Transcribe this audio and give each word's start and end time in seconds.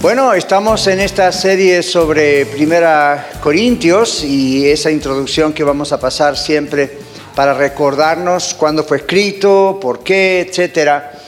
Bueno, 0.00 0.32
estamos 0.32 0.86
en 0.86 1.00
esta 1.00 1.32
serie 1.32 1.82
sobre 1.82 2.46
Primera 2.46 3.30
Corintios 3.42 4.22
y 4.22 4.64
esa 4.70 4.92
introducción 4.92 5.52
que 5.52 5.64
vamos 5.64 5.90
a 5.90 5.98
pasar 5.98 6.36
siempre 6.36 6.88
para 7.34 7.52
recordarnos 7.52 8.54
cuándo 8.54 8.84
fue 8.84 8.98
escrito, 8.98 9.76
por 9.82 10.04
qué, 10.04 10.46
etcétera. 10.48 11.18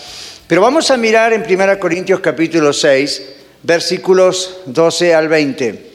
Pero 0.46 0.60
vamos 0.60 0.88
a 0.92 0.96
mirar 0.96 1.32
en 1.32 1.42
Primera 1.42 1.80
Corintios 1.80 2.20
capítulo 2.20 2.72
6, 2.72 3.22
versículos 3.64 4.58
12 4.66 5.14
al 5.16 5.26
20. 5.26 5.90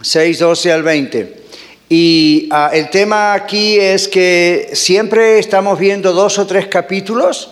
6, 0.00 0.38
12 0.38 0.72
al 0.72 0.82
20. 0.82 1.36
Y 1.90 2.48
uh, 2.50 2.74
el 2.74 2.88
tema 2.88 3.34
aquí 3.34 3.78
es 3.78 4.08
que 4.08 4.70
siempre 4.72 5.38
estamos 5.38 5.78
viendo 5.78 6.14
dos 6.14 6.38
o 6.38 6.46
tres 6.46 6.66
capítulos 6.66 7.50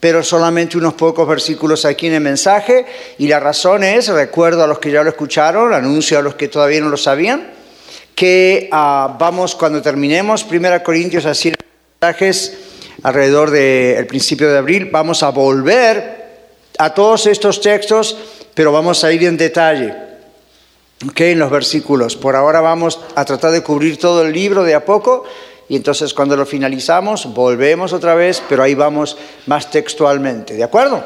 pero 0.00 0.22
solamente 0.22 0.78
unos 0.78 0.94
pocos 0.94 1.28
versículos 1.28 1.84
aquí 1.84 2.06
en 2.06 2.14
el 2.14 2.22
mensaje. 2.22 2.86
Y 3.18 3.28
la 3.28 3.38
razón 3.38 3.84
es, 3.84 4.08
recuerdo 4.08 4.64
a 4.64 4.66
los 4.66 4.78
que 4.78 4.90
ya 4.90 5.02
lo 5.02 5.10
escucharon, 5.10 5.74
anuncio 5.74 6.18
a 6.18 6.22
los 6.22 6.34
que 6.34 6.48
todavía 6.48 6.80
no 6.80 6.88
lo 6.88 6.96
sabían, 6.96 7.52
que 8.14 8.68
uh, 8.72 9.18
vamos, 9.18 9.54
cuando 9.54 9.82
terminemos 9.82 10.44
1 10.50 10.82
Corintios 10.82 11.26
así 11.26 11.48
en 11.48 11.56
mensajes, 12.00 12.58
alrededor 13.02 13.50
del 13.50 14.06
principio 14.06 14.50
de 14.50 14.58
abril, 14.58 14.88
vamos 14.90 15.22
a 15.22 15.30
volver 15.30 16.20
a 16.78 16.94
todos 16.94 17.26
estos 17.26 17.60
textos, 17.60 18.16
pero 18.54 18.72
vamos 18.72 19.04
a 19.04 19.12
ir 19.12 19.24
en 19.24 19.36
detalle. 19.36 19.94
¿ok? 21.08 21.20
En 21.20 21.38
los 21.38 21.50
versículos. 21.50 22.16
Por 22.16 22.36
ahora 22.36 22.60
vamos 22.60 23.00
a 23.14 23.24
tratar 23.24 23.52
de 23.52 23.62
cubrir 23.62 23.98
todo 23.98 24.22
el 24.22 24.32
libro 24.32 24.64
de 24.64 24.74
a 24.74 24.84
poco 24.84 25.24
y 25.70 25.76
entonces 25.76 26.12
cuando 26.12 26.34
lo 26.34 26.44
finalizamos 26.44 27.32
volvemos 27.32 27.92
otra 27.92 28.16
vez, 28.16 28.42
pero 28.48 28.64
ahí 28.64 28.74
vamos 28.74 29.16
más 29.46 29.70
textualmente, 29.70 30.54
¿de 30.54 30.64
acuerdo? 30.64 31.00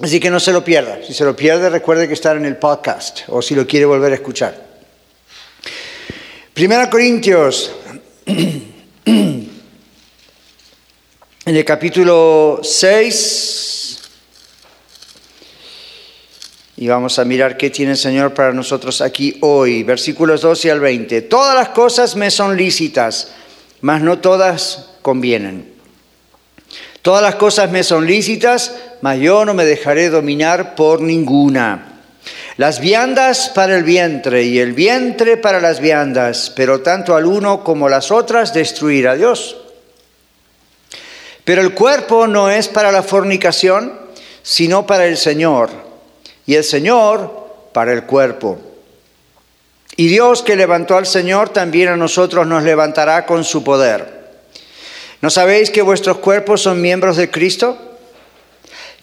Así 0.00 0.20
que 0.20 0.30
no 0.30 0.38
se 0.38 0.52
lo 0.52 0.62
pierda. 0.62 1.00
Si 1.04 1.12
se 1.12 1.24
lo 1.24 1.34
pierde, 1.34 1.68
recuerde 1.68 2.06
que 2.06 2.14
está 2.14 2.30
en 2.30 2.46
el 2.46 2.58
podcast 2.58 3.22
o 3.26 3.42
si 3.42 3.56
lo 3.56 3.66
quiere 3.66 3.84
volver 3.84 4.12
a 4.12 4.14
escuchar. 4.14 4.64
Primera 6.54 6.88
Corintios, 6.88 7.72
en 8.26 9.50
el 11.44 11.64
capítulo 11.64 12.60
6, 12.62 13.98
y 16.76 16.86
vamos 16.86 17.18
a 17.18 17.24
mirar 17.24 17.56
qué 17.56 17.70
tiene 17.70 17.92
el 17.92 17.98
Señor 17.98 18.32
para 18.32 18.52
nosotros 18.52 19.00
aquí 19.00 19.38
hoy. 19.40 19.82
Versículos 19.82 20.42
12 20.42 20.70
al 20.70 20.78
20. 20.78 21.22
Todas 21.22 21.56
las 21.56 21.70
cosas 21.70 22.14
me 22.14 22.30
son 22.30 22.56
lícitas 22.56 23.32
mas 23.80 24.02
no 24.02 24.18
todas 24.18 24.90
convienen. 25.02 25.74
Todas 27.02 27.22
las 27.22 27.36
cosas 27.36 27.70
me 27.70 27.84
son 27.84 28.06
lícitas, 28.06 28.74
mas 29.00 29.18
yo 29.20 29.44
no 29.44 29.54
me 29.54 29.64
dejaré 29.64 30.10
dominar 30.10 30.74
por 30.74 31.00
ninguna. 31.00 32.00
Las 32.56 32.80
viandas 32.80 33.50
para 33.54 33.76
el 33.76 33.84
vientre 33.84 34.42
y 34.42 34.58
el 34.58 34.72
vientre 34.72 35.36
para 35.36 35.60
las 35.60 35.78
viandas, 35.78 36.52
pero 36.56 36.80
tanto 36.80 37.14
al 37.14 37.26
uno 37.26 37.62
como 37.62 37.88
las 37.88 38.10
otras 38.10 38.52
destruirá 38.52 39.14
Dios. 39.14 39.56
Pero 41.44 41.62
el 41.62 41.74
cuerpo 41.74 42.26
no 42.26 42.50
es 42.50 42.66
para 42.66 42.90
la 42.90 43.04
fornicación, 43.04 43.92
sino 44.42 44.84
para 44.86 45.06
el 45.06 45.16
Señor, 45.16 45.70
y 46.44 46.56
el 46.56 46.64
Señor 46.64 47.68
para 47.72 47.92
el 47.92 48.04
cuerpo. 48.04 48.58
Y 49.96 50.08
Dios 50.08 50.42
que 50.42 50.56
levantó 50.56 50.96
al 50.96 51.06
Señor 51.06 51.48
también 51.48 51.88
a 51.88 51.96
nosotros 51.96 52.46
nos 52.46 52.62
levantará 52.62 53.24
con 53.24 53.44
su 53.44 53.64
poder. 53.64 54.16
¿No 55.22 55.30
sabéis 55.30 55.70
que 55.70 55.80
vuestros 55.80 56.18
cuerpos 56.18 56.60
son 56.60 56.82
miembros 56.82 57.16
de 57.16 57.30
Cristo? 57.30 57.78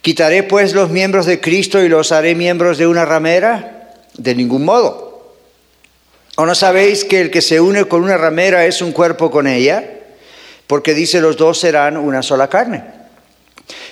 ¿Quitaré 0.02 0.44
pues 0.44 0.74
los 0.74 0.92
miembros 0.92 1.26
de 1.26 1.42
Cristo 1.42 1.82
y 1.82 1.90
los 1.90 2.12
haré 2.12 2.36
miembros 2.36 2.78
de 2.78 2.86
una 2.86 3.06
ramera? 3.06 3.94
De 4.16 4.36
ningún 4.36 4.64
modo. 4.64 5.34
¿O 6.36 6.46
no 6.46 6.53
sabéis 6.53 7.03
que 7.03 7.22
el 7.22 7.32
que 7.32 7.42
se 7.42 7.59
une 7.59 7.86
con 7.86 8.03
una 8.03 8.18
ramera 8.18 8.66
es 8.66 8.82
un 8.82 8.92
cuerpo 8.92 9.32
con 9.32 9.48
ella? 9.48 9.84
Porque 10.68 10.94
dice 10.94 11.22
los 11.22 11.38
dos 11.38 11.59
serán 11.59 11.98
una 11.98 12.22
sola 12.22 12.48
carne. 12.48 12.84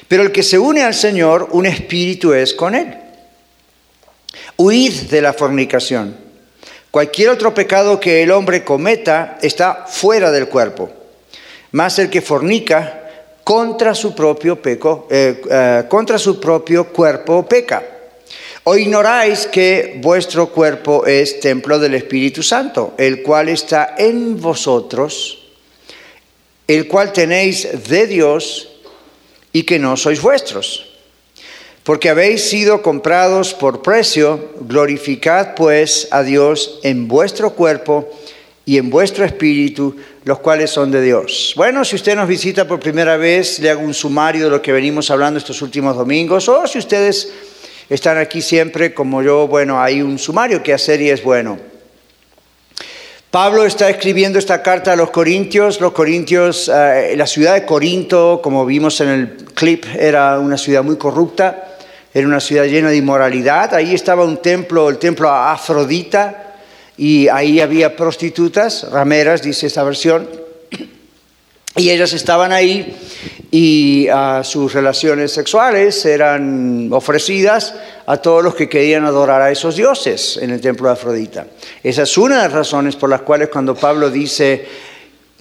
Pero 0.07 0.23
el 0.23 0.31
que 0.31 0.43
se 0.43 0.59
une 0.59 0.83
al 0.83 0.93
Señor, 0.93 1.47
un 1.51 1.65
espíritu 1.65 2.33
es 2.33 2.53
con 2.53 2.75
él. 2.75 2.95
Huid 4.57 4.93
de 5.09 5.21
la 5.21 5.33
fornicación. 5.33 6.30
Cualquier 6.91 7.29
otro 7.29 7.53
pecado 7.53 8.01
que 8.01 8.21
el 8.21 8.31
hombre 8.31 8.65
cometa 8.65 9.37
está 9.41 9.85
fuera 9.87 10.29
del 10.29 10.49
cuerpo, 10.49 10.91
más 11.71 11.97
el 11.99 12.09
que 12.09 12.21
fornica 12.21 13.01
contra 13.45 13.95
su 13.95 14.13
propio 14.13 14.61
peco, 14.61 15.07
eh, 15.09 15.41
eh, 15.49 15.83
contra 15.87 16.17
su 16.17 16.37
propio 16.37 16.87
cuerpo 16.87 17.47
peca. 17.47 17.81
¿O 18.65 18.75
ignoráis 18.75 19.47
que 19.47 19.99
vuestro 20.01 20.49
cuerpo 20.49 21.05
es 21.05 21.39
templo 21.39 21.79
del 21.79 21.93
Espíritu 21.95 22.43
Santo, 22.43 22.93
el 22.97 23.23
cual 23.23 23.47
está 23.47 23.95
en 23.97 24.39
vosotros, 24.39 25.39
el 26.67 26.89
cual 26.89 27.13
tenéis 27.13 27.69
de 27.87 28.05
Dios 28.05 28.67
y 29.53 29.63
que 29.63 29.79
no 29.79 29.95
sois 29.95 30.21
vuestros? 30.21 30.90
Porque 31.83 32.09
habéis 32.09 32.43
sido 32.43 32.83
comprados 32.83 33.53
por 33.55 33.81
precio, 33.81 34.51
glorificad 34.61 35.55
pues 35.55 36.07
a 36.11 36.21
Dios 36.21 36.79
en 36.83 37.07
vuestro 37.07 37.51
cuerpo 37.53 38.07
y 38.65 38.77
en 38.77 38.91
vuestro 38.91 39.25
espíritu, 39.25 39.95
los 40.23 40.39
cuales 40.39 40.69
son 40.69 40.91
de 40.91 41.01
Dios. 41.01 41.53
Bueno, 41.55 41.83
si 41.83 41.95
usted 41.95 42.15
nos 42.15 42.27
visita 42.27 42.67
por 42.67 42.79
primera 42.79 43.17
vez, 43.17 43.57
le 43.59 43.71
hago 43.71 43.81
un 43.81 43.95
sumario 43.95 44.45
de 44.45 44.51
lo 44.51 44.61
que 44.61 44.71
venimos 44.71 45.09
hablando 45.09 45.39
estos 45.39 45.61
últimos 45.63 45.95
domingos, 45.95 46.47
o 46.47 46.67
si 46.67 46.77
ustedes 46.77 47.33
están 47.89 48.19
aquí 48.19 48.41
siempre 48.41 48.93
como 48.93 49.23
yo, 49.23 49.47
bueno, 49.47 49.81
hay 49.81 50.03
un 50.03 50.19
sumario 50.19 50.61
que 50.61 50.73
hacer 50.73 51.01
y 51.01 51.09
es 51.09 51.23
bueno. 51.23 51.71
Pablo 53.31 53.65
está 53.65 53.89
escribiendo 53.89 54.37
esta 54.37 54.61
carta 54.61 54.91
a 54.91 54.95
los 54.97 55.09
Corintios. 55.09 55.79
Los 55.79 55.93
Corintios, 55.93 56.69
eh, 56.73 57.13
la 57.15 57.25
ciudad 57.25 57.53
de 57.53 57.65
Corinto, 57.65 58.41
como 58.43 58.65
vimos 58.65 58.99
en 58.99 59.07
el 59.07 59.37
clip, 59.53 59.85
era 59.97 60.37
una 60.37 60.57
ciudad 60.57 60.83
muy 60.83 60.97
corrupta. 60.97 61.70
Era 62.13 62.27
una 62.27 62.39
ciudad 62.39 62.65
llena 62.65 62.89
de 62.89 62.97
inmoralidad. 62.97 63.73
Ahí 63.73 63.93
estaba 63.93 64.25
un 64.25 64.37
templo, 64.41 64.89
el 64.89 64.97
templo 64.97 65.29
a 65.29 65.53
Afrodita, 65.53 66.55
y 66.97 67.27
ahí 67.29 67.59
había 67.59 67.95
prostitutas, 67.95 68.87
rameras, 68.91 69.41
dice 69.41 69.67
esta 69.67 69.83
versión. 69.83 70.27
Y 71.77 71.89
ellas 71.89 72.11
estaban 72.11 72.51
ahí 72.51 72.93
y 73.49 74.07
uh, 74.09 74.43
sus 74.43 74.73
relaciones 74.73 75.31
sexuales 75.31 76.05
eran 76.05 76.89
ofrecidas 76.91 77.75
a 78.05 78.17
todos 78.17 78.43
los 78.43 78.55
que 78.55 78.67
querían 78.67 79.05
adorar 79.05 79.41
a 79.41 79.51
esos 79.51 79.77
dioses 79.77 80.37
en 80.41 80.51
el 80.51 80.59
templo 80.59 80.87
de 80.87 80.93
Afrodita. 80.93 81.47
Esa 81.81 82.03
es 82.03 82.17
una 82.17 82.37
de 82.37 82.43
las 82.43 82.51
razones 82.51 82.97
por 82.97 83.09
las 83.09 83.21
cuales 83.21 83.49
cuando 83.49 83.73
Pablo 83.73 84.09
dice, 84.09 84.65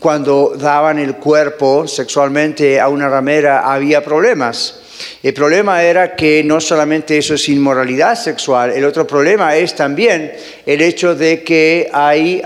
cuando 0.00 0.54
daban 0.58 0.98
el 0.98 1.16
cuerpo 1.16 1.86
sexualmente 1.86 2.80
a 2.80 2.88
una 2.88 3.08
ramera 3.08 3.72
había 3.72 4.02
problemas. 4.02 4.80
El 5.22 5.34
problema 5.34 5.82
era 5.82 6.16
que 6.16 6.42
no 6.42 6.60
solamente 6.60 7.18
eso 7.18 7.34
es 7.34 7.48
inmoralidad 7.48 8.16
sexual, 8.16 8.70
el 8.70 8.84
otro 8.84 9.06
problema 9.06 9.54
es 9.56 9.74
también 9.74 10.32
el 10.66 10.80
hecho 10.80 11.14
de 11.14 11.42
que 11.42 11.88
hay, 11.92 12.42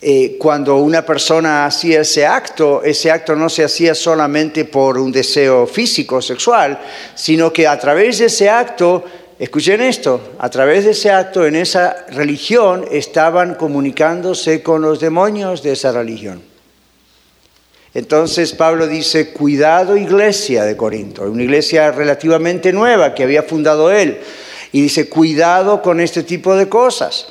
eh, 0.00 0.36
cuando 0.38 0.76
una 0.76 1.04
persona 1.04 1.66
hacía 1.66 2.00
ese 2.00 2.26
acto, 2.26 2.82
ese 2.82 3.10
acto 3.10 3.36
no 3.36 3.48
se 3.48 3.64
hacía 3.64 3.94
solamente 3.94 4.64
por 4.64 4.98
un 4.98 5.12
deseo 5.12 5.66
físico, 5.66 6.22
sexual, 6.22 6.78
sino 7.14 7.52
que 7.52 7.66
a 7.66 7.78
través 7.78 8.18
de 8.18 8.26
ese 8.26 8.48
acto 8.48 9.04
Escuchen 9.42 9.80
esto, 9.80 10.20
a 10.38 10.48
través 10.50 10.84
de 10.84 10.92
ese 10.92 11.10
acto 11.10 11.44
en 11.44 11.56
esa 11.56 12.06
religión 12.10 12.86
estaban 12.92 13.56
comunicándose 13.56 14.62
con 14.62 14.82
los 14.82 15.00
demonios 15.00 15.64
de 15.64 15.72
esa 15.72 15.90
religión. 15.90 16.40
Entonces 17.92 18.52
Pablo 18.52 18.86
dice, 18.86 19.32
cuidado 19.32 19.96
iglesia 19.96 20.62
de 20.62 20.76
Corinto, 20.76 21.24
una 21.24 21.42
iglesia 21.42 21.90
relativamente 21.90 22.72
nueva 22.72 23.16
que 23.16 23.24
había 23.24 23.42
fundado 23.42 23.90
él. 23.90 24.20
Y 24.70 24.80
dice, 24.80 25.08
cuidado 25.08 25.82
con 25.82 25.98
este 25.98 26.22
tipo 26.22 26.54
de 26.54 26.68
cosas, 26.68 27.26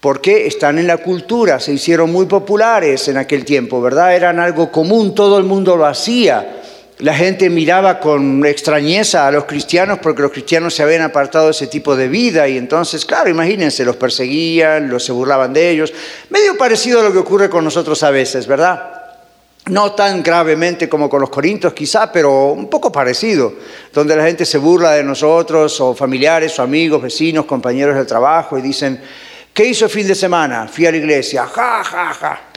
porque 0.00 0.46
están 0.46 0.78
en 0.78 0.86
la 0.86 0.98
cultura, 0.98 1.60
se 1.60 1.72
hicieron 1.72 2.12
muy 2.12 2.26
populares 2.26 3.08
en 3.08 3.16
aquel 3.16 3.46
tiempo, 3.46 3.80
¿verdad? 3.80 4.14
Eran 4.14 4.38
algo 4.38 4.70
común, 4.70 5.14
todo 5.14 5.38
el 5.38 5.44
mundo 5.44 5.78
lo 5.78 5.86
hacía. 5.86 6.57
La 6.98 7.14
gente 7.14 7.48
miraba 7.48 8.00
con 8.00 8.44
extrañeza 8.44 9.28
a 9.28 9.30
los 9.30 9.44
cristianos 9.44 10.00
porque 10.02 10.22
los 10.22 10.32
cristianos 10.32 10.74
se 10.74 10.82
habían 10.82 11.02
apartado 11.02 11.44
de 11.44 11.52
ese 11.52 11.68
tipo 11.68 11.94
de 11.94 12.08
vida 12.08 12.48
y 12.48 12.58
entonces, 12.58 13.04
claro, 13.04 13.30
imagínense, 13.30 13.84
los 13.84 13.94
perseguían, 13.94 14.88
los 14.88 15.04
se 15.04 15.12
burlaban 15.12 15.52
de 15.52 15.70
ellos. 15.70 15.92
Medio 16.30 16.58
parecido 16.58 16.98
a 16.98 17.04
lo 17.04 17.12
que 17.12 17.18
ocurre 17.18 17.48
con 17.48 17.62
nosotros 17.62 18.02
a 18.02 18.10
veces, 18.10 18.48
¿verdad? 18.48 18.94
No 19.66 19.92
tan 19.92 20.24
gravemente 20.24 20.88
como 20.88 21.08
con 21.08 21.20
los 21.20 21.30
corintios 21.30 21.72
quizá, 21.72 22.10
pero 22.10 22.46
un 22.48 22.68
poco 22.68 22.90
parecido, 22.90 23.52
donde 23.92 24.16
la 24.16 24.24
gente 24.24 24.44
se 24.44 24.58
burla 24.58 24.92
de 24.92 25.04
nosotros, 25.04 25.80
o 25.80 25.94
familiares, 25.94 26.58
o 26.58 26.62
amigos, 26.62 27.00
vecinos, 27.00 27.44
compañeros 27.44 27.94
del 27.94 28.06
trabajo, 28.06 28.58
y 28.58 28.62
dicen, 28.62 29.00
¿qué 29.54 29.66
hizo 29.66 29.84
el 29.84 29.90
fin 29.90 30.08
de 30.08 30.16
semana? 30.16 30.66
Fui 30.66 30.86
a 30.86 30.90
la 30.90 30.96
iglesia, 30.96 31.46
ja, 31.46 31.84
ja, 31.84 32.12
ja. 32.14 32.47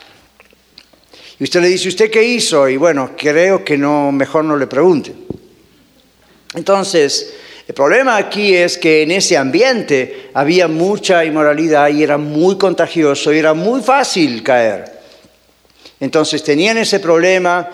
Y 1.41 1.45
usted 1.45 1.59
le 1.59 1.69
dice, 1.69 1.89
¿usted 1.89 2.11
qué 2.11 2.23
hizo? 2.23 2.69
Y 2.69 2.77
bueno, 2.77 3.13
creo 3.17 3.65
que 3.65 3.75
no, 3.75 4.11
mejor 4.11 4.45
no 4.45 4.55
le 4.55 4.67
pregunte. 4.67 5.11
Entonces, 6.53 7.33
el 7.67 7.73
problema 7.73 8.15
aquí 8.17 8.53
es 8.53 8.77
que 8.77 9.01
en 9.01 9.09
ese 9.09 9.37
ambiente 9.37 10.29
había 10.35 10.67
mucha 10.67 11.25
inmoralidad 11.25 11.89
y 11.89 12.03
era 12.03 12.19
muy 12.19 12.59
contagioso 12.59 13.33
y 13.33 13.39
era 13.39 13.55
muy 13.55 13.81
fácil 13.81 14.43
caer. 14.43 14.85
Entonces 15.99 16.43
tenían 16.43 16.77
ese 16.77 16.99
problema. 16.99 17.67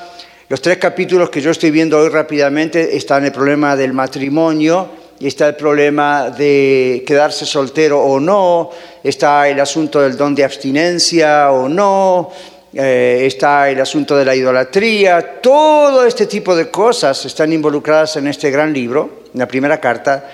Los 0.48 0.62
tres 0.62 0.78
capítulos 0.78 1.30
que 1.30 1.42
yo 1.42 1.52
estoy 1.52 1.70
viendo 1.70 2.00
hoy 2.00 2.08
rápidamente 2.08 2.96
están 2.96 3.26
el 3.26 3.34
problema 3.34 3.76
del 3.76 3.92
matrimonio, 3.92 4.92
está 5.20 5.50
el 5.50 5.56
problema 5.58 6.30
de 6.30 7.04
quedarse 7.06 7.46
soltero 7.46 8.02
o 8.02 8.18
no, 8.18 8.70
está 9.04 9.50
el 9.50 9.60
asunto 9.60 10.00
del 10.00 10.16
don 10.16 10.34
de 10.34 10.46
abstinencia 10.46 11.52
o 11.52 11.68
no, 11.68 12.32
eh, 12.74 13.24
está 13.26 13.70
el 13.70 13.80
asunto 13.80 14.16
de 14.18 14.26
la 14.26 14.36
idolatría, 14.36 15.42
todo 15.42 16.06
este 16.06 16.26
tipo 16.26 16.56
de 16.56 16.70
cosas 16.70 17.26
están 17.26 17.54
involucradas 17.54 18.18
en 18.18 18.28
este 18.28 18.52
gran 18.52 18.74
libro, 18.74 19.24
en 19.34 19.40
la 19.40 19.48
primera 19.48 19.80
carta, 19.80 20.26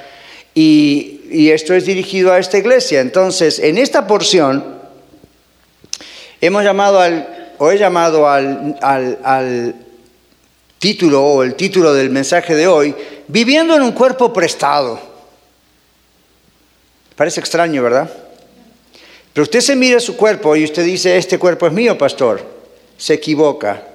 y, 0.53 1.19
esto 1.51 1.73
es 1.73 1.85
dirigido 1.85 2.31
a 2.31 2.37
esta 2.37 2.59
iglesia. 2.59 3.01
Entonces, 3.01 3.57
en 3.57 3.79
esta 3.79 4.05
porción 4.05 4.63
hemos 6.41 6.63
llamado 6.63 6.99
al 6.99 7.55
o 7.57 7.71
he 7.71 7.77
llamado 7.77 8.27
al, 8.27 9.75
título 10.79 11.23
o 11.23 11.43
el 11.43 11.55
título 11.55 11.93
del 11.93 12.09
mensaje 12.09 12.55
de 12.55 12.67
hoy, 12.67 12.93
viviendo 13.27 13.75
en 13.75 13.81
un 13.81 13.93
cuerpo 13.93 14.33
prestado. 14.33 14.99
Parece 17.15 17.39
extraño, 17.39 17.81
¿verdad? 17.81 18.11
Pero 19.33 19.43
usted 19.43 19.61
se 19.61 19.75
mira 19.75 19.99
su 19.99 20.15
cuerpo 20.15 20.55
y 20.55 20.63
usted 20.63 20.85
dice, 20.85 21.17
este 21.17 21.39
cuerpo 21.39 21.65
es 21.65 21.73
mío, 21.73 21.97
pastor. 21.97 22.41
Se 22.97 23.15
equivoca. 23.15 23.87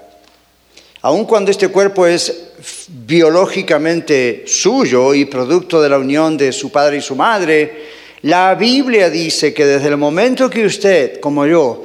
Aun 1.03 1.25
cuando 1.25 1.53
este 1.53 1.69
cuerpo 1.69 2.07
es 2.07 2.49
biológicamente 2.89 4.43
suyo 4.47 5.15
y 5.15 5.27
producto 5.27 5.81
de 5.81 5.89
la 5.89 5.99
unión 5.99 6.37
de 6.37 6.51
su 6.51 6.73
padre 6.73 6.97
y 6.97 7.01
su 7.01 7.15
madre, 7.15 7.87
la 8.23 8.57
Biblia 8.57 9.09
dice 9.09 9.55
que 9.55 9.65
desde 9.65 9.89
el 9.89 9.97
momento 9.97 10.51
que 10.51 10.67
usted, 10.67 11.21
como 11.21 11.47
yo, 11.47 11.85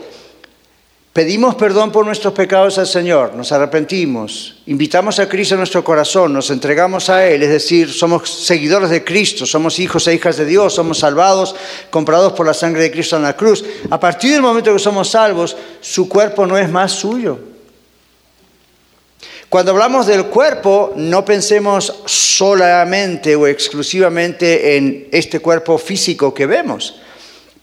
Pedimos 1.13 1.53
perdón 1.53 1.91
por 1.91 2.07
nuestros 2.07 2.33
pecados 2.33 2.79
al 2.79 2.87
Señor, 2.87 3.35
nos 3.35 3.51
arrepentimos, 3.51 4.55
invitamos 4.65 5.19
a 5.19 5.29
Cristo 5.29 5.53
a 5.53 5.59
nuestro 5.59 5.83
corazón, 5.83 6.33
nos 6.33 6.49
entregamos 6.49 7.07
a 7.07 7.27
Él, 7.27 7.43
es 7.43 7.51
decir, 7.51 7.93
somos 7.93 8.27
seguidores 8.27 8.89
de 8.89 9.03
Cristo, 9.03 9.45
somos 9.45 9.77
hijos 9.77 10.07
e 10.07 10.15
hijas 10.15 10.37
de 10.37 10.45
Dios, 10.45 10.73
somos 10.73 10.97
salvados, 10.97 11.55
comprados 11.91 12.33
por 12.33 12.47
la 12.47 12.55
sangre 12.55 12.81
de 12.81 12.91
Cristo 12.91 13.15
en 13.15 13.21
la 13.21 13.37
cruz. 13.37 13.63
A 13.91 13.99
partir 13.99 14.31
del 14.31 14.41
momento 14.41 14.73
que 14.73 14.79
somos 14.79 15.11
salvos, 15.11 15.55
su 15.81 16.09
cuerpo 16.09 16.47
no 16.47 16.57
es 16.57 16.71
más 16.71 16.93
suyo. 16.93 17.37
Cuando 19.49 19.69
hablamos 19.69 20.07
del 20.07 20.25
cuerpo, 20.25 20.93
no 20.95 21.23
pensemos 21.23 21.93
solamente 22.07 23.35
o 23.35 23.45
exclusivamente 23.45 24.77
en 24.77 25.09
este 25.11 25.41
cuerpo 25.41 25.77
físico 25.77 26.33
que 26.33 26.47
vemos. 26.47 27.02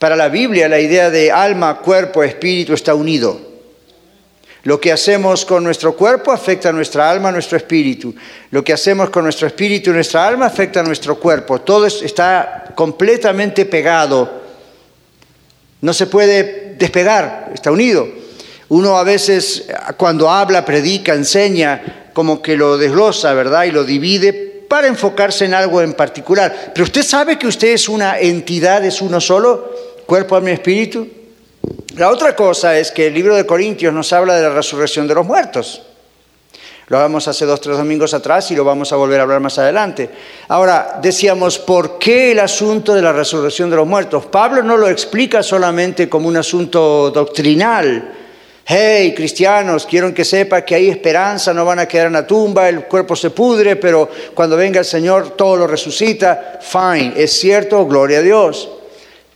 Para 0.01 0.15
la 0.15 0.29
Biblia 0.29 0.67
la 0.67 0.79
idea 0.79 1.11
de 1.11 1.29
alma, 1.29 1.77
cuerpo, 1.77 2.23
espíritu 2.23 2.73
está 2.73 2.95
unido. 2.95 3.39
Lo 4.63 4.81
que 4.81 4.91
hacemos 4.91 5.45
con 5.45 5.63
nuestro 5.63 5.95
cuerpo 5.95 6.31
afecta 6.31 6.69
a 6.69 6.71
nuestra 6.71 7.07
alma, 7.07 7.31
nuestro 7.31 7.55
espíritu. 7.55 8.11
Lo 8.49 8.63
que 8.63 8.73
hacemos 8.73 9.11
con 9.11 9.25
nuestro 9.25 9.45
espíritu 9.45 9.91
y 9.91 9.93
nuestra 9.93 10.27
alma 10.27 10.47
afecta 10.47 10.79
a 10.79 10.83
nuestro 10.83 11.19
cuerpo. 11.19 11.61
Todo 11.61 11.85
está 11.85 12.73
completamente 12.73 13.67
pegado. 13.67 14.41
No 15.81 15.93
se 15.93 16.07
puede 16.07 16.73
despegar, 16.79 17.51
está 17.53 17.69
unido. 17.69 18.07
Uno 18.69 18.97
a 18.97 19.03
veces 19.03 19.67
cuando 19.97 20.31
habla, 20.31 20.65
predica, 20.65 21.13
enseña, 21.13 22.09
como 22.13 22.41
que 22.41 22.57
lo 22.57 22.79
desglosa, 22.79 23.35
¿verdad? 23.35 23.65
Y 23.65 23.71
lo 23.71 23.83
divide 23.83 24.33
para 24.67 24.87
enfocarse 24.87 25.45
en 25.45 25.53
algo 25.53 25.79
en 25.79 25.93
particular. 25.93 26.71
Pero 26.73 26.85
usted 26.85 27.03
sabe 27.03 27.37
que 27.37 27.45
usted 27.45 27.67
es 27.67 27.87
una 27.87 28.17
entidad, 28.17 28.83
es 28.83 28.99
uno 29.03 29.21
solo 29.21 29.90
cuerpo, 30.11 30.35
alma 30.35 30.49
y 30.49 30.55
espíritu. 30.55 31.07
La 31.95 32.09
otra 32.09 32.35
cosa 32.35 32.77
es 32.77 32.91
que 32.91 33.07
el 33.07 33.13
libro 33.13 33.33
de 33.33 33.45
Corintios 33.45 33.93
nos 33.93 34.11
habla 34.11 34.35
de 34.35 34.41
la 34.41 34.49
resurrección 34.49 35.07
de 35.07 35.15
los 35.15 35.25
muertos. 35.25 35.83
Lo 36.87 36.97
hablamos 36.97 37.29
hace 37.29 37.45
dos, 37.45 37.61
tres 37.61 37.77
domingos 37.77 38.13
atrás 38.13 38.51
y 38.51 38.55
lo 38.57 38.65
vamos 38.65 38.91
a 38.91 38.97
volver 38.97 39.21
a 39.21 39.23
hablar 39.23 39.39
más 39.39 39.57
adelante. 39.57 40.09
Ahora, 40.49 40.99
decíamos, 41.01 41.59
¿por 41.59 41.97
qué 41.97 42.33
el 42.33 42.39
asunto 42.39 42.93
de 42.93 43.01
la 43.01 43.13
resurrección 43.13 43.69
de 43.69 43.77
los 43.77 43.87
muertos? 43.87 44.25
Pablo 44.25 44.61
no 44.61 44.75
lo 44.75 44.89
explica 44.89 45.41
solamente 45.41 46.09
como 46.09 46.27
un 46.27 46.35
asunto 46.35 47.09
doctrinal. 47.09 48.13
Hey, 48.65 49.13
cristianos, 49.15 49.87
quiero 49.89 50.13
que 50.13 50.25
sepa 50.25 50.65
que 50.65 50.75
hay 50.75 50.89
esperanza, 50.89 51.53
no 51.53 51.63
van 51.63 51.79
a 51.79 51.85
quedar 51.85 52.07
en 52.07 52.13
la 52.13 52.27
tumba, 52.27 52.67
el 52.67 52.83
cuerpo 52.83 53.15
se 53.15 53.29
pudre, 53.29 53.77
pero 53.77 54.09
cuando 54.33 54.57
venga 54.57 54.79
el 54.79 54.85
Señor 54.85 55.37
todo 55.37 55.55
lo 55.55 55.67
resucita. 55.67 56.59
Fine, 56.59 57.13
es 57.15 57.31
cierto, 57.31 57.85
gloria 57.85 58.17
a 58.17 58.21
Dios. 58.21 58.69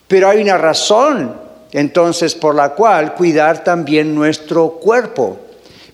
Pero 0.07 0.30
hay 0.30 0.42
una 0.42 0.57
razón 0.57 1.46
entonces 1.72 2.36
por 2.36 2.56
la 2.56 2.69
cual 2.69 3.16
cuidar 3.16 3.63
también 3.63 4.16
nuestro 4.16 4.69
cuerpo, 4.69 5.38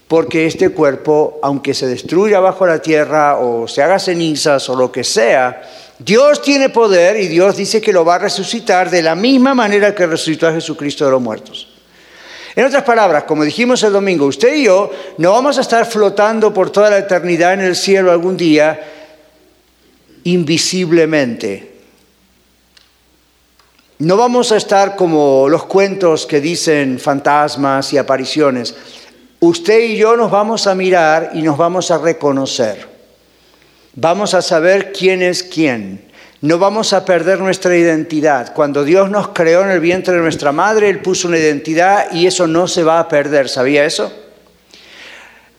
porque 0.08 0.46
este 0.46 0.70
cuerpo, 0.70 1.40
aunque 1.42 1.74
se 1.74 1.88
destruya 1.88 2.40
bajo 2.40 2.68
la 2.68 2.80
tierra 2.80 3.38
o 3.38 3.68
se 3.68 3.82
haga 3.82 3.98
cenizas 3.98 4.70
o 4.70 4.76
lo 4.76 4.92
que 4.92 5.04
sea, 5.04 5.64
Dios 5.98 6.42
tiene 6.42 6.70
poder 6.70 7.18
y 7.18 7.28
Dios 7.28 7.56
dice 7.56 7.82
que 7.82 7.94
lo 7.94 8.06
va 8.06 8.16
a 8.16 8.20
resucitar 8.20 8.90
de 8.90 9.02
la 9.02 9.16
misma 9.16 9.56
manera 9.56 9.96
que 9.96 10.06
resucitó 10.06 10.48
a 10.48 10.54
Jesucristo 10.54 11.06
de 11.06 11.12
los 11.12 11.22
muertos. 11.22 11.68
En 12.56 12.66
otras 12.66 12.84
palabras, 12.84 13.24
como 13.24 13.44
dijimos 13.44 13.82
el 13.84 13.94
domingo, 13.94 14.26
usted 14.26 14.54
y 14.56 14.66
yo 14.66 14.92
no 15.18 15.32
vamos 15.32 15.58
a 15.58 15.62
estar 15.62 15.86
flotando 15.86 16.54
por 16.54 16.70
toda 16.70 16.90
la 16.90 16.98
eternidad 16.98 17.54
en 17.54 17.62
el 17.62 17.76
cielo 17.76 18.12
algún 18.12 18.36
día 18.36 18.80
invisiblemente. 20.26 21.71
No 24.02 24.18
vamos 24.18 24.52
a 24.52 24.58
estar 24.58 24.96
como 24.96 25.48
los 25.48 25.66
cuentos 25.66 26.26
que 26.26 26.42
dicen 26.42 26.98
fantasmas 26.98 27.94
y 27.94 28.00
apariciones. 28.00 28.74
Usted 29.40 29.80
y 29.82 29.96
yo 29.96 30.18
nos 30.18 30.32
vamos 30.32 30.66
a 30.66 30.74
mirar 30.74 31.30
y 31.36 31.44
nos 31.44 31.56
vamos 31.56 31.92
a 31.92 32.00
reconocer. 32.00 32.88
Vamos 33.94 34.34
a 34.34 34.42
saber 34.42 34.92
quién 34.92 35.22
es 35.22 35.44
quién. 35.44 36.04
No 36.42 36.58
vamos 36.58 36.94
a 36.94 37.06
perder 37.06 37.42
nuestra 37.42 37.78
identidad. 37.78 38.56
Cuando 38.56 38.84
Dios 38.84 39.12
nos 39.12 39.28
creó 39.28 39.62
en 39.62 39.70
el 39.70 39.80
vientre 39.80 40.16
de 40.16 40.22
nuestra 40.22 40.52
madre, 40.52 40.90
Él 40.90 41.04
puso 41.04 41.28
una 41.28 41.38
identidad 41.38 42.12
y 42.12 42.26
eso 42.26 42.48
no 42.48 42.68
se 42.68 42.82
va 42.82 43.00
a 43.00 43.08
perder. 43.08 43.50
¿Sabía 43.50 43.86
eso? 43.86 44.12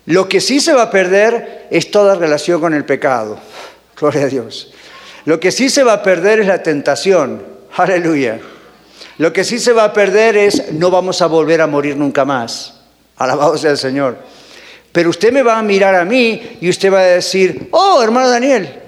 Lo 0.07 0.29
que 0.29 0.41
sí 0.41 0.59
se 0.59 0.73
va 0.73 0.83
a 0.83 0.91
perder 0.91 1.69
es 1.71 1.93
toda 1.93 2.17
relación 2.17 2.61
con 2.61 2.75
el 2.75 2.85
pecado. 2.85 3.39
Gloria 3.97 4.25
a 4.25 4.27
Dios. 4.27 4.75
Lo 5.27 5.39
que 5.39 5.53
sí 5.53 5.71
se 5.71 5.85
va 5.85 5.93
a 5.93 6.03
perder 6.03 6.41
es 6.41 6.49
la 6.49 6.65
tentación. 6.65 7.52
Aleluya. 7.77 8.41
Lo 9.19 9.33
que 9.33 9.45
sí 9.45 9.59
se 9.59 9.73
va 9.73 9.85
a 9.85 9.93
perder 9.93 10.37
es 10.37 10.73
no 10.73 10.91
vamos 10.91 11.23
a 11.23 11.27
volver 11.27 11.61
a 11.61 11.67
morir 11.67 11.97
nunca 11.97 12.25
más. 12.25 12.81
Alabado 13.17 13.57
sea 13.57 13.71
el 13.71 13.79
Señor. 13.79 14.19
Pero 14.91 15.11
usted 15.11 15.33
me 15.33 15.43
va 15.43 15.59
a 15.59 15.63
mirar 15.63 15.95
a 15.95 16.05
mí 16.05 16.59
y 16.61 16.69
usted 16.69 16.93
va 16.93 17.01
a 17.01 17.05
decir, 17.05 17.69
oh, 17.71 18.03
hermano 18.03 18.29
Daniel. 18.29 18.81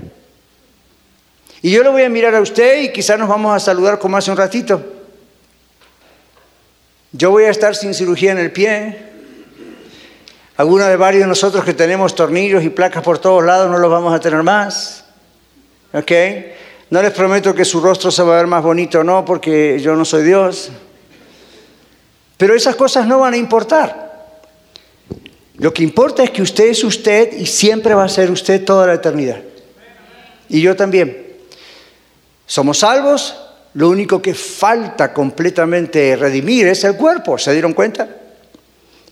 Y 1.63 1.71
yo 1.71 1.83
lo 1.83 1.93
voy 1.93 2.03
a 2.03 2.11
mirar 2.11 2.35
a 2.35 2.41
usted 2.41 2.83
y 2.83 2.93
quizás 2.93 3.19
nos 3.19 3.29
vamos 3.29 3.57
a 3.57 3.59
saludar 3.59 3.99
como 3.99 4.19
hace 4.19 4.31
un 4.31 4.37
ratito. 4.37 4.83
Yo 7.13 7.31
voy 7.31 7.45
a 7.45 7.51
estar 7.51 7.75
sin 7.75 7.95
cirugía 7.95 8.33
en 8.33 8.39
el 8.39 8.53
pie. 8.53 8.99
Algunos 10.57 10.89
de 10.89 10.97
varios 10.97 11.23
de 11.23 11.29
nosotros 11.29 11.65
que 11.65 11.73
tenemos 11.73 12.15
tornillos 12.15 12.63
y 12.65 12.69
placas 12.69 13.03
por 13.03 13.19
todos 13.19 13.43
lados 13.43 13.71
no 13.71 13.79
los 13.79 13.91
vamos 13.91 14.13
a 14.13 14.21
tener 14.21 14.43
más. 14.43 15.07
¿Ok? 15.93 16.13
No 16.95 17.03
les 17.03 17.11
prometo 17.11 17.53
que 17.53 17.65
su 17.65 17.81
rostro 17.81 18.13
se 18.13 18.23
va 18.23 18.35
a 18.35 18.37
ver 18.37 18.47
más 18.47 18.63
bonito 18.63 19.01
o 19.01 19.03
no, 19.03 19.25
porque 19.25 19.81
yo 19.81 19.97
no 19.97 20.05
soy 20.05 20.23
Dios. 20.23 20.71
Pero 22.37 22.55
esas 22.55 22.77
cosas 22.77 23.05
no 23.05 23.19
van 23.19 23.35
a 23.35 23.37
importar. 23.37 24.39
Lo 25.57 25.75
que 25.75 25.83
importa 25.83 26.23
es 26.23 26.31
que 26.31 26.41
usted 26.41 26.67
es 26.67 26.85
usted 26.85 27.33
y 27.33 27.47
siempre 27.47 27.95
va 27.95 28.05
a 28.05 28.09
ser 28.09 28.31
usted 28.31 28.65
toda 28.65 28.87
la 28.87 28.95
eternidad. 28.95 29.43
Y 30.49 30.61
yo 30.61 30.77
también. 30.77 31.35
Somos 32.47 32.79
salvos, 32.79 33.41
lo 33.73 33.89
único 33.89 34.23
que 34.23 34.33
falta 34.33 35.13
completamente 35.13 36.15
redimir 36.15 36.69
es 36.69 36.85
el 36.85 36.95
cuerpo, 36.95 37.39
¿se 37.39 37.51
dieron 37.51 37.73
cuenta? 37.73 38.09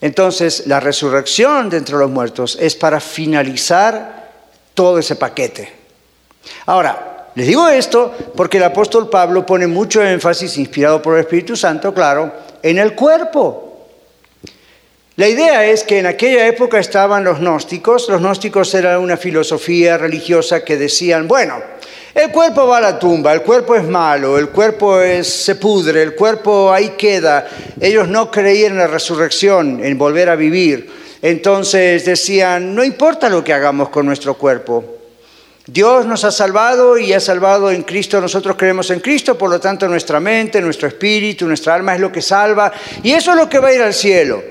Entonces, 0.01 0.69
la 0.69 0.79
resurrección 0.79 1.69
de 1.69 1.79
entre 1.79 1.97
los 1.97 2.09
muertos 2.09 2.57
es 2.61 2.77
para 2.77 3.01
finalizar 3.01 4.31
todo 4.73 5.01
ese 5.01 5.17
paquete. 5.17 5.73
Ahora, 6.67 7.09
les 7.35 7.47
digo 7.47 7.69
esto 7.69 8.13
porque 8.37 8.59
el 8.59 8.65
apóstol 8.65 9.09
Pablo 9.09 9.47
pone 9.47 9.67
mucho 9.67 10.03
énfasis, 10.03 10.59
inspirado 10.59 11.01
por 11.01 11.15
el 11.15 11.21
Espíritu 11.21 11.57
Santo, 11.57 11.95
claro, 11.95 12.33
en 12.63 12.79
el 12.79 12.95
cuerpo. 12.95 13.69
La 15.17 15.29
idea 15.29 15.67
es 15.67 15.85
que 15.85 15.99
en 15.99 16.07
aquella 16.07 16.47
época 16.47 16.79
estaban 16.79 17.23
los 17.23 17.39
gnósticos. 17.39 18.09
Los 18.09 18.21
gnósticos 18.21 18.73
eran 18.75 18.99
una 19.01 19.19
filosofía 19.19 19.99
religiosa 19.99 20.65
que 20.65 20.79
decían, 20.79 21.29
bueno, 21.29 21.57
el 22.15 22.31
cuerpo 22.31 22.67
va 22.67 22.79
a 22.79 22.81
la 22.81 22.99
tumba, 22.99 23.33
el 23.33 23.43
cuerpo 23.43 23.75
es 23.75 23.85
malo, 23.85 24.39
el 24.39 24.49
cuerpo 24.49 24.99
se 25.23 25.55
pudre, 25.57 26.03
el 26.03 26.15
cuerpo 26.15 26.73
ahí 26.73 26.91
queda. 26.97 27.47
Ellos 27.79 28.09
no 28.09 28.31
creían 28.31 28.73
en 28.73 28.79
la 28.79 28.87
resurrección, 28.87 29.85
en 29.85 29.99
volver 29.99 30.31
a 30.31 30.37
vivir. 30.37 30.91
Entonces 31.21 32.05
decían, 32.05 32.75
no 32.75 32.83
importa 32.83 33.29
lo 33.29 33.45
que 33.45 33.53
hagamos 33.53 33.91
con 33.91 34.07
nuestro 34.07 34.35
cuerpo. 34.35 35.02
Dios 35.73 36.05
nos 36.05 36.23
ha 36.25 36.31
salvado 36.31 36.99
y 36.99 37.15
ha 37.15 37.21
salvado 37.21 37.71
en 37.71 37.83
Cristo, 37.83 38.21
nosotros 38.21 38.57
creemos 38.59 38.91
en 38.91 39.01
Cristo, 39.01 39.39
por 39.39 39.49
lo 39.49 39.59
tanto 39.59 39.89
nuestra 39.89 40.21
mente, 40.21 40.61
nuestro 40.61 40.87
espíritu, 40.87 41.47
nuestra 41.47 41.75
alma 41.75 41.95
es 41.95 42.01
lo 42.01 42.13
que 42.13 42.21
salva 42.21 42.71
y 43.03 43.13
eso 43.13 43.31
es 43.31 43.39
lo 43.39 43.49
que 43.49 43.59
va 43.59 43.69
a 43.69 43.73
ir 43.73 43.81
al 43.81 43.95
cielo. 43.95 44.43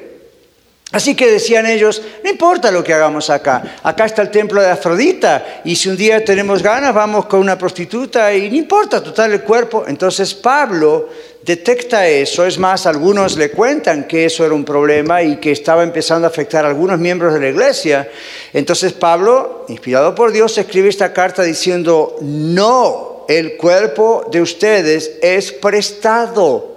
Así 0.91 1.13
que 1.13 1.31
decían 1.31 1.67
ellos, 1.67 2.01
no 2.23 2.29
importa 2.29 2.71
lo 2.71 2.83
que 2.83 2.95
hagamos 2.95 3.29
acá, 3.29 3.77
acá 3.83 4.05
está 4.05 4.23
el 4.23 4.31
templo 4.31 4.61
de 4.61 4.71
Afrodita 4.71 5.61
y 5.63 5.75
si 5.75 5.89
un 5.89 5.95
día 5.95 6.25
tenemos 6.25 6.63
ganas 6.63 6.91
vamos 6.91 7.27
con 7.27 7.39
una 7.39 7.55
prostituta 7.55 8.33
y 8.33 8.49
no 8.49 8.55
importa, 8.55 9.03
total 9.03 9.31
el 9.31 9.41
cuerpo. 9.41 9.85
Entonces 9.87 10.33
Pablo 10.33 11.07
detecta 11.43 12.07
eso, 12.07 12.45
es 12.45 12.57
más, 12.57 12.85
algunos 12.85 13.37
le 13.37 13.51
cuentan 13.51 14.07
que 14.07 14.25
eso 14.25 14.45
era 14.45 14.53
un 14.53 14.65
problema 14.65 15.23
y 15.23 15.37
que 15.37 15.51
estaba 15.51 15.83
empezando 15.83 16.27
a 16.27 16.29
afectar 16.29 16.65
a 16.65 16.69
algunos 16.69 16.99
miembros 16.99 17.33
de 17.33 17.39
la 17.39 17.49
iglesia. 17.49 18.09
Entonces 18.53 18.93
Pablo, 18.93 19.65
inspirado 19.67 20.13
por 20.13 20.31
Dios, 20.31 20.57
escribe 20.57 20.89
esta 20.89 21.13
carta 21.13 21.43
diciendo, 21.43 22.15
no, 22.21 23.25
el 23.27 23.57
cuerpo 23.57 24.27
de 24.31 24.41
ustedes 24.41 25.13
es 25.21 25.51
prestado, 25.51 26.71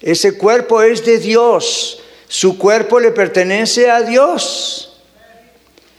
ese 0.00 0.38
cuerpo 0.38 0.82
es 0.82 1.04
de 1.04 1.18
Dios. 1.18 2.02
Su 2.26 2.56
cuerpo 2.58 3.00
le 3.00 3.10
pertenece 3.10 3.90
a 3.90 4.02
Dios. 4.02 4.92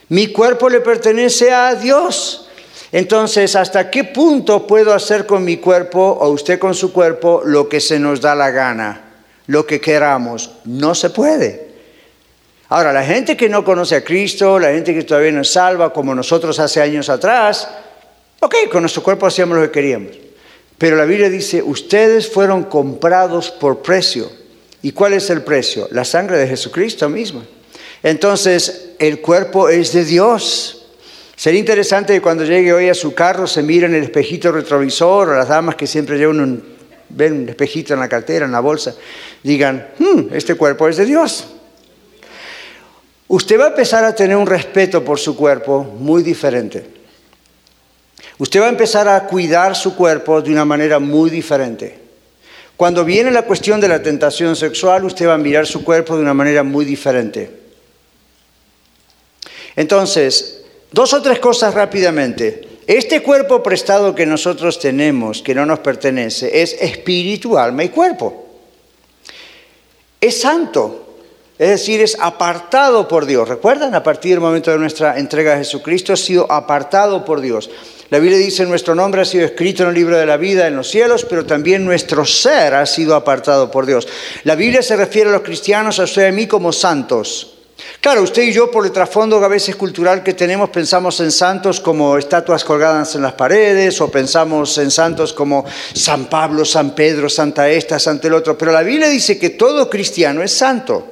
Mi 0.10 0.28
cuerpo 0.28 0.70
le 0.70 0.80
pertenece 0.80 1.52
a 1.52 1.76
Dios. 1.76 2.48
Entonces, 2.92 3.56
¿hasta 3.56 3.90
qué 3.90 4.04
punto 4.04 4.68
puedo 4.68 4.94
hacer 4.94 5.26
con 5.26 5.46
mi 5.46 5.58
cuerpo 5.58 6.18
o 6.20 6.30
usted 6.30 6.60
con 6.60 6.76
su 6.76 6.92
cuerpo 6.92 7.42
lo 7.46 7.70
que 7.70 7.80
se 7.80 8.00
nos 8.00 8.20
da 8.20 8.36
la 8.36 8.52
gana, 8.52 9.02
lo 9.48 9.66
que 9.66 9.80
queramos? 9.80 10.52
No 10.66 10.94
se 10.94 11.10
puede. 11.10 11.72
Ahora, 12.68 12.92
la 12.92 13.04
gente 13.04 13.38
que 13.38 13.50
no 13.50 13.64
conoce 13.64 13.96
a 13.96 14.04
Cristo, 14.04 14.60
la 14.60 14.70
gente 14.70 14.94
que 14.94 15.04
todavía 15.04 15.32
no 15.32 15.42
es 15.42 15.52
salva, 15.52 15.94
como 15.94 16.14
nosotros 16.16 16.60
hace 16.60 16.82
años 16.82 17.10
atrás, 17.10 17.68
ok, 18.42 18.56
con 18.72 18.82
nuestro 18.82 19.04
cuerpo 19.04 19.26
hacíamos 19.26 19.58
lo 19.58 19.64
que 19.64 19.72
queríamos. 19.72 20.12
Pero 20.78 20.96
la 20.96 21.06
Biblia 21.06 21.30
dice, 21.30 21.62
ustedes 21.62 22.30
fueron 22.30 22.64
comprados 22.64 23.52
por 23.52 23.82
precio. 23.82 24.32
¿Y 24.82 24.94
cuál 24.94 25.14
es 25.14 25.30
el 25.30 25.44
precio? 25.44 25.88
La 25.92 26.04
sangre 26.04 26.38
de 26.38 26.48
Jesucristo 26.48 27.08
mismo. 27.08 27.44
Entonces, 28.04 28.92
el 29.00 29.22
cuerpo 29.22 29.70
es 29.70 29.94
de 29.94 30.06
Dios. 30.06 30.81
Sería 31.42 31.60
interesante 31.60 32.14
que 32.14 32.22
cuando 32.22 32.46
llegue 32.46 32.72
hoy 32.72 32.88
a 32.88 32.94
su 32.94 33.16
carro 33.16 33.48
se 33.48 33.64
mire 33.64 33.88
en 33.88 33.96
el 33.96 34.04
espejito 34.04 34.52
retrovisor 34.52 35.30
o 35.30 35.36
las 35.36 35.48
damas 35.48 35.76
que 35.76 35.88
siempre 35.88 36.20
llevan 36.20 36.40
un, 36.40 36.64
ven 37.10 37.34
un 37.34 37.50
espejito 37.50 37.96
en 37.96 38.00
la 38.00 38.08
cartera, 38.08 38.46
en 38.46 38.52
la 38.52 38.60
bolsa, 38.60 38.94
digan, 39.42 39.88
hmm, 39.98 40.32
este 40.34 40.54
cuerpo 40.54 40.88
es 40.88 40.98
de 40.98 41.06
Dios. 41.06 41.48
Usted 43.28 43.60
va 43.60 43.64
a 43.64 43.68
empezar 43.70 44.04
a 44.04 44.14
tener 44.14 44.38
un 44.38 44.46
respeto 44.46 45.04
por 45.04 45.18
su 45.18 45.36
cuerpo 45.36 45.84
muy 45.84 46.22
diferente. 46.22 46.86
Usted 48.38 48.62
va 48.62 48.68
a 48.68 48.70
empezar 48.70 49.08
a 49.08 49.26
cuidar 49.26 49.76
su 49.76 49.96
cuerpo 49.96 50.44
de 50.44 50.52
una 50.52 50.64
manera 50.64 51.00
muy 51.00 51.32
diferente. 51.32 51.98
Cuando 52.78 53.04
viene 53.04 53.32
la 53.32 53.46
cuestión 53.48 53.82
de 53.82 53.88
la 53.88 54.04
tentación 54.04 54.56
sexual, 54.56 55.06
usted 55.06 55.28
va 55.28 55.34
a 55.34 55.40
mirar 55.40 55.66
su 55.66 55.84
cuerpo 55.84 56.16
de 56.16 56.22
una 56.22 56.36
manera 56.36 56.62
muy 56.62 56.86
diferente. 56.86 57.50
Entonces, 59.76 60.61
dos 60.92 61.14
o 61.14 61.22
tres 61.22 61.40
cosas 61.40 61.74
rápidamente. 61.74 62.68
Este 62.88 63.22
cuerpo 63.22 63.64
prestado 63.64 64.14
que 64.14 64.26
nosotros 64.26 64.80
tenemos, 64.80 65.42
que 65.42 65.56
no 65.56 65.66
nos 65.66 65.80
pertenece, 65.80 66.62
es 66.62 66.74
espíritu, 66.82 67.58
alma 67.58 67.84
y 67.84 67.90
cuerpo. 67.90 68.48
Es 70.20 70.42
santo, 70.42 71.12
es 71.58 71.70
decir, 71.70 72.02
es 72.02 72.18
apartado 72.20 73.08
por 73.08 73.26
Dios. 73.26 73.48
¿Recuerdan? 73.48 73.96
A 73.96 74.04
partir 74.04 74.32
del 74.32 74.40
momento 74.40 74.72
de 74.72 74.78
nuestra 74.78 75.18
entrega 75.18 75.54
a 75.54 75.58
Jesucristo, 75.58 76.12
ha 76.12 76.18
sido 76.18 76.52
apartado 76.52 77.24
por 77.24 77.40
Dios. 77.40 77.70
La 78.10 78.20
Biblia 78.20 78.40
dice, 78.40 78.66
nuestro 78.66 78.94
nombre 78.94 79.22
ha 79.22 79.26
sido 79.26 79.46
escrito 79.46 79.84
en 79.84 79.90
el 79.90 79.96
libro 79.96 80.18
de 80.18 80.26
la 80.26 80.38
vida 80.38 80.68
en 80.68 80.76
los 80.76 80.90
cielos, 80.90 81.24
pero 81.24 81.46
también 81.46 81.86
nuestro 81.86 82.26
ser 82.26 82.74
ha 82.74 82.86
sido 82.86 83.16
apartado 83.16 83.72
por 83.72 83.86
Dios. 83.86 84.08
La 84.44 84.56
Biblia 84.56 84.82
se 84.82 84.98
refiere 84.98 85.30
a 85.30 85.34
los 85.34 85.44
cristianos, 85.44 86.00
a 86.00 86.04
usted 86.04 86.24
y 86.24 86.30
a 86.30 86.32
mí, 86.32 86.48
como 86.48 86.74
santos. 86.74 87.61
Claro, 88.00 88.24
usted 88.24 88.44
y 88.44 88.52
yo, 88.52 88.72
por 88.72 88.86
el 88.86 88.92
trasfondo 88.92 89.44
a 89.44 89.48
veces 89.48 89.76
cultural 89.76 90.24
que 90.24 90.34
tenemos, 90.34 90.70
pensamos 90.70 91.20
en 91.20 91.32
santos 91.32 91.80
como 91.80 92.18
estatuas 92.18 92.64
colgadas 92.64 93.14
en 93.16 93.22
las 93.22 93.34
paredes, 93.34 94.02
o 94.02 94.10
pensamos 94.10 94.78
en 94.80 94.90
santos 94.90 95.34
como 95.34 95.66
San 95.94 96.26
Pablo, 96.26 96.66
San 96.66 96.96
Pedro, 96.96 97.30
Santa 97.30 97.70
esta, 97.70 98.00
Santa 98.00 98.28
el 98.28 98.34
otro. 98.34 98.58
Pero 98.58 98.72
la 98.72 98.82
Biblia 98.82 99.08
dice 99.08 99.38
que 99.38 99.52
todo 99.52 99.90
cristiano 99.90 100.42
es 100.42 100.52
santo. 100.52 101.12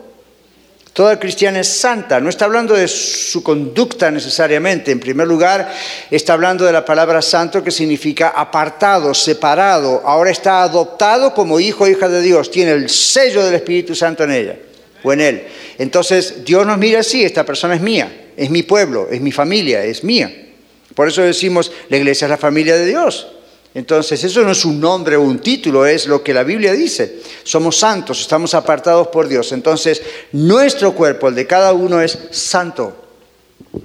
Toda 0.93 1.19
cristiana 1.19 1.61
es 1.61 1.69
santa, 1.69 2.19
no 2.19 2.27
está 2.27 2.45
hablando 2.45 2.73
de 2.73 2.88
su 2.88 3.41
conducta 3.41 4.11
necesariamente. 4.11 4.91
En 4.91 4.99
primer 4.99 5.27
lugar, 5.27 5.71
está 6.09 6.33
hablando 6.33 6.65
de 6.65 6.73
la 6.73 6.83
palabra 6.83 7.21
santo 7.21 7.63
que 7.63 7.71
significa 7.71 8.29
apartado, 8.29 9.13
separado. 9.13 10.01
Ahora 10.03 10.31
está 10.31 10.63
adoptado 10.63 11.33
como 11.33 11.59
hijo 11.59 11.85
o 11.85 11.88
hija 11.88 12.09
de 12.09 12.21
Dios, 12.21 12.51
tiene 12.51 12.71
el 12.71 12.89
sello 12.89 13.45
del 13.45 13.55
Espíritu 13.55 13.95
Santo 13.95 14.23
en 14.23 14.31
ella 14.31 14.55
o 15.03 15.13
en 15.13 15.21
él. 15.21 15.47
Entonces 15.79 16.45
Dios 16.45 16.67
nos 16.67 16.77
mira 16.77 17.00
así, 17.00 17.24
esta 17.24 17.43
persona 17.43 17.74
es 17.74 17.81
mía, 17.81 18.31
es 18.38 18.51
mi 18.51 18.62
pueblo, 18.62 19.07
es 19.09 19.19
mi 19.21 19.31
familia, 19.31 19.83
es 19.83 20.03
mía. 20.03 20.51
Por 20.93 21.07
eso 21.07 21.24
decimos, 21.24 21.71
la 21.89 21.98
iglesia 21.98 22.25
es 22.25 22.29
la 22.29 22.38
familia 22.38 22.75
de 22.75 22.86
Dios. 22.86 23.27
Entonces, 23.74 24.24
eso 24.24 24.41
no 24.41 24.51
es 24.51 24.65
un 24.65 24.79
nombre 24.79 25.15
o 25.15 25.21
un 25.21 25.39
título, 25.39 25.86
es 25.86 26.07
lo 26.07 26.24
que 26.24 26.33
la 26.33 26.43
Biblia 26.43 26.74
dice. 26.74 27.19
Somos 27.43 27.77
santos, 27.77 28.19
estamos 28.19 28.53
apartados 28.55 29.07
por 29.09 29.27
Dios. 29.27 29.51
Entonces, 29.51 30.01
nuestro 30.31 30.93
cuerpo, 30.93 31.27
el 31.27 31.36
de 31.36 31.45
cada 31.45 31.71
uno, 31.74 32.01
es 32.01 32.17
santo. 32.31 32.95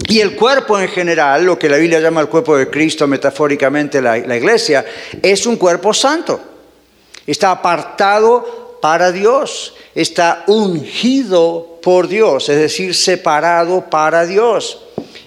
Y 0.08 0.20
el 0.20 0.34
cuerpo 0.36 0.80
en 0.80 0.88
general, 0.88 1.44
lo 1.44 1.58
que 1.58 1.68
la 1.68 1.76
Biblia 1.76 2.00
llama 2.00 2.22
el 2.22 2.28
cuerpo 2.28 2.56
de 2.56 2.70
Cristo, 2.70 3.06
metafóricamente 3.06 4.00
la, 4.00 4.18
iglesia, 4.18 4.84
es 5.20 5.46
un 5.46 5.56
cuerpo 5.56 5.92
santo. 5.92 6.40
Está 7.26 7.50
apartado 7.50 8.63
para 8.84 9.12
Dios, 9.12 9.72
está 9.94 10.44
ungido 10.46 11.78
por 11.82 12.06
Dios, 12.06 12.50
es 12.50 12.58
decir, 12.58 12.94
separado 12.94 13.88
para 13.88 14.26
Dios. 14.26 14.78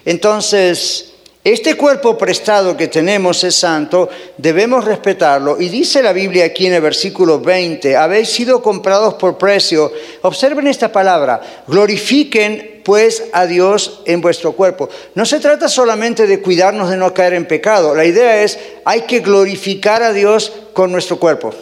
Entonces, 0.04 1.14
este 1.42 1.74
cuerpo 1.74 2.16
prestado 2.16 2.76
que 2.76 2.86
tenemos 2.86 3.42
es 3.42 3.56
santo, 3.56 4.08
debemos 4.36 4.84
respetarlo. 4.84 5.60
Y 5.60 5.70
dice 5.70 6.04
la 6.04 6.12
Biblia 6.12 6.44
aquí 6.44 6.68
en 6.68 6.74
el 6.74 6.82
versículo 6.82 7.40
20, 7.40 7.96
habéis 7.96 8.28
sido 8.28 8.62
comprados 8.62 9.14
por 9.14 9.36
precio. 9.36 9.90
Observen 10.22 10.68
esta 10.68 10.92
palabra, 10.92 11.40
glorifiquen 11.66 12.82
pues 12.84 13.24
a 13.32 13.44
Dios 13.46 14.02
en 14.04 14.20
vuestro 14.20 14.52
cuerpo. 14.52 14.88
No 15.16 15.26
se 15.26 15.40
trata 15.40 15.66
solamente 15.66 16.28
de 16.28 16.40
cuidarnos 16.40 16.90
de 16.90 16.96
no 16.96 17.12
caer 17.12 17.34
en 17.34 17.48
pecado, 17.48 17.92
la 17.92 18.04
idea 18.04 18.40
es, 18.40 18.56
hay 18.84 19.00
que 19.00 19.18
glorificar 19.18 20.04
a 20.04 20.12
Dios 20.12 20.52
con 20.74 20.92
nuestro 20.92 21.18
cuerpo, 21.18 21.52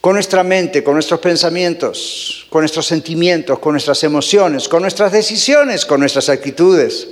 con 0.00 0.14
nuestra 0.14 0.42
mente, 0.42 0.82
con 0.82 0.94
nuestros 0.94 1.20
pensamientos, 1.20 2.46
con 2.48 2.62
nuestros 2.62 2.86
sentimientos, 2.86 3.58
con 3.58 3.72
nuestras 3.72 4.02
emociones, 4.02 4.68
con 4.68 4.82
nuestras 4.82 5.12
decisiones, 5.12 5.84
con 5.84 6.00
nuestras 6.00 6.28
actitudes. 6.28 7.08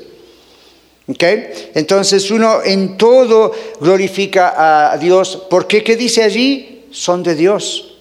Entonces 1.74 2.30
uno 2.30 2.62
en 2.62 2.96
todo 2.96 3.52
glorifica 3.80 4.92
a 4.92 4.96
Dios. 4.98 5.36
¿Por 5.48 5.66
qué? 5.66 5.82
¿Qué 5.82 5.96
dice 5.96 6.22
allí? 6.22 6.86
Son 6.90 7.22
de 7.22 7.34
Dios. 7.34 7.96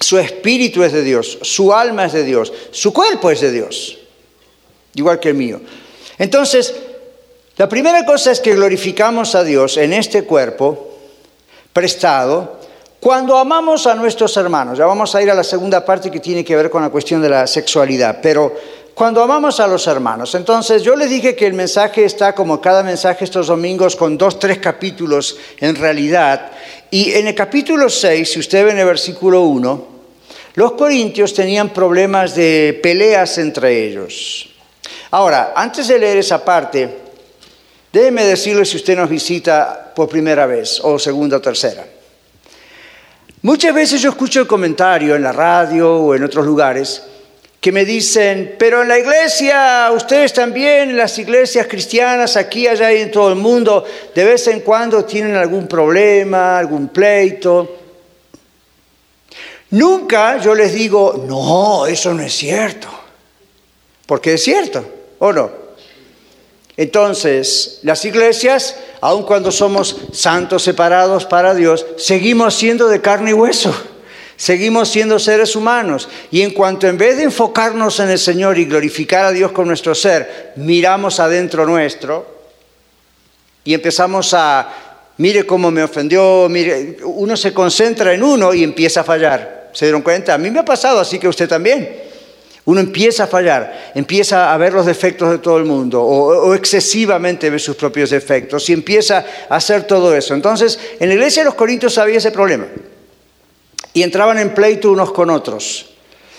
Su 0.00 0.18
espíritu 0.18 0.82
es 0.82 0.92
de 0.92 1.02
Dios, 1.02 1.38
su 1.42 1.74
alma 1.74 2.06
es 2.06 2.14
de 2.14 2.24
Dios, 2.24 2.50
su 2.70 2.90
cuerpo 2.90 3.30
es 3.30 3.42
de 3.42 3.52
Dios, 3.52 3.98
igual 4.94 5.20
que 5.20 5.28
el 5.28 5.34
mío. 5.34 5.60
Entonces, 6.16 6.74
la 7.58 7.68
primera 7.68 8.06
cosa 8.06 8.30
es 8.30 8.40
que 8.40 8.54
glorificamos 8.54 9.34
a 9.34 9.44
Dios 9.44 9.76
en 9.76 9.92
este 9.92 10.24
cuerpo 10.24 10.96
prestado 11.74 12.59
cuando 13.00 13.38
amamos 13.38 13.86
a 13.86 13.94
nuestros 13.94 14.36
hermanos. 14.36 14.78
Ya 14.78 14.84
vamos 14.84 15.14
a 15.14 15.22
ir 15.22 15.30
a 15.30 15.34
la 15.34 15.42
segunda 15.42 15.84
parte 15.84 16.10
que 16.10 16.20
tiene 16.20 16.44
que 16.44 16.54
ver 16.54 16.68
con 16.68 16.82
la 16.82 16.90
cuestión 16.90 17.22
de 17.22 17.30
la 17.30 17.46
sexualidad, 17.46 18.18
pero 18.22 18.54
cuando 18.94 19.22
amamos 19.22 19.58
a 19.58 19.66
los 19.66 19.86
hermanos. 19.86 20.34
Entonces 20.34 20.82
yo 20.82 20.94
le 20.94 21.06
dije 21.06 21.34
que 21.34 21.46
el 21.46 21.54
mensaje 21.54 22.04
está 22.04 22.34
como 22.34 22.60
cada 22.60 22.82
mensaje 22.82 23.24
estos 23.24 23.46
domingos 23.46 23.96
con 23.96 24.18
dos, 24.18 24.38
tres 24.38 24.58
capítulos 24.58 25.38
en 25.58 25.74
realidad. 25.76 26.50
Y 26.90 27.12
en 27.12 27.26
el 27.26 27.34
capítulo 27.34 27.88
6, 27.88 28.30
si 28.30 28.38
usted 28.38 28.66
ve 28.66 28.72
en 28.72 28.78
el 28.78 28.86
versículo 28.86 29.42
1, 29.42 29.88
los 30.54 30.72
corintios 30.72 31.32
tenían 31.32 31.70
problemas 31.70 32.34
de 32.34 32.78
peleas 32.82 33.38
entre 33.38 33.86
ellos. 33.86 34.50
Ahora, 35.12 35.54
antes 35.56 35.88
de 35.88 35.98
leer 35.98 36.18
esa 36.18 36.44
parte, 36.44 36.98
déjeme 37.90 38.24
decirle 38.24 38.66
si 38.66 38.76
usted 38.76 38.96
nos 38.96 39.08
visita 39.08 39.92
por 39.96 40.08
primera 40.08 40.44
vez 40.44 40.80
o 40.82 40.98
segunda 40.98 41.38
o 41.38 41.40
tercera. 41.40 41.99
Muchas 43.42 43.74
veces 43.74 44.02
yo 44.02 44.10
escucho 44.10 44.40
el 44.40 44.46
comentario 44.46 45.16
en 45.16 45.22
la 45.22 45.32
radio 45.32 45.96
o 45.96 46.14
en 46.14 46.22
otros 46.24 46.44
lugares 46.44 47.02
que 47.58 47.72
me 47.72 47.86
dicen, 47.86 48.56
pero 48.58 48.82
en 48.82 48.88
la 48.88 48.98
iglesia, 48.98 49.90
ustedes 49.94 50.32
también, 50.34 50.90
en 50.90 50.96
las 50.96 51.18
iglesias 51.18 51.66
cristianas, 51.66 52.36
aquí, 52.36 52.66
allá 52.66 52.92
y 52.92 53.00
en 53.00 53.10
todo 53.10 53.30
el 53.30 53.36
mundo, 53.36 53.84
de 54.14 54.24
vez 54.24 54.46
en 54.46 54.60
cuando 54.60 55.04
tienen 55.04 55.36
algún 55.36 55.66
problema, 55.66 56.58
algún 56.58 56.88
pleito. 56.88 57.78
Nunca 59.70 60.38
yo 60.38 60.54
les 60.54 60.74
digo, 60.74 61.24
no, 61.26 61.86
eso 61.86 62.12
no 62.12 62.22
es 62.22 62.34
cierto, 62.34 62.88
porque 64.04 64.34
es 64.34 64.42
cierto, 64.42 64.84
¿o 65.18 65.32
no? 65.32 65.50
Entonces, 66.76 67.80
las 67.82 68.04
iglesias, 68.06 68.74
aun 69.00 69.22
cuando 69.24 69.50
somos 69.50 69.96
santos 70.12 70.62
separados 70.62 71.24
para 71.24 71.54
Dios, 71.54 71.86
seguimos 71.96 72.54
siendo 72.54 72.88
de 72.88 73.00
carne 73.00 73.30
y 73.30 73.34
hueso. 73.34 73.74
Seguimos 74.36 74.88
siendo 74.88 75.18
seres 75.18 75.54
humanos. 75.54 76.08
Y 76.30 76.40
en 76.40 76.52
cuanto 76.52 76.86
en 76.86 76.96
vez 76.96 77.18
de 77.18 77.24
enfocarnos 77.24 78.00
en 78.00 78.08
el 78.08 78.18
Señor 78.18 78.58
y 78.58 78.64
glorificar 78.64 79.26
a 79.26 79.32
Dios 79.32 79.52
con 79.52 79.68
nuestro 79.68 79.94
ser, 79.94 80.52
miramos 80.56 81.20
adentro 81.20 81.66
nuestro 81.66 82.40
y 83.64 83.74
empezamos 83.74 84.32
a, 84.32 84.66
mire 85.18 85.44
cómo 85.44 85.70
me 85.70 85.82
ofendió, 85.82 86.48
uno 87.04 87.36
se 87.36 87.52
concentra 87.52 88.14
en 88.14 88.22
uno 88.22 88.54
y 88.54 88.64
empieza 88.64 89.00
a 89.00 89.04
fallar. 89.04 89.70
¿Se 89.72 89.84
dieron 89.84 90.02
cuenta? 90.02 90.34
A 90.34 90.38
mí 90.38 90.50
me 90.50 90.60
ha 90.60 90.64
pasado, 90.64 91.00
así 91.00 91.18
que 91.18 91.28
usted 91.28 91.48
también. 91.48 92.09
Uno 92.70 92.78
empieza 92.78 93.24
a 93.24 93.26
fallar, 93.26 93.90
empieza 93.96 94.54
a 94.54 94.56
ver 94.56 94.72
los 94.72 94.86
defectos 94.86 95.28
de 95.28 95.38
todo 95.38 95.58
el 95.58 95.64
mundo 95.64 96.00
o, 96.04 96.54
excesivamente 96.54 97.50
ve 97.50 97.58
sus 97.58 97.74
propios 97.74 98.10
defectos 98.10 98.70
y 98.70 98.72
empieza 98.72 99.26
a 99.48 99.56
hacer 99.56 99.88
todo 99.88 100.14
eso. 100.14 100.34
Entonces, 100.34 100.78
en 101.00 101.08
la 101.08 101.14
iglesia 101.14 101.42
de 101.42 101.46
los 101.46 101.56
Corintios 101.56 101.98
había 101.98 102.18
ese 102.18 102.30
problema 102.30 102.68
y 103.92 104.04
entraban 104.04 104.38
en 104.38 104.54
pleito 104.54 104.92
unos 104.92 105.10
con 105.10 105.30
otros. 105.30 105.86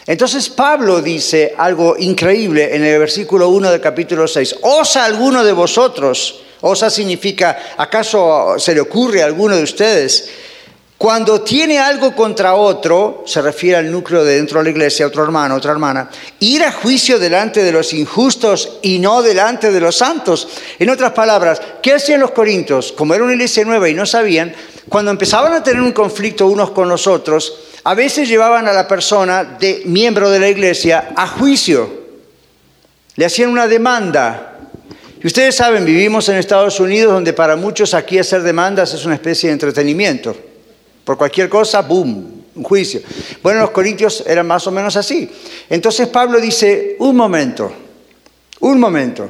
Entonces 0.08 0.48
Pablo 0.48 1.02
dice 1.02 1.54
algo 1.58 1.98
increíble 2.00 2.78
en 2.78 2.86
el 2.86 2.98
versículo 2.98 3.50
1 3.50 3.70
del 3.70 3.82
capítulo 3.82 4.26
6. 4.26 4.56
¿Osa 4.62 5.04
alguno 5.04 5.44
de 5.44 5.52
vosotros? 5.52 6.44
Osa 6.62 6.90
significa, 6.90 7.74
¿acaso 7.76 8.56
se 8.58 8.74
le 8.74 8.80
ocurre 8.80 9.22
a 9.22 9.26
alguno 9.26 9.58
de 9.58 9.64
ustedes 9.64 10.30
cuando 11.02 11.42
tiene 11.42 11.80
algo 11.80 12.16
contra 12.16 12.54
otro, 12.54 13.24
se 13.26 13.42
refiere 13.42 13.78
al 13.78 13.92
núcleo 13.92 14.24
de 14.24 14.36
dentro 14.36 14.60
de 14.60 14.66
la 14.66 14.70
iglesia, 14.70 15.08
otro 15.08 15.24
hermano, 15.24 15.56
otra 15.56 15.72
hermana, 15.72 16.08
ir 16.42 16.64
a 16.64 16.72
juicio 16.72 17.18
delante 17.18 17.64
de 17.64 17.72
los 17.72 17.92
injustos 17.94 18.78
y 18.84 19.00
no 19.00 19.24
delante 19.24 19.72
de 19.72 19.80
los 19.80 19.96
santos. 19.96 20.48
En 20.78 20.92
otras 20.92 21.14
palabras, 21.14 21.60
¿qué 21.82 21.96
hacían 21.96 22.20
los 22.20 22.30
corintios? 22.30 22.92
Como 22.92 23.16
era 23.16 23.24
una 23.24 23.34
iglesia 23.34 23.66
nueva 23.66 23.90
y 23.90 23.96
no 23.96 24.06
sabían, 24.06 24.54
cuando 24.90 25.10
empezaban 25.10 25.54
a 25.54 25.64
tener 25.64 25.82
un 25.82 25.92
conflicto 25.92 26.46
unos 26.46 26.70
con 26.70 26.88
los 26.88 27.08
otros, 27.08 27.52
a 27.84 27.96
veces 27.96 28.30
llevaban 28.30 28.68
a 28.68 28.72
la 28.72 28.88
persona 28.88 29.44
de 29.44 29.82
miembro 29.86 30.30
de 30.30 30.40
la 30.40 30.50
iglesia 30.50 31.14
a 31.16 31.26
juicio. 31.26 31.92
Le 33.16 33.26
hacían 33.26 33.50
una 33.50 33.66
demanda. 33.66 34.54
Y 35.20 35.26
ustedes 35.26 35.56
saben, 35.56 35.84
vivimos 35.84 36.30
en 36.30 36.36
Estados 36.36 36.80
Unidos 36.80 37.12
donde 37.12 37.34
para 37.34 37.56
muchos 37.56 37.96
aquí 37.96 38.20
hacer 38.20 38.44
demandas 38.44 38.94
es 38.94 39.04
una 39.04 39.16
especie 39.16 39.50
de 39.50 39.54
entretenimiento. 39.54 40.51
Por 41.04 41.18
cualquier 41.18 41.50
cosa, 41.50 41.82
¡boom! 41.82 42.42
Un 42.54 42.64
juicio. 42.64 43.02
Bueno, 43.42 43.62
los 43.62 43.72
corintios 43.72 44.24
eran 44.28 44.46
más 44.46 44.68
o 44.68 44.72
menos 44.72 44.96
así. 44.98 45.30
Entonces 45.70 46.08
Pablo 46.10 46.40
dice, 46.40 46.98
un 47.00 47.16
momento, 47.16 47.72
un 48.60 48.80
momento. 48.80 49.30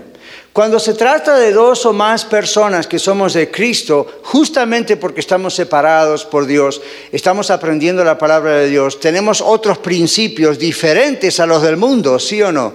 Cuando 0.54 0.80
se 0.82 0.96
trata 0.96 1.38
de 1.38 1.54
dos 1.54 1.86
o 1.86 1.94
más 1.94 2.26
personas 2.26 2.86
que 2.86 3.00
somos 3.00 3.34
de 3.34 3.50
Cristo, 3.50 4.20
justamente 4.24 4.98
porque 4.98 5.22
estamos 5.22 5.54
separados 5.54 6.26
por 6.26 6.46
Dios, 6.46 6.82
estamos 7.10 7.50
aprendiendo 7.50 8.04
la 8.04 8.18
palabra 8.18 8.58
de 8.58 8.70
Dios, 8.70 9.00
tenemos 9.00 9.40
otros 9.40 9.78
principios 9.78 10.60
diferentes 10.60 11.40
a 11.40 11.46
los 11.46 11.62
del 11.62 11.78
mundo, 11.78 12.20
¿sí 12.20 12.42
o 12.42 12.52
no? 12.52 12.74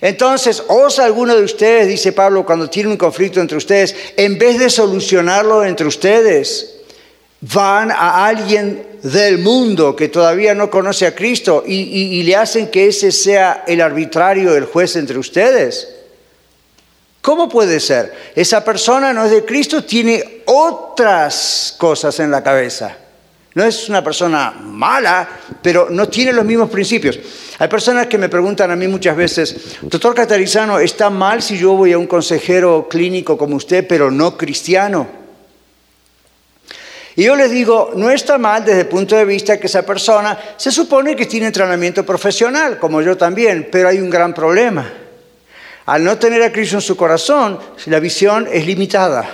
Entonces, 0.00 0.64
osa 0.66 1.04
alguno 1.04 1.36
de 1.36 1.44
ustedes, 1.44 1.86
dice 1.86 2.12
Pablo, 2.12 2.44
cuando 2.44 2.68
tiene 2.68 2.88
un 2.88 2.96
conflicto 2.96 3.40
entre 3.40 3.58
ustedes, 3.58 3.94
en 4.16 4.36
vez 4.36 4.58
de 4.58 4.68
solucionarlo 4.68 5.64
entre 5.64 5.86
ustedes, 5.86 6.79
van 7.40 7.90
a 7.90 8.26
alguien 8.26 8.86
del 9.02 9.38
mundo 9.38 9.96
que 9.96 10.08
todavía 10.08 10.54
no 10.54 10.70
conoce 10.70 11.06
a 11.06 11.14
Cristo 11.14 11.64
y, 11.66 12.22
le 12.22 12.36
hacen 12.36 12.68
que 12.68 12.88
ese 12.88 13.10
sea 13.12 13.64
el 13.66 13.80
arbitrario, 13.80 14.54
el 14.54 14.66
juez 14.66 14.96
entre 14.96 15.18
ustedes. 15.18 15.96
¿Cómo 17.22 17.48
puede 17.48 17.80
ser? 17.80 18.14
Esa 18.34 18.64
persona 18.64 19.12
no 19.12 19.24
es 19.24 19.30
de 19.30 19.44
Cristo, 19.44 19.84
tiene 19.84 20.42
otras 20.46 21.74
cosas 21.78 22.18
en 22.20 22.30
la 22.30 22.42
cabeza. 22.42 22.96
No 23.54 23.64
es 23.64 23.88
una 23.88 24.02
persona 24.02 24.52
mala, 24.62 25.28
pero 25.60 25.88
no 25.90 26.08
tiene 26.08 26.32
los 26.32 26.44
mismos 26.44 26.70
principios. 26.70 27.18
Hay 27.58 27.68
personas 27.68 28.06
que 28.06 28.16
me 28.16 28.28
preguntan 28.28 28.70
a 28.70 28.76
mí 28.76 28.86
muchas 28.86 29.16
veces, 29.16 29.76
doctor 29.82 30.14
Catarizano, 30.14 30.78
¿está 30.78 31.10
mal 31.10 31.42
si 31.42 31.58
yo 31.58 31.72
voy 31.72 31.92
a 31.92 31.98
un 31.98 32.06
consejero 32.06 32.86
clínico 32.88 33.36
como 33.36 33.56
usted, 33.56 33.86
pero 33.86 34.10
no 34.10 34.36
cristiano? 34.36 35.19
Y 37.20 37.24
yo 37.24 37.36
les 37.36 37.50
digo, 37.50 37.90
no 37.96 38.08
está 38.08 38.38
mal 38.38 38.64
desde 38.64 38.80
el 38.80 38.86
punto 38.86 39.14
de 39.14 39.26
vista 39.26 39.60
que 39.60 39.66
esa 39.66 39.84
persona 39.84 40.38
se 40.56 40.72
supone 40.72 41.14
que 41.14 41.26
tiene 41.26 41.48
entrenamiento 41.48 42.02
profesional, 42.02 42.78
como 42.78 43.02
yo 43.02 43.14
también, 43.14 43.68
pero 43.70 43.90
hay 43.90 43.98
un 43.98 44.08
gran 44.08 44.32
problema. 44.32 44.90
Al 45.84 46.02
no 46.02 46.16
tener 46.16 46.42
a 46.42 46.50
Cristo 46.50 46.76
en 46.76 46.80
su 46.80 46.96
corazón, 46.96 47.58
la 47.84 48.00
visión 48.00 48.48
es 48.50 48.64
limitada. 48.64 49.28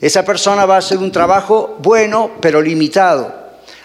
Esa 0.00 0.24
persona 0.24 0.66
va 0.66 0.74
a 0.74 0.78
hacer 0.78 0.98
un 0.98 1.12
trabajo 1.12 1.76
bueno, 1.78 2.32
pero 2.40 2.60
limitado. 2.60 3.32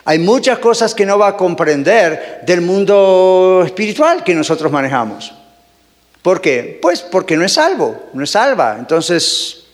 Hay 0.04 0.18
muchas 0.18 0.58
cosas 0.58 0.96
que 0.96 1.06
no 1.06 1.20
va 1.20 1.28
a 1.28 1.38
comprender 1.38 2.42
del 2.48 2.62
mundo 2.62 3.62
espiritual 3.64 4.24
que 4.24 4.34
nosotros 4.34 4.72
manejamos. 4.72 5.32
¿Por 6.24 6.42
qué? 6.42 6.80
Pues 6.82 7.04
porque 7.04 7.38
no 7.38 7.46
es 7.46 7.54
salvo, 7.54 8.10
no 8.14 8.24
es 8.24 8.32
salva. 8.32 8.78
Entonces, 8.80 9.65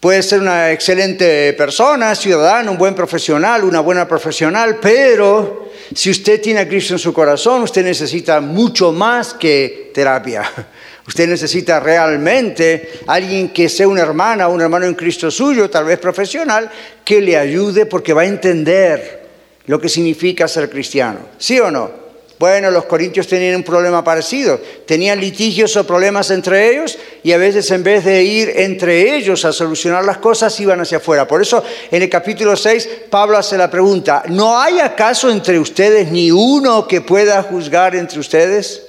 Puede 0.00 0.22
ser 0.22 0.40
una 0.40 0.70
excelente 0.70 1.52
persona, 1.54 2.14
ciudadano, 2.14 2.70
un 2.70 2.78
buen 2.78 2.94
profesional, 2.94 3.64
una 3.64 3.80
buena 3.80 4.06
profesional, 4.06 4.78
pero 4.80 5.72
si 5.92 6.10
usted 6.10 6.40
tiene 6.40 6.60
a 6.60 6.68
Cristo 6.68 6.94
en 6.94 7.00
su 7.00 7.12
corazón, 7.12 7.62
usted 7.62 7.82
necesita 7.82 8.40
mucho 8.40 8.92
más 8.92 9.34
que 9.34 9.90
terapia. 9.92 10.42
Usted 11.08 11.26
necesita 11.26 11.80
realmente 11.80 13.00
alguien 13.06 13.48
que 13.48 13.70
sea 13.70 13.88
una 13.88 14.02
hermana, 14.02 14.46
un 14.46 14.60
hermano 14.60 14.84
en 14.84 14.92
Cristo 14.92 15.30
suyo, 15.30 15.70
tal 15.70 15.86
vez 15.86 15.98
profesional, 15.98 16.70
que 17.02 17.22
le 17.22 17.34
ayude 17.34 17.86
porque 17.86 18.12
va 18.12 18.22
a 18.22 18.26
entender 18.26 19.26
lo 19.64 19.80
que 19.80 19.88
significa 19.88 20.46
ser 20.46 20.68
cristiano. 20.68 21.20
¿Sí 21.38 21.58
o 21.58 21.70
no? 21.70 22.07
Bueno, 22.38 22.70
los 22.70 22.84
corintios 22.84 23.26
tenían 23.26 23.56
un 23.56 23.62
problema 23.64 24.04
parecido. 24.04 24.60
Tenían 24.86 25.20
litigios 25.20 25.76
o 25.76 25.84
problemas 25.84 26.30
entre 26.30 26.70
ellos 26.70 26.96
y 27.24 27.32
a 27.32 27.38
veces 27.38 27.68
en 27.72 27.82
vez 27.82 28.04
de 28.04 28.22
ir 28.22 28.52
entre 28.56 29.16
ellos 29.16 29.44
a 29.44 29.52
solucionar 29.52 30.04
las 30.04 30.18
cosas, 30.18 30.58
iban 30.60 30.80
hacia 30.80 30.98
afuera. 30.98 31.26
Por 31.26 31.42
eso 31.42 31.64
en 31.90 32.02
el 32.02 32.08
capítulo 32.08 32.54
6 32.54 32.88
Pablo 33.10 33.36
hace 33.36 33.58
la 33.58 33.68
pregunta, 33.68 34.22
¿no 34.28 34.58
hay 34.58 34.78
acaso 34.78 35.30
entre 35.30 35.58
ustedes 35.58 36.12
ni 36.12 36.30
uno 36.30 36.86
que 36.86 37.00
pueda 37.00 37.42
juzgar 37.42 37.96
entre 37.96 38.20
ustedes? 38.20 38.82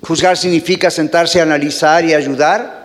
Juzgar 0.00 0.36
significa 0.36 0.90
sentarse 0.90 1.40
a 1.40 1.42
analizar 1.42 2.04
y 2.04 2.14
ayudar. 2.14 2.83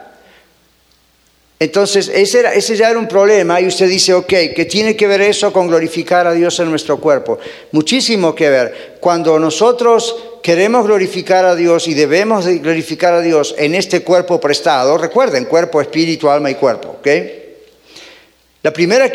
Entonces, 1.62 2.10
ese, 2.14 2.78
ya 2.78 2.90
era 2.90 2.98
un 2.98 3.08
problema 3.10 3.60
y 3.60 3.68
usted 3.68 3.90
dice, 3.90 4.14
ok, 4.14 4.34
¿qué 4.56 4.66
tiene 4.70 4.96
que 4.96 5.08
ver 5.08 5.20
eso 5.20 5.52
con 5.52 5.68
glorificar 5.68 6.26
a 6.26 6.32
Dios 6.32 6.58
en 6.62 6.70
nuestro 6.70 7.02
cuerpo? 7.02 7.38
Muchísimo 7.74 8.34
que 8.34 8.50
ver. 8.50 8.98
Cuando 9.02 9.38
nosotros 9.38 10.16
queremos 10.42 10.86
glorificar 10.86 11.44
a 11.44 11.56
Dios 11.56 11.90
y 11.90 11.94
debemos 11.94 12.48
glorificar 12.48 13.14
a 13.14 13.20
Dios 13.20 13.56
en 13.58 13.76
este 13.76 14.04
cuerpo 14.04 14.40
prestado, 14.40 14.98
recuerden, 14.98 15.46
cuerpo, 15.46 15.82
espíritu, 15.82 16.30
alma 16.30 16.50
y 16.50 16.56
cuerpo, 16.56 16.96
¿ok? 17.00 17.08
La 18.62 18.72
primera, 18.72 19.12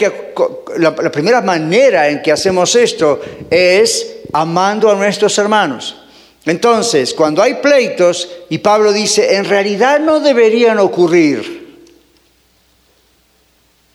la 0.77 1.11
primera 1.11 1.41
manera 1.41 2.11
en 2.11 2.21
que 2.21 2.31
hacemos 2.31 2.77
esto 2.77 3.23
es 3.49 4.17
amando 4.35 4.91
a 4.91 4.95
nuestros 4.95 5.39
hermanos. 5.39 5.97
Entonces, 6.45 7.15
cuando 7.15 7.43
hay 7.43 7.55
pleitos, 7.55 8.29
y 8.51 8.59
Pablo 8.59 8.93
dice, 8.93 9.37
en 9.37 9.47
realidad 9.47 9.99
no 9.99 10.21
deberían 10.21 10.79
ocurrir, 10.79 11.64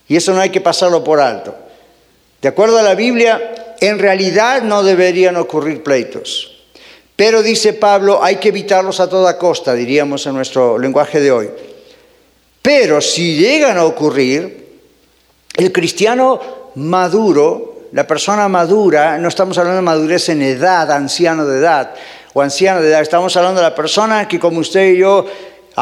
y 0.09 0.17
eso 0.17 0.33
no 0.33 0.41
hay 0.41 0.49
que 0.49 0.59
pasarlo 0.59 1.03
por 1.03 1.21
alto. 1.21 1.55
De 2.41 2.49
acuerdo 2.49 2.77
a 2.77 2.83
la 2.83 2.95
Biblia, 2.95 3.75
en 3.79 3.99
realidad 3.99 4.63
no 4.63 4.83
deberían 4.83 5.37
ocurrir 5.37 5.83
pleitos. 5.83 6.57
Pero 7.15 7.43
dice 7.43 7.73
Pablo, 7.73 8.23
hay 8.23 8.37
que 8.37 8.49
evitarlos 8.49 8.99
a 8.99 9.09
toda 9.09 9.37
costa, 9.37 9.73
diríamos 9.73 10.25
en 10.25 10.33
nuestro 10.33 10.77
lenguaje 10.77 11.19
de 11.19 11.31
hoy. 11.31 11.49
Pero 12.61 13.01
si 13.01 13.35
llegan 13.37 13.77
a 13.77 13.85
ocurrir, 13.85 14.67
el 15.55 15.71
cristiano 15.71 16.39
maduro 16.75 17.69
La 17.91 18.05
persona 18.05 18.47
madura, 18.47 19.17
no 19.17 19.27
estamos 19.27 19.57
hablando 19.57 19.77
de 19.77 19.81
madurez 19.81 20.29
en 20.29 20.43
edad, 20.43 20.91
anciano 20.91 21.45
de 21.47 21.57
edad 21.57 21.95
o 22.33 22.41
anciano 22.41 22.81
de 22.81 22.89
edad, 22.89 23.01
estamos 23.01 23.35
hablando 23.35 23.61
de 23.61 23.67
la 23.67 23.73
persona 23.73 24.27
que 24.27 24.39
como 24.39 24.59
usted 24.59 24.93
y 24.93 24.97
yo 24.97 25.25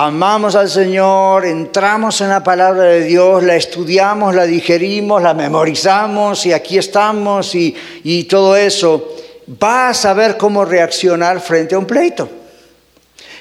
amamos 0.06 0.54
al 0.54 0.70
Señor, 0.70 1.44
entramos 1.48 2.22
en 2.22 2.30
la 2.30 2.44
palabra 2.44 2.84
de 2.84 3.04
Dios, 3.04 3.42
la 3.42 3.56
estudiamos, 3.56 4.36
la 4.36 4.46
digerimos, 4.46 5.24
la 5.24 5.34
memorizamos 5.34 6.46
y 6.46 6.54
aquí 6.54 6.78
estamos 6.78 7.56
y, 7.56 7.76
y 8.04 8.26
todo 8.26 8.56
eso, 8.56 9.16
va 9.62 9.90
a 9.90 9.94
saber 9.96 10.38
cómo 10.38 10.66
reaccionar 10.66 11.42
frente 11.42 11.74
a 11.74 11.80
un 11.80 11.88
pleito. 11.88 12.30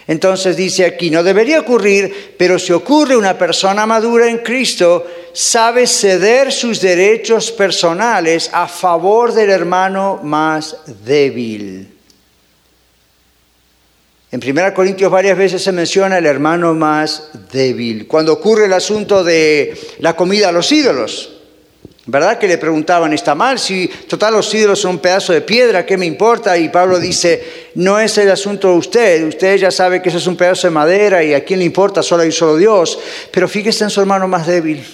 Entonces 0.06 0.56
dice 0.56 0.86
aquí, 0.86 1.10
no 1.10 1.22
debería 1.22 1.60
ocurrir, 1.60 2.34
pero 2.38 2.58
si 2.58 2.72
ocurre 2.72 3.18
una 3.18 3.36
persona 3.36 3.84
madura 3.84 4.26
en 4.26 4.38
Cristo, 4.38 5.04
sabe 5.34 5.86
ceder 5.86 6.50
sus 6.52 6.80
derechos 6.80 7.52
personales 7.52 8.48
a 8.50 8.66
favor 8.66 9.34
del 9.34 9.50
hermano 9.50 10.20
más 10.22 10.74
débil. 11.04 11.95
En 14.36 14.42
1 14.46 14.74
Corintios 14.74 15.10
varias 15.10 15.38
veces 15.38 15.62
se 15.62 15.72
menciona 15.72 16.18
el 16.18 16.26
hermano 16.26 16.74
más 16.74 17.30
débil. 17.50 18.06
Cuando 18.06 18.34
ocurre 18.34 18.66
el 18.66 18.74
asunto 18.74 19.24
de 19.24 19.74
la 20.00 20.14
comida 20.14 20.50
a 20.50 20.52
los 20.52 20.70
ídolos, 20.72 21.32
¿Verdad 22.08 22.38
que 22.38 22.46
le 22.46 22.56
preguntaban, 22.56 23.12
está 23.12 23.34
mal? 23.34 23.58
Si 23.58 23.88
total 24.06 24.34
los 24.34 24.54
ídolos 24.54 24.78
son 24.78 24.92
un 24.92 24.98
pedazo 24.98 25.32
de 25.32 25.40
piedra, 25.40 25.84
¿qué 25.84 25.96
me 25.96 26.06
importa? 26.06 26.56
Y 26.56 26.68
Pablo 26.68 27.00
dice, 27.00 27.42
no 27.74 27.98
es 27.98 28.16
el 28.16 28.30
asunto 28.30 28.68
de 28.68 28.76
usted, 28.76 29.26
usted 29.26 29.56
ya 29.56 29.72
sabe 29.72 30.00
que 30.00 30.10
eso 30.10 30.18
es 30.18 30.26
un 30.28 30.36
pedazo 30.36 30.68
de 30.68 30.70
madera 30.70 31.24
y 31.24 31.34
a 31.34 31.44
quién 31.44 31.58
le 31.58 31.64
importa, 31.64 32.04
solo 32.04 32.22
hay 32.22 32.30
solo 32.30 32.58
Dios. 32.58 32.96
Pero 33.32 33.48
fíjese 33.48 33.82
en 33.82 33.90
su 33.90 34.00
hermano 34.00 34.28
más 34.28 34.46
débil. 34.46 34.86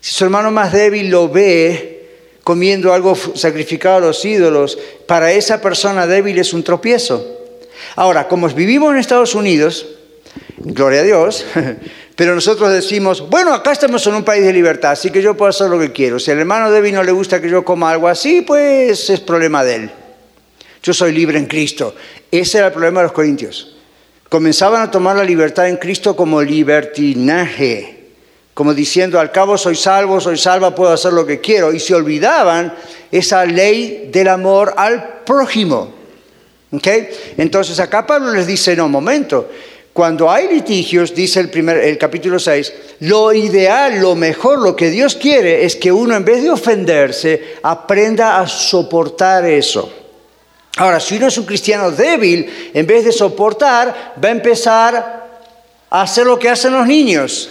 Si 0.00 0.14
su 0.14 0.24
hermano 0.24 0.50
más 0.50 0.72
débil 0.72 1.10
lo 1.10 1.28
ve 1.28 2.38
comiendo 2.42 2.94
algo 2.94 3.14
sacrificado 3.34 3.96
a 3.96 4.00
los 4.00 4.24
ídolos, 4.24 4.78
para 5.06 5.30
esa 5.30 5.60
persona 5.60 6.06
débil 6.06 6.38
es 6.38 6.54
un 6.54 6.62
tropiezo. 6.62 7.33
Ahora, 7.96 8.28
como 8.28 8.48
vivimos 8.48 8.92
en 8.92 8.98
Estados 8.98 9.34
Unidos, 9.34 9.86
gloria 10.58 11.00
a 11.00 11.04
Dios, 11.04 11.44
Pero 12.16 12.34
nosotros 12.34 12.72
decimos, 12.72 13.28
bueno, 13.28 13.52
acá 13.52 13.72
estamos 13.72 14.06
en 14.06 14.14
un 14.14 14.22
país 14.22 14.44
de 14.44 14.52
libertad, 14.52 14.92
así 14.92 15.10
que 15.10 15.20
yo 15.20 15.36
puedo 15.36 15.50
hacer 15.50 15.68
lo 15.68 15.80
que 15.80 15.90
quiero. 15.90 16.20
Si 16.20 16.30
al 16.30 16.38
hermano 16.38 16.70
débil 16.70 16.94
no 16.94 17.02
le 17.02 17.10
gusta 17.10 17.40
que 17.40 17.50
yo 17.50 17.64
coma 17.64 17.90
algo 17.90 18.06
así, 18.06 18.42
pues 18.42 19.10
es 19.10 19.20
problema 19.20 19.64
de 19.64 19.74
él. 19.74 19.90
Yo 20.80 20.94
soy 20.94 21.12
libre 21.12 21.38
en 21.38 21.46
Cristo. 21.46 21.94
Ese 22.30 22.58
era 22.58 22.68
el 22.68 22.72
problema 22.72 23.00
de 23.00 23.04
los 23.04 23.12
corintios. 23.12 23.74
Comenzaban 24.28 24.82
a 24.82 24.90
tomar 24.90 25.16
la 25.16 25.24
libertad 25.24 25.68
en 25.68 25.76
Cristo 25.76 26.14
como 26.14 26.40
libertinaje, 26.40 28.10
como 28.52 28.74
diciendo, 28.74 29.18
al 29.18 29.32
cabo 29.32 29.58
soy 29.58 29.74
salvo, 29.74 30.20
soy 30.20 30.38
salva, 30.38 30.72
puedo 30.72 30.92
hacer 30.92 31.12
lo 31.12 31.26
que 31.26 31.40
quiero. 31.40 31.72
Y 31.72 31.80
se 31.80 31.96
olvidaban 31.96 32.74
esa 33.10 33.44
ley 33.44 34.08
del 34.12 34.28
amor 34.28 34.74
al 34.76 35.22
prójimo. 35.24 35.92
¿Okay? 36.76 37.08
Entonces 37.36 37.78
acá 37.78 38.06
Pablo 38.06 38.32
les 38.32 38.46
dice, 38.46 38.74
no, 38.74 38.88
momento, 38.88 39.48
cuando 39.92 40.28
hay 40.28 40.48
litigios, 40.48 41.14
dice 41.14 41.38
el, 41.38 41.50
primer, 41.50 41.76
el 41.78 41.96
capítulo 41.96 42.38
6, 42.38 42.72
lo 43.00 43.32
ideal, 43.32 44.00
lo 44.00 44.16
mejor, 44.16 44.58
lo 44.58 44.74
que 44.74 44.90
Dios 44.90 45.14
quiere 45.14 45.64
es 45.64 45.76
que 45.76 45.92
uno 45.92 46.16
en 46.16 46.24
vez 46.24 46.42
de 46.42 46.50
ofenderse, 46.50 47.58
aprenda 47.62 48.40
a 48.40 48.48
soportar 48.48 49.44
eso. 49.44 49.92
Ahora, 50.76 50.98
si 50.98 51.16
uno 51.16 51.28
es 51.28 51.38
un 51.38 51.44
cristiano 51.44 51.92
débil, 51.92 52.70
en 52.74 52.86
vez 52.86 53.04
de 53.04 53.12
soportar, 53.12 54.14
va 54.22 54.28
a 54.28 54.32
empezar 54.32 55.24
a 55.88 56.02
hacer 56.02 56.26
lo 56.26 56.40
que 56.40 56.48
hacen 56.48 56.72
los 56.72 56.86
niños. 56.88 57.50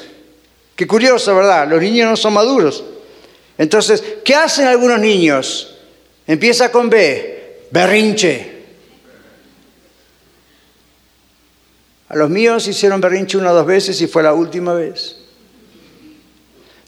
Qué 0.75 0.85
curioso, 0.85 1.33
¿verdad? 1.33 1.65
Los 1.69 1.81
niños 1.81 2.09
no 2.09 2.17
son 2.17 2.33
maduros. 2.33 2.83
Entonces, 3.57 4.03
¿qué 4.25 4.35
hacen 4.35 4.67
algunos 4.67 4.99
niños? 4.99 5.75
Empieza 6.27 6.71
con 6.71 6.89
B, 6.89 7.67
berrinche. 7.71 8.52
A 12.13 12.15
los 12.15 12.29
míos 12.29 12.67
hicieron 12.67 13.01
berrinche 13.01 13.37
una 13.37 13.51
o 13.51 13.55
dos 13.55 13.65
veces 13.65 13.99
y 13.99 14.05
fue 14.05 14.21
la 14.21 14.33
última 14.33 14.75
vez. 14.75 15.15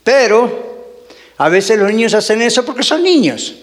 Pero 0.03 0.93
a 1.37 1.49
veces 1.49 1.79
los 1.79 1.91
niños 1.91 2.13
hacen 2.13 2.43
eso 2.43 2.63
porque 2.63 2.83
son 2.83 3.01
niños. 3.01 3.55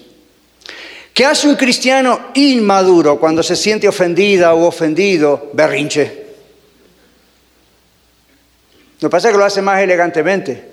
¿Qué 1.14 1.24
hace 1.24 1.46
un 1.46 1.54
cristiano 1.54 2.30
inmaduro 2.34 3.20
cuando 3.20 3.44
se 3.44 3.54
siente 3.54 3.86
ofendida 3.86 4.54
o 4.54 4.66
ofendido? 4.66 5.50
Berrinche. 5.52 6.22
Lo 8.98 9.08
que 9.08 9.12
pasa 9.12 9.28
es 9.28 9.32
que 9.32 9.38
lo 9.38 9.44
hace 9.44 9.62
más 9.62 9.80
elegantemente. 9.80 10.64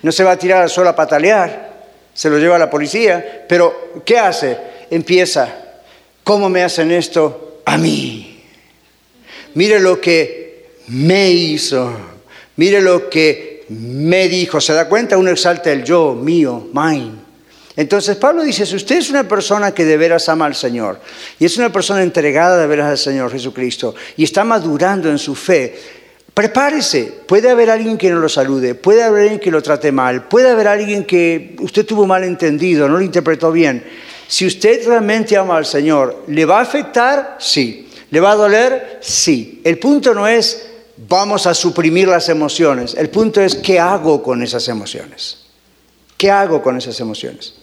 No 0.00 0.10
se 0.12 0.24
va 0.24 0.30
a 0.30 0.38
tirar 0.38 0.70
suelo 0.70 0.88
a 0.88 0.96
patalear, 0.96 1.72
se 2.14 2.30
lo 2.30 2.38
lleva 2.38 2.56
a 2.56 2.60
la 2.60 2.70
policía, 2.70 3.44
pero 3.46 4.02
¿qué 4.06 4.18
hace? 4.18 4.56
Empieza, 4.88 5.54
¿cómo 6.24 6.48
me 6.48 6.62
hacen 6.62 6.90
esto 6.90 7.60
a 7.66 7.76
mí? 7.76 8.28
Mire 9.54 9.80
lo 9.80 10.00
que 10.00 10.37
me 10.88 11.30
hizo. 11.30 11.92
Mire 12.56 12.80
lo 12.80 13.08
que 13.08 13.64
me 13.68 14.28
dijo. 14.28 14.60
¿Se 14.60 14.72
da 14.72 14.88
cuenta? 14.88 15.16
Uno 15.16 15.30
exalta 15.30 15.70
el 15.70 15.84
yo, 15.84 16.14
mío, 16.14 16.68
mine. 16.72 17.28
Entonces 17.78 18.16
Pablo 18.16 18.42
dice, 18.42 18.66
si 18.66 18.74
usted 18.74 18.96
es 18.96 19.08
una 19.08 19.28
persona 19.28 19.72
que 19.72 19.84
de 19.84 19.96
veras 19.96 20.28
ama 20.28 20.46
al 20.46 20.56
Señor 20.56 20.98
y 21.38 21.44
es 21.44 21.56
una 21.58 21.70
persona 21.70 22.02
entregada 22.02 22.58
de 22.58 22.66
veras 22.66 22.90
al 22.90 22.98
Señor 22.98 23.30
Jesucristo 23.30 23.94
y 24.16 24.24
está 24.24 24.42
madurando 24.42 25.08
en 25.08 25.16
su 25.16 25.36
fe, 25.36 25.78
prepárese. 26.34 27.20
Puede 27.24 27.48
haber 27.48 27.70
alguien 27.70 27.96
que 27.96 28.10
no 28.10 28.18
lo 28.18 28.28
salude, 28.28 28.74
puede 28.74 29.04
haber 29.04 29.22
alguien 29.22 29.38
que 29.38 29.52
lo 29.52 29.62
trate 29.62 29.92
mal, 29.92 30.26
puede 30.26 30.50
haber 30.50 30.66
alguien 30.66 31.04
que 31.04 31.54
usted 31.60 31.86
tuvo 31.86 32.04
mal 32.04 32.24
entendido, 32.24 32.88
no 32.88 32.98
lo 32.98 33.04
interpretó 33.04 33.52
bien. 33.52 33.84
Si 34.26 34.44
usted 34.44 34.84
realmente 34.84 35.36
ama 35.36 35.56
al 35.56 35.64
Señor, 35.64 36.24
¿le 36.26 36.44
va 36.44 36.58
a 36.58 36.62
afectar? 36.62 37.36
Sí. 37.38 37.88
¿Le 38.10 38.18
va 38.18 38.32
a 38.32 38.36
doler? 38.36 38.98
Sí. 39.00 39.60
El 39.62 39.78
punto 39.78 40.14
no 40.14 40.26
es 40.26 40.67
vamos 41.06 41.46
a 41.46 41.54
suprimir 41.54 42.08
las 42.08 42.28
emociones. 42.28 42.94
El 42.94 43.10
punto 43.10 43.40
es 43.40 43.54
qué 43.54 43.78
hago 43.78 44.22
con 44.22 44.42
esas 44.42 44.66
emociones. 44.68 45.38
¿Qué 46.16 46.30
hago 46.30 46.62
con 46.62 46.76
esas 46.76 46.98
emociones? 46.98 47.54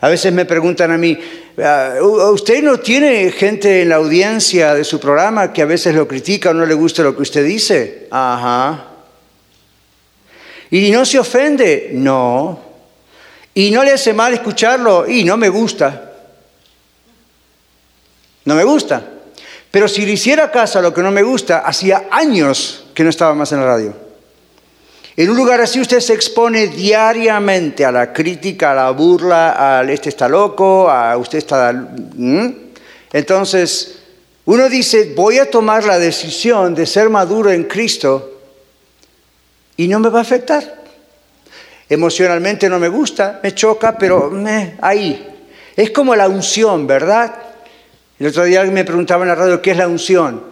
A 0.00 0.08
veces 0.08 0.32
me 0.32 0.46
preguntan 0.46 0.90
a 0.90 0.98
mí, 0.98 1.16
ah, 1.62 1.96
¿usted 2.32 2.62
no 2.62 2.78
tiene 2.80 3.30
gente 3.30 3.82
en 3.82 3.90
la 3.90 3.96
audiencia 3.96 4.74
de 4.74 4.84
su 4.84 4.98
programa 4.98 5.52
que 5.52 5.62
a 5.62 5.66
veces 5.66 5.94
lo 5.94 6.08
critica 6.08 6.50
o 6.50 6.54
no 6.54 6.64
le 6.64 6.74
gusta 6.74 7.02
lo 7.02 7.14
que 7.14 7.22
usted 7.22 7.44
dice? 7.44 8.08
Ajá. 8.10 8.88
¿Y 10.70 10.90
no 10.90 11.04
se 11.04 11.18
ofende? 11.18 11.90
No. 11.92 12.58
¿Y 13.54 13.70
no 13.70 13.84
le 13.84 13.92
hace 13.92 14.14
mal 14.14 14.32
escucharlo? 14.32 15.06
Y 15.06 15.24
no 15.24 15.36
me 15.36 15.50
gusta. 15.50 16.12
No 18.46 18.54
me 18.54 18.64
gusta. 18.64 19.11
Pero 19.72 19.88
si 19.88 20.04
le 20.04 20.12
hiciera 20.12 20.50
caso 20.50 20.82
lo 20.82 20.92
que 20.92 21.02
no 21.02 21.10
me 21.10 21.22
gusta, 21.22 21.60
hacía 21.60 22.08
años 22.10 22.84
que 22.94 23.02
no 23.02 23.10
estaba 23.10 23.34
más 23.34 23.50
en 23.52 23.60
la 23.60 23.66
radio. 23.66 23.94
En 25.16 25.30
un 25.30 25.36
lugar 25.36 25.62
así 25.62 25.80
usted 25.80 26.00
se 26.00 26.12
expone 26.12 26.68
diariamente 26.68 27.84
a 27.84 27.90
la 27.90 28.12
crítica, 28.12 28.72
a 28.72 28.74
la 28.74 28.90
burla, 28.90 29.78
al 29.78 29.88
este 29.88 30.10
está 30.10 30.28
loco, 30.28 30.90
a 30.90 31.16
usted 31.16 31.38
está... 31.38 31.88
Entonces, 33.14 33.98
uno 34.44 34.68
dice, 34.68 35.14
voy 35.16 35.38
a 35.38 35.50
tomar 35.50 35.84
la 35.84 35.98
decisión 35.98 36.74
de 36.74 36.84
ser 36.84 37.08
maduro 37.08 37.50
en 37.50 37.64
Cristo 37.64 38.40
y 39.78 39.88
no 39.88 40.00
me 40.00 40.10
va 40.10 40.18
a 40.18 40.22
afectar. 40.22 40.82
Emocionalmente 41.88 42.68
no 42.68 42.78
me 42.78 42.88
gusta, 42.88 43.40
me 43.42 43.54
choca, 43.54 43.96
pero 43.96 44.30
ahí. 44.82 45.28
Es 45.74 45.90
como 45.90 46.14
la 46.14 46.28
unción, 46.28 46.86
¿verdad? 46.86 47.51
El 48.22 48.28
otro 48.28 48.44
día 48.44 48.62
me 48.62 48.84
preguntaba 48.84 49.24
en 49.24 49.30
la 49.30 49.34
radio 49.34 49.60
qué 49.60 49.72
es 49.72 49.76
la 49.76 49.88
unción. 49.88 50.44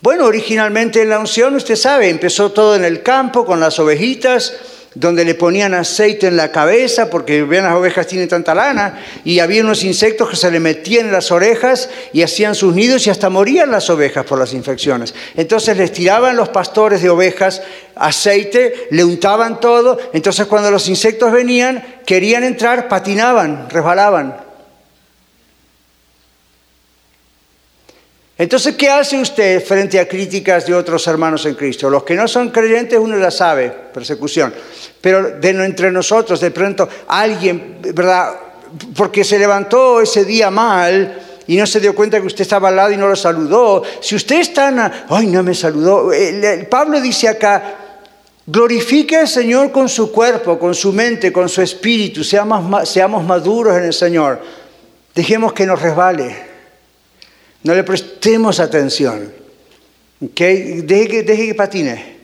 Bueno, 0.00 0.26
originalmente 0.26 1.04
la 1.04 1.18
unción, 1.18 1.56
usted 1.56 1.74
sabe, 1.74 2.10
empezó 2.10 2.52
todo 2.52 2.76
en 2.76 2.84
el 2.84 3.02
campo 3.02 3.44
con 3.44 3.58
las 3.58 3.80
ovejitas, 3.80 4.54
donde 4.94 5.24
le 5.24 5.34
ponían 5.34 5.74
aceite 5.74 6.28
en 6.28 6.36
la 6.36 6.52
cabeza, 6.52 7.10
porque 7.10 7.42
vean 7.42 7.64
las 7.64 7.74
ovejas 7.74 8.06
tienen 8.06 8.28
tanta 8.28 8.54
lana, 8.54 9.00
y 9.24 9.40
había 9.40 9.64
unos 9.64 9.82
insectos 9.82 10.30
que 10.30 10.36
se 10.36 10.48
le 10.48 10.60
metían 10.60 11.06
en 11.06 11.12
las 11.12 11.32
orejas 11.32 11.90
y 12.12 12.22
hacían 12.22 12.54
sus 12.54 12.72
nidos 12.72 13.04
y 13.08 13.10
hasta 13.10 13.28
morían 13.30 13.72
las 13.72 13.90
ovejas 13.90 14.24
por 14.24 14.38
las 14.38 14.52
infecciones. 14.52 15.12
Entonces 15.36 15.76
les 15.76 15.90
tiraban 15.90 16.36
los 16.36 16.50
pastores 16.50 17.02
de 17.02 17.10
ovejas 17.10 17.62
aceite, 17.96 18.86
le 18.92 19.02
untaban 19.02 19.58
todo, 19.58 19.98
entonces 20.12 20.46
cuando 20.46 20.70
los 20.70 20.88
insectos 20.88 21.32
venían, 21.32 21.82
querían 22.06 22.44
entrar, 22.44 22.86
patinaban, 22.86 23.68
resbalaban. 23.68 24.47
Entonces, 28.38 28.76
¿qué 28.76 28.88
hace 28.88 29.20
usted 29.20 29.64
frente 29.64 29.98
a 29.98 30.06
críticas 30.06 30.64
de 30.64 30.72
otros 30.72 31.04
hermanos 31.08 31.44
en 31.44 31.56
Cristo? 31.56 31.90
Los 31.90 32.04
que 32.04 32.14
no 32.14 32.28
son 32.28 32.50
creyentes, 32.50 32.96
uno 32.96 33.16
la 33.16 33.32
sabe, 33.32 33.68
persecución. 33.92 34.54
Pero 35.00 35.38
de 35.40 35.50
entre 35.50 35.90
nosotros, 35.90 36.40
de 36.40 36.52
pronto, 36.52 36.88
alguien, 37.08 37.78
¿verdad? 37.92 38.36
Porque 38.94 39.24
se 39.24 39.40
levantó 39.40 40.00
ese 40.00 40.24
día 40.24 40.52
mal 40.52 41.20
y 41.48 41.56
no 41.56 41.66
se 41.66 41.80
dio 41.80 41.96
cuenta 41.96 42.20
que 42.20 42.28
usted 42.28 42.42
estaba 42.42 42.68
al 42.68 42.76
lado 42.76 42.92
y 42.92 42.96
no 42.96 43.08
lo 43.08 43.16
saludó. 43.16 43.82
Si 44.00 44.14
usted 44.14 44.38
está, 44.38 45.06
ay, 45.08 45.26
no 45.26 45.42
me 45.42 45.54
saludó. 45.54 46.12
Pablo 46.70 47.00
dice 47.00 47.26
acá, 47.26 47.74
Glorifique 48.46 49.16
al 49.16 49.28
Señor 49.28 49.72
con 49.72 49.88
su 49.88 50.12
cuerpo, 50.12 50.58
con 50.58 50.74
su 50.74 50.92
mente, 50.92 51.32
con 51.32 51.48
su 51.48 51.60
espíritu. 51.60 52.22
Seamos, 52.22 52.88
seamos 52.88 53.24
maduros 53.24 53.76
en 53.76 53.84
el 53.84 53.92
Señor. 53.92 54.40
Dejemos 55.12 55.52
que 55.52 55.66
nos 55.66 55.82
resbale. 55.82 56.47
No 57.68 57.74
le 57.74 57.84
prestemos 57.84 58.60
atención. 58.60 59.30
¿Okay? 60.24 60.80
Deje, 60.80 61.06
que, 61.06 61.22
deje 61.22 61.48
que 61.48 61.54
patine. 61.54 62.16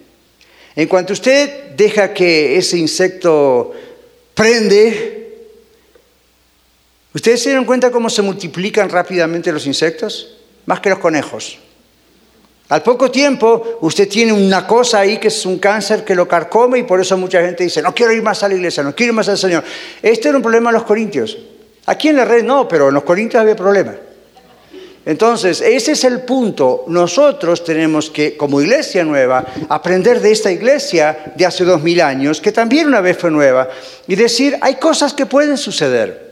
En 0.74 0.88
cuanto 0.88 1.12
usted 1.12 1.74
deja 1.76 2.14
que 2.14 2.57
ese 2.57 2.78
insecto 2.78 3.70
prende, 4.33 5.37
¿ustedes 7.12 7.42
se 7.42 7.50
dieron 7.50 7.66
cuenta 7.66 7.90
cómo 7.90 8.09
se 8.09 8.22
multiplican 8.22 8.88
rápidamente 8.88 9.52
los 9.52 9.66
insectos? 9.66 10.35
Más 10.64 10.80
que 10.80 10.88
los 10.88 10.98
conejos. 10.98 11.59
Al 12.70 12.83
poco 12.83 13.11
tiempo 13.11 13.80
usted 13.83 14.09
tiene 14.09 14.33
una 14.33 14.66
cosa 14.66 15.00
ahí 15.00 15.18
que 15.18 15.28
es 15.28 15.44
un 15.44 15.59
cáncer 15.59 16.07
que 16.07 16.14
lo 16.14 16.26
carcome 16.26 16.78
y 16.78 16.85
por 16.85 17.02
eso 17.02 17.18
mucha 17.18 17.42
gente 17.42 17.64
dice, 17.64 17.83
no 17.83 17.94
quiero 17.94 18.14
ir 18.14 18.22
más 18.22 18.42
a 18.42 18.48
la 18.48 18.54
iglesia, 18.54 18.83
no 18.83 18.94
quiero 18.94 19.12
ir 19.12 19.16
más 19.16 19.28
al 19.28 19.37
Señor. 19.37 19.62
Este 20.00 20.30
era 20.30 20.38
un 20.38 20.42
problema 20.42 20.70
en 20.70 20.74
los 20.76 20.85
corintios. 20.85 21.37
Aquí 21.85 22.09
en 22.09 22.16
la 22.16 22.24
red 22.24 22.44
no, 22.44 22.66
pero 22.66 22.88
en 22.88 22.94
los 22.94 23.02
corintios 23.02 23.42
había 23.42 23.54
problema. 23.54 23.94
Entonces, 25.06 25.60
ese 25.60 25.92
es 25.92 26.04
el 26.04 26.22
punto. 26.22 26.84
Nosotros 26.88 27.62
tenemos 27.62 28.10
que, 28.10 28.36
como 28.36 28.60
iglesia 28.60 29.04
nueva, 29.04 29.44
aprender 29.68 30.20
de 30.20 30.32
esta 30.32 30.50
iglesia 30.50 31.34
de 31.36 31.44
hace 31.44 31.64
dos 31.64 31.82
mil 31.82 32.00
años, 32.00 32.40
que 32.40 32.52
también 32.52 32.86
una 32.86 33.00
vez 33.00 33.18
fue 33.18 33.30
nueva, 33.30 33.68
y 34.06 34.14
decir, 34.14 34.56
hay 34.60 34.76
cosas 34.76 35.12
que 35.12 35.26
pueden 35.26 35.58
suceder. 35.58 36.24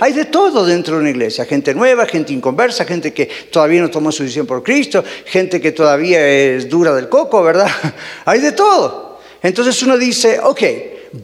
Hay 0.00 0.12
de 0.12 0.24
todo 0.24 0.66
dentro 0.66 0.96
de 0.96 1.02
una 1.02 1.10
iglesia, 1.10 1.44
gente 1.44 1.74
nueva, 1.74 2.06
gente 2.06 2.32
inconversa, 2.32 2.84
gente 2.84 3.14
que 3.14 3.26
todavía 3.52 3.80
no 3.80 3.88
tomó 3.88 4.10
su 4.10 4.24
decisión 4.24 4.46
por 4.46 4.64
Cristo, 4.64 5.04
gente 5.26 5.60
que 5.60 5.70
todavía 5.70 6.26
es 6.26 6.68
dura 6.68 6.92
del 6.92 7.08
coco, 7.08 7.40
¿verdad? 7.44 7.70
Hay 8.24 8.40
de 8.40 8.50
todo. 8.50 9.20
Entonces 9.40 9.80
uno 9.84 9.96
dice, 9.96 10.40
ok, 10.42 10.62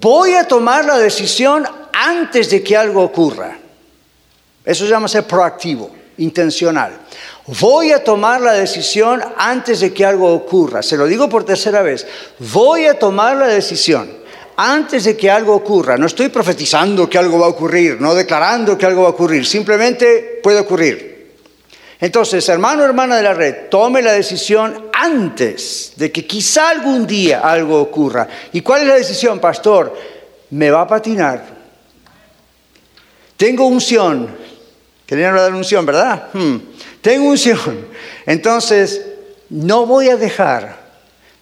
voy 0.01 0.35
a 0.35 0.47
tomar 0.47 0.85
la 0.85 0.99
decisión 0.99 1.67
antes 1.93 2.51
de 2.51 2.63
que 2.63 2.77
algo 2.77 3.03
ocurra. 3.03 3.60
Eso 4.65 4.85
se 4.85 4.91
llama 4.91 5.09
ser 5.09 5.25
proactivo, 5.25 5.91
intencional. 6.19 6.93
Voy 7.61 7.93
a 7.93 8.05
tomar 8.05 8.41
la 8.41 8.53
decisión 8.53 9.23
antes 9.37 9.81
de 9.81 9.93
que 9.93 10.05
algo 10.05 10.33
ocurra. 10.33 10.83
Se 10.83 10.97
lo 10.97 11.07
digo 11.07 11.29
por 11.29 11.45
tercera 11.45 11.83
vez. 11.83 12.07
Voy 12.39 12.87
a 12.87 12.99
tomar 12.99 13.37
la 13.37 13.47
decisión 13.47 14.21
antes 14.57 15.05
de 15.05 15.17
que 15.17 15.31
algo 15.31 15.55
ocurra. 15.55 15.97
No 15.97 16.07
estoy 16.07 16.29
profetizando 16.29 17.09
que 17.09 17.17
algo 17.17 17.39
va 17.39 17.47
a 17.47 17.51
ocurrir, 17.51 18.01
no 18.01 18.15
declarando 18.15 18.77
que 18.77 18.85
algo 18.85 19.03
va 19.03 19.09
a 19.09 19.13
ocurrir, 19.13 19.47
simplemente 19.47 20.39
puede 20.43 20.61
ocurrir. 20.61 21.11
Entonces, 21.99 22.49
hermano, 22.49 22.85
hermana 22.85 23.17
de 23.17 23.23
la 23.23 23.35
red, 23.35 23.69
tome 23.71 24.03
la 24.03 24.13
decisión 24.13 24.91
antes 24.93 25.93
de 25.97 26.13
que 26.13 26.27
quizá 26.27 26.71
algún 26.71 27.07
día 27.07 27.41
algo 27.41 27.81
ocurra. 27.81 28.29
¿Y 28.53 28.61
cuál 28.61 28.83
es 28.83 28.89
la 28.89 28.95
decisión, 28.95 29.39
pastor? 29.39 29.97
Me 30.51 30.71
va 30.71 30.83
a 30.83 30.87
patinar. 30.87 31.45
Tengo 33.37 33.67
unción. 33.67 34.50
Querían 35.11 35.33
hablar 35.33 35.53
de 35.53 35.59
unción, 35.59 35.85
¿verdad? 35.85 36.29
Hmm. 36.33 36.57
Tengo 37.03 37.29
unción. 37.29 37.89
Entonces, 38.25 39.03
no 39.51 39.85
voy 39.85 40.09
a 40.09 40.17
dejar 40.17 40.81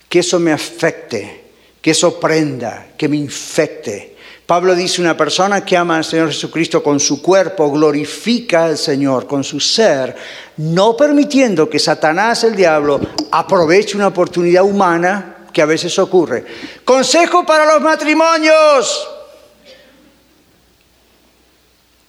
que 0.09 0.19
eso 0.19 0.41
me 0.41 0.51
afecte 0.51 1.39
que 1.81 1.93
eso 1.93 2.19
prenda, 2.19 2.89
que 2.97 3.09
me 3.09 3.17
infecte. 3.17 4.17
Pablo 4.47 4.75
dice, 4.75 5.01
una 5.01 5.17
persona 5.17 5.65
que 5.65 5.77
ama 5.77 5.99
al 5.99 6.05
Señor 6.05 6.29
Jesucristo 6.29 6.83
con 6.83 6.99
su 6.99 7.21
cuerpo 7.23 7.71
glorifica 7.71 8.65
al 8.65 8.79
Señor 8.79 9.27
con 9.27 9.45
su 9.45 9.61
ser, 9.61 10.17
no 10.57 10.97
permitiendo 10.97 11.69
que 11.69 11.79
Satanás, 11.79 12.45
el 12.45 12.57
diablo, 12.57 13.01
aproveche 13.31 13.97
una 13.97 14.09
oportunidad 14.09 14.65
humana 14.65 15.47
que 15.53 15.63
a 15.63 15.67
veces 15.67 15.99
ocurre. 15.99 16.45
Consejo 16.85 17.45
para 17.45 17.67
los 17.67 17.81
matrimonios. 17.83 19.18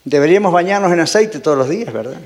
Deberíamos 0.04 0.52
bañarnos 0.52 0.92
en 0.92 1.00
aceite 1.02 1.40
todos 1.40 1.58
los 1.58 1.70
días, 1.70 1.92
¿verdad? 1.94 2.18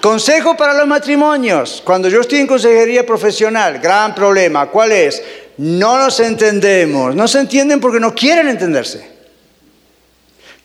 Consejo 0.00 0.56
para 0.56 0.74
los 0.74 0.86
matrimonios. 0.86 1.82
Cuando 1.84 2.08
yo 2.08 2.20
estoy 2.20 2.40
en 2.40 2.46
consejería 2.46 3.06
profesional, 3.06 3.78
gran 3.78 4.14
problema. 4.14 4.66
¿Cuál 4.66 4.92
es? 4.92 5.22
no 5.56 5.98
nos 5.98 6.20
entendemos. 6.20 7.14
No 7.14 7.28
se 7.28 7.40
entienden 7.40 7.80
porque 7.80 8.00
no 8.00 8.14
quieren 8.14 8.48
entenderse. 8.48 9.14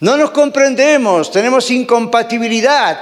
No 0.02 0.16
nos 0.16 0.32
comprendemos, 0.32 1.30
tenemos 1.30 1.70
incompatibilidad. 1.72 3.02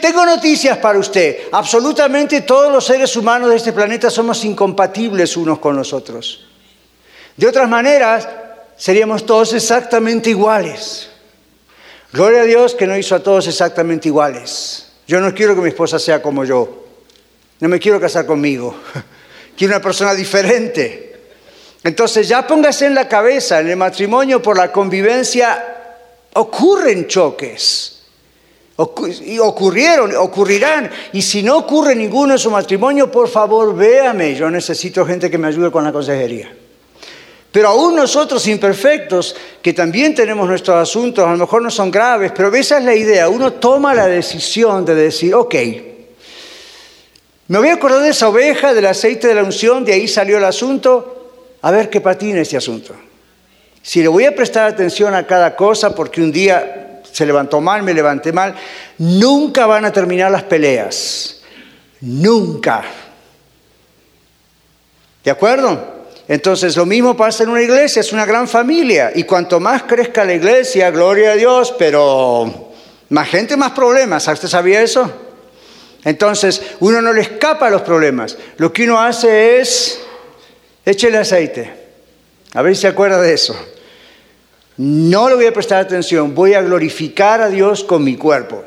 tengo 0.00 0.24
noticias 0.24 0.78
para 0.78 0.98
usted. 0.98 1.48
Absolutamente 1.50 2.42
todos 2.42 2.72
los 2.72 2.86
seres 2.86 3.16
humanos 3.16 3.50
de 3.50 3.56
este 3.56 3.72
planeta 3.72 4.08
somos 4.08 4.44
incompatibles 4.44 5.36
unos 5.36 5.58
con 5.58 5.74
los 5.74 5.92
otros. 5.92 6.46
De 7.36 7.46
otras 7.46 7.68
maneras, 7.68 8.28
seríamos 8.76 9.26
todos 9.26 9.52
exactamente 9.52 10.30
iguales. 10.30 11.07
Gloria 12.12 12.42
a 12.42 12.44
Dios 12.44 12.74
que 12.74 12.86
no 12.86 12.96
hizo 12.96 13.14
a 13.14 13.22
todos 13.22 13.46
exactamente 13.46 14.08
iguales. 14.08 14.86
Yo 15.06 15.20
no 15.20 15.34
quiero 15.34 15.54
que 15.54 15.60
mi 15.60 15.68
esposa 15.68 15.98
sea 15.98 16.22
como 16.22 16.44
yo. 16.44 16.84
No 17.60 17.68
me 17.68 17.78
quiero 17.78 18.00
casar 18.00 18.24
conmigo. 18.26 18.74
Quiero 19.56 19.74
una 19.74 19.82
persona 19.82 20.14
diferente. 20.14 21.16
Entonces 21.82 22.28
ya 22.28 22.46
póngase 22.46 22.86
en 22.86 22.94
la 22.94 23.08
cabeza, 23.08 23.58
en 23.58 23.68
el 23.68 23.76
matrimonio 23.76 24.40
por 24.40 24.56
la 24.56 24.70
convivencia 24.70 25.78
ocurren 26.34 27.08
choques. 27.08 27.94
Y 29.24 29.40
ocurrieron, 29.40 30.14
ocurrirán. 30.14 30.88
Y 31.12 31.22
si 31.22 31.42
no 31.42 31.56
ocurre 31.56 31.96
ninguno 31.96 32.34
en 32.34 32.38
su 32.38 32.50
matrimonio, 32.50 33.10
por 33.10 33.28
favor, 33.28 33.74
véame. 33.74 34.36
Yo 34.36 34.48
necesito 34.48 35.04
gente 35.04 35.28
que 35.28 35.38
me 35.38 35.48
ayude 35.48 35.72
con 35.72 35.82
la 35.82 35.90
consejería. 35.90 36.54
Pero 37.58 37.70
aún 37.70 37.96
nosotros 37.96 38.46
imperfectos, 38.46 39.34
que 39.60 39.72
también 39.72 40.14
tenemos 40.14 40.48
nuestros 40.48 40.76
asuntos, 40.76 41.26
a 41.26 41.32
lo 41.32 41.38
mejor 41.38 41.60
no 41.60 41.72
son 41.72 41.90
graves, 41.90 42.30
pero 42.32 42.54
esa 42.54 42.78
es 42.78 42.84
la 42.84 42.94
idea. 42.94 43.28
Uno 43.28 43.54
toma 43.54 43.94
la 43.94 44.06
decisión 44.06 44.84
de 44.84 44.94
decir, 44.94 45.34
ok, 45.34 45.54
me 47.48 47.58
voy 47.58 47.70
a 47.70 47.74
acordar 47.74 48.00
de 48.02 48.10
esa 48.10 48.28
oveja, 48.28 48.74
del 48.74 48.86
aceite 48.86 49.26
de 49.26 49.34
la 49.34 49.42
unción, 49.42 49.84
de 49.84 49.92
ahí 49.92 50.06
salió 50.06 50.38
el 50.38 50.44
asunto, 50.44 51.32
a 51.60 51.72
ver 51.72 51.90
qué 51.90 52.00
patina 52.00 52.38
este 52.38 52.56
asunto. 52.56 52.94
Si 53.82 54.02
le 54.02 54.06
voy 54.06 54.24
a 54.24 54.36
prestar 54.36 54.68
atención 54.68 55.12
a 55.16 55.26
cada 55.26 55.56
cosa 55.56 55.96
porque 55.96 56.22
un 56.22 56.30
día 56.30 57.02
se 57.10 57.26
levantó 57.26 57.60
mal, 57.60 57.82
me 57.82 57.92
levanté 57.92 58.32
mal, 58.32 58.54
nunca 58.98 59.66
van 59.66 59.84
a 59.84 59.92
terminar 59.92 60.30
las 60.30 60.44
peleas. 60.44 61.40
Nunca. 62.02 62.84
¿De 65.24 65.32
acuerdo? 65.32 65.97
Entonces 66.28 66.76
lo 66.76 66.84
mismo 66.84 67.16
pasa 67.16 67.42
en 67.42 67.48
una 67.48 67.62
iglesia, 67.62 68.00
es 68.00 68.12
una 68.12 68.26
gran 68.26 68.46
familia. 68.46 69.10
Y 69.14 69.24
cuanto 69.24 69.58
más 69.58 69.84
crezca 69.84 70.24
la 70.24 70.34
iglesia, 70.34 70.90
gloria 70.90 71.32
a 71.32 71.36
Dios, 71.36 71.74
pero 71.78 72.70
más 73.08 73.28
gente, 73.28 73.56
más 73.56 73.72
problemas. 73.72 74.28
¿Usted 74.28 74.48
sabía 74.48 74.82
eso? 74.82 75.10
Entonces 76.04 76.60
uno 76.80 77.00
no 77.00 77.12
le 77.12 77.22
escapa 77.22 77.66
a 77.66 77.70
los 77.70 77.82
problemas. 77.82 78.36
Lo 78.58 78.72
que 78.72 78.84
uno 78.84 79.00
hace 79.00 79.58
es 79.58 80.00
Échele 80.88 81.18
aceite. 81.18 81.70
A 82.54 82.62
ver 82.62 82.74
si 82.74 82.82
se 82.82 82.88
acuerda 82.88 83.20
de 83.20 83.34
eso. 83.34 83.54
No 84.78 85.28
le 85.28 85.34
voy 85.34 85.46
a 85.46 85.52
prestar 85.52 85.80
atención, 85.80 86.34
voy 86.34 86.54
a 86.54 86.62
glorificar 86.62 87.42
a 87.42 87.48
Dios 87.50 87.84
con 87.84 88.02
mi 88.02 88.16
cuerpo. 88.16 88.64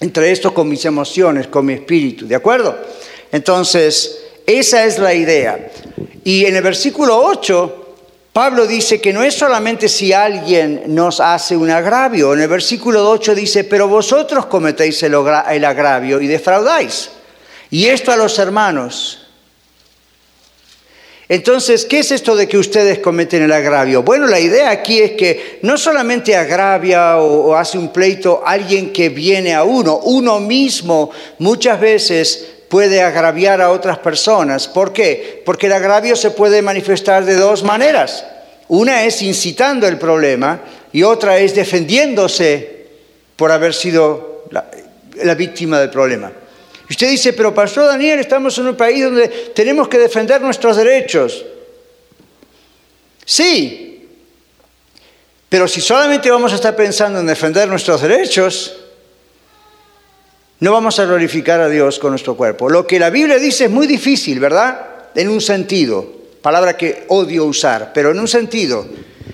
Entre 0.00 0.30
esto 0.30 0.54
con 0.54 0.68
mis 0.68 0.84
emociones, 0.86 1.48
con 1.48 1.66
mi 1.66 1.74
espíritu, 1.74 2.26
¿de 2.26 2.34
acuerdo? 2.34 2.78
Entonces, 3.30 4.27
esa 4.48 4.86
es 4.86 4.98
la 4.98 5.12
idea. 5.12 5.70
Y 6.24 6.46
en 6.46 6.56
el 6.56 6.62
versículo 6.62 7.20
8, 7.22 7.96
Pablo 8.32 8.66
dice 8.66 8.98
que 8.98 9.12
no 9.12 9.22
es 9.22 9.34
solamente 9.34 9.88
si 9.90 10.14
alguien 10.14 10.84
nos 10.86 11.20
hace 11.20 11.54
un 11.54 11.70
agravio. 11.70 12.32
En 12.32 12.40
el 12.40 12.48
versículo 12.48 13.10
8 13.10 13.34
dice, 13.34 13.64
pero 13.64 13.88
vosotros 13.88 14.46
cometéis 14.46 15.02
el 15.02 15.14
agravio 15.64 16.18
y 16.20 16.26
defraudáis. 16.26 17.10
Y 17.70 17.86
esto 17.86 18.10
a 18.10 18.16
los 18.16 18.38
hermanos. 18.38 19.26
Entonces, 21.28 21.84
¿qué 21.84 21.98
es 21.98 22.10
esto 22.10 22.34
de 22.34 22.48
que 22.48 22.56
ustedes 22.56 23.00
cometen 23.00 23.42
el 23.42 23.52
agravio? 23.52 24.02
Bueno, 24.02 24.26
la 24.26 24.40
idea 24.40 24.70
aquí 24.70 25.00
es 25.00 25.10
que 25.10 25.58
no 25.60 25.76
solamente 25.76 26.34
agravia 26.34 27.18
o, 27.18 27.54
hace 27.54 27.76
un 27.76 27.92
pleito 27.92 28.42
alguien 28.46 28.94
que 28.94 29.10
viene 29.10 29.54
a 29.54 29.62
uno, 29.62 29.98
uno 29.98 30.40
mismo 30.40 31.10
muchas 31.38 31.78
veces 31.78 32.57
puede 32.68 33.02
agraviar 33.02 33.60
a 33.60 33.70
otras 33.70 33.98
personas. 33.98 34.68
¿Por 34.68 34.92
qué? 34.92 35.42
Porque 35.44 35.66
el 35.66 35.72
agravio 35.72 36.16
se 36.16 36.30
puede 36.30 36.62
manifestar 36.62 37.24
de 37.24 37.34
dos 37.34 37.62
maneras. 37.62 38.24
Una 38.68 39.04
es 39.04 39.22
incitando 39.22 39.86
el 39.88 39.98
problema 39.98 40.60
y 40.92 41.02
otra 41.02 41.38
es 41.38 41.54
defendiéndose 41.54 42.86
por 43.36 43.50
haber 43.50 43.72
sido 43.74 44.44
la 44.50 45.34
víctima 45.34 45.80
del 45.80 45.90
problema. 45.90 46.30
Y 46.88 46.92
usted 46.92 47.10
dice, 47.10 47.32
pero 47.34 47.54
Pastor 47.54 47.86
Daniel, 47.86 48.18
estamos 48.18 48.56
en 48.58 48.68
un 48.68 48.76
país 48.76 49.04
donde 49.04 49.28
tenemos 49.54 49.88
que 49.88 49.98
defender 49.98 50.40
nuestros 50.40 50.76
derechos. 50.76 51.44
Sí, 53.24 54.08
pero 55.48 55.68
si 55.68 55.80
solamente 55.80 56.30
vamos 56.30 56.52
a 56.52 56.56
estar 56.56 56.74
pensando 56.74 57.20
en 57.20 57.26
defender 57.26 57.68
nuestros 57.68 58.00
derechos, 58.00 58.74
no 60.60 60.72
vamos 60.72 60.98
a 60.98 61.04
glorificar 61.04 61.60
a 61.60 61.68
Dios 61.68 61.98
con 61.98 62.10
nuestro 62.10 62.36
cuerpo. 62.36 62.68
Lo 62.68 62.86
que 62.86 62.98
la 62.98 63.10
Biblia 63.10 63.38
dice 63.38 63.64
es 63.64 63.70
muy 63.70 63.86
difícil, 63.86 64.40
¿verdad? 64.40 64.88
en 65.18 65.28
un 65.28 65.40
sentido, 65.40 66.06
palabra 66.42 66.76
que 66.76 67.04
odio 67.08 67.44
usar, 67.44 67.90
pero 67.92 68.12
en 68.12 68.20
un 68.20 68.28
sentido 68.28 68.86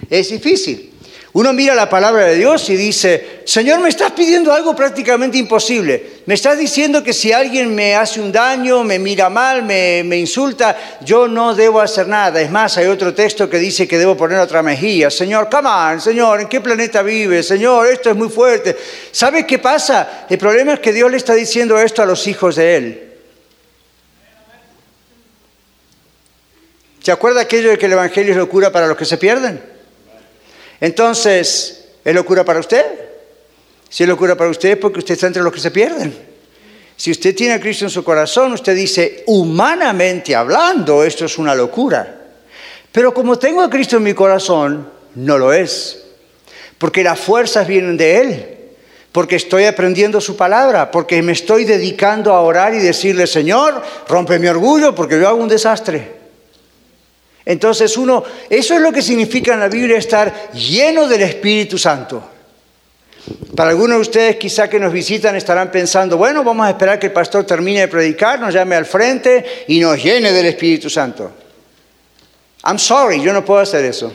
es 0.08 0.30
difícil. 0.30 0.93
Uno 1.35 1.53
mira 1.53 1.75
la 1.75 1.90
palabra 1.90 2.27
de 2.27 2.37
Dios 2.37 2.70
y 2.70 2.77
dice, 2.77 3.40
Señor, 3.44 3.81
me 3.81 3.88
estás 3.88 4.12
pidiendo 4.12 4.53
algo 4.53 4.77
prácticamente 4.77 5.37
imposible. 5.37 6.20
Me 6.27 6.35
estás 6.35 6.57
diciendo 6.57 7.03
que 7.03 7.12
si 7.12 7.33
alguien 7.33 7.75
me 7.75 7.97
hace 7.97 8.20
un 8.20 8.31
daño, 8.31 8.85
me 8.85 9.01
mira 9.01 9.29
mal, 9.29 9.64
me, 9.64 10.16
insulta, 10.16 10.77
yo 11.05 11.27
no 11.27 11.53
debo 11.57 11.81
hacer 11.81 12.07
nada. 12.07 12.40
Es 12.40 12.53
más, 12.53 12.79
hay 12.79 12.87
otro 12.87 13.12
texto 13.12 13.51
que 13.51 13.59
dice 13.59 13.88
que 13.88 13.99
debo 13.99 14.16
poner 14.16 14.38
otra 14.38 14.62
mejilla. 14.62 15.11
Señor, 15.11 15.51
come 15.51 15.68
on, 15.68 16.01
Señor, 16.01 16.40
¿en 16.40 16.49
qué 16.49 16.61
planeta 16.61 17.03
vive? 17.03 17.42
Señor, 17.42 17.88
esto 17.88 18.11
es 18.11 18.16
muy 18.16 18.29
fuerte. 18.29 18.77
¿Sabes 19.11 19.44
qué 19.44 19.59
pasa? 19.59 20.27
El 20.31 20.38
problema 20.38 20.75
es 20.75 20.79
que 20.79 20.92
Dios 20.92 21.11
le 21.11 21.16
está 21.16 21.35
diciendo 21.35 21.77
esto 21.81 22.01
a 22.01 22.07
los 22.07 22.29
hijos 22.29 22.55
de 22.55 22.77
Él. 22.77 23.12
¿Se 27.03 27.11
acuerda 27.11 27.40
aquello 27.40 27.70
de 27.70 27.77
que 27.77 27.87
el 27.87 27.92
Evangelio 27.94 28.31
es 28.31 28.38
locura 28.38 28.70
para 28.70 28.87
los 28.87 28.97
que 28.97 29.05
se 29.05 29.18
pierden? 29.18 29.73
Entonces, 30.80 31.84
¿es 32.04 32.14
locura 32.14 32.44
para 32.44 32.60
usted? 32.60 32.84
Si 33.88 34.02
es 34.02 34.08
locura 34.08 34.37
para 34.37 34.50
usted 34.50 34.78
porque 34.78 34.98
usted 34.98 35.14
está 35.14 35.28
entre 35.28 35.42
los 35.42 35.52
que 35.52 35.60
se 35.60 35.70
pierden. 35.70 36.34
Si 36.96 37.10
usted 37.10 37.34
tiene 37.34 37.54
a 37.54 37.60
Cristo 37.60 37.84
en 37.84 37.90
su 37.90 38.04
corazón, 38.04 38.52
usted 38.52 38.74
dice, 38.74 39.24
humanamente 39.26 40.34
hablando, 40.34 41.02
esto 41.02 41.24
es 41.24 41.38
una 41.38 41.54
locura. 41.54 42.20
Pero 42.92 43.12
como 43.12 43.38
tengo 43.38 43.62
a 43.62 43.70
Cristo 43.70 43.96
en 43.96 44.04
mi 44.04 44.14
corazón, 44.14 44.88
no 45.16 45.38
lo 45.38 45.52
es. 45.52 46.04
Porque 46.78 47.02
las 47.02 47.18
fuerzas 47.18 47.66
vienen 47.66 47.96
de 47.96 48.20
Él. 48.20 48.48
Porque 49.10 49.37
estoy 49.37 49.64
aprendiendo 49.64 50.20
su 50.20 50.37
palabra. 50.37 50.90
Porque 50.90 51.20
me 51.22 51.32
estoy 51.32 51.64
dedicando 51.64 52.32
a 52.32 52.40
orar 52.40 52.74
y 52.74 52.78
decirle, 52.78 53.26
Señor, 53.26 53.82
rompe 54.08 54.38
mi 54.38 54.46
orgullo 54.46 54.94
porque 54.94 55.18
yo 55.18 55.28
hago 55.28 55.42
un 55.42 55.48
desastre. 55.48 56.23
Entonces 57.46 57.96
uno, 57.96 58.24
eso 58.48 58.74
es 58.74 58.80
lo 58.80 58.92
que 58.92 59.02
significa 59.02 59.54
en 59.54 59.61
la 59.61 59.68
Biblia 59.68 59.98
estar 59.98 60.52
lleno 60.52 61.07
del 61.07 61.22
Espíritu 61.22 61.76
Santo. 61.76 62.30
Para 63.54 63.70
algunos 63.70 63.96
de 63.96 64.02
ustedes 64.02 64.37
quizá 64.37 64.68
que 64.68 64.80
nos 64.80 64.92
visitan 64.92 65.37
estarán 65.37 65.70
pensando, 65.70 66.16
bueno, 66.16 66.42
vamos 66.42 66.66
a 66.66 66.70
esperar 66.70 66.98
que 66.98 67.07
el 67.07 67.12
pastor 67.12 67.44
termine 67.44 67.80
de 67.80 67.88
predicar, 67.88 68.40
nos 68.40 68.52
llame 68.52 68.76
al 68.76 68.87
frente 68.87 69.64
y 69.68 69.80
nos 69.80 70.02
llene 70.02 70.33
del 70.33 70.46
Espíritu 70.46 70.90
Santo. 70.90 71.33
I'm 72.64 72.78
sorry, 72.78 73.20
yo 73.20 73.33
no 73.33 73.44
puedo 73.44 73.61
hacer 73.61 73.85
eso. 73.85 74.12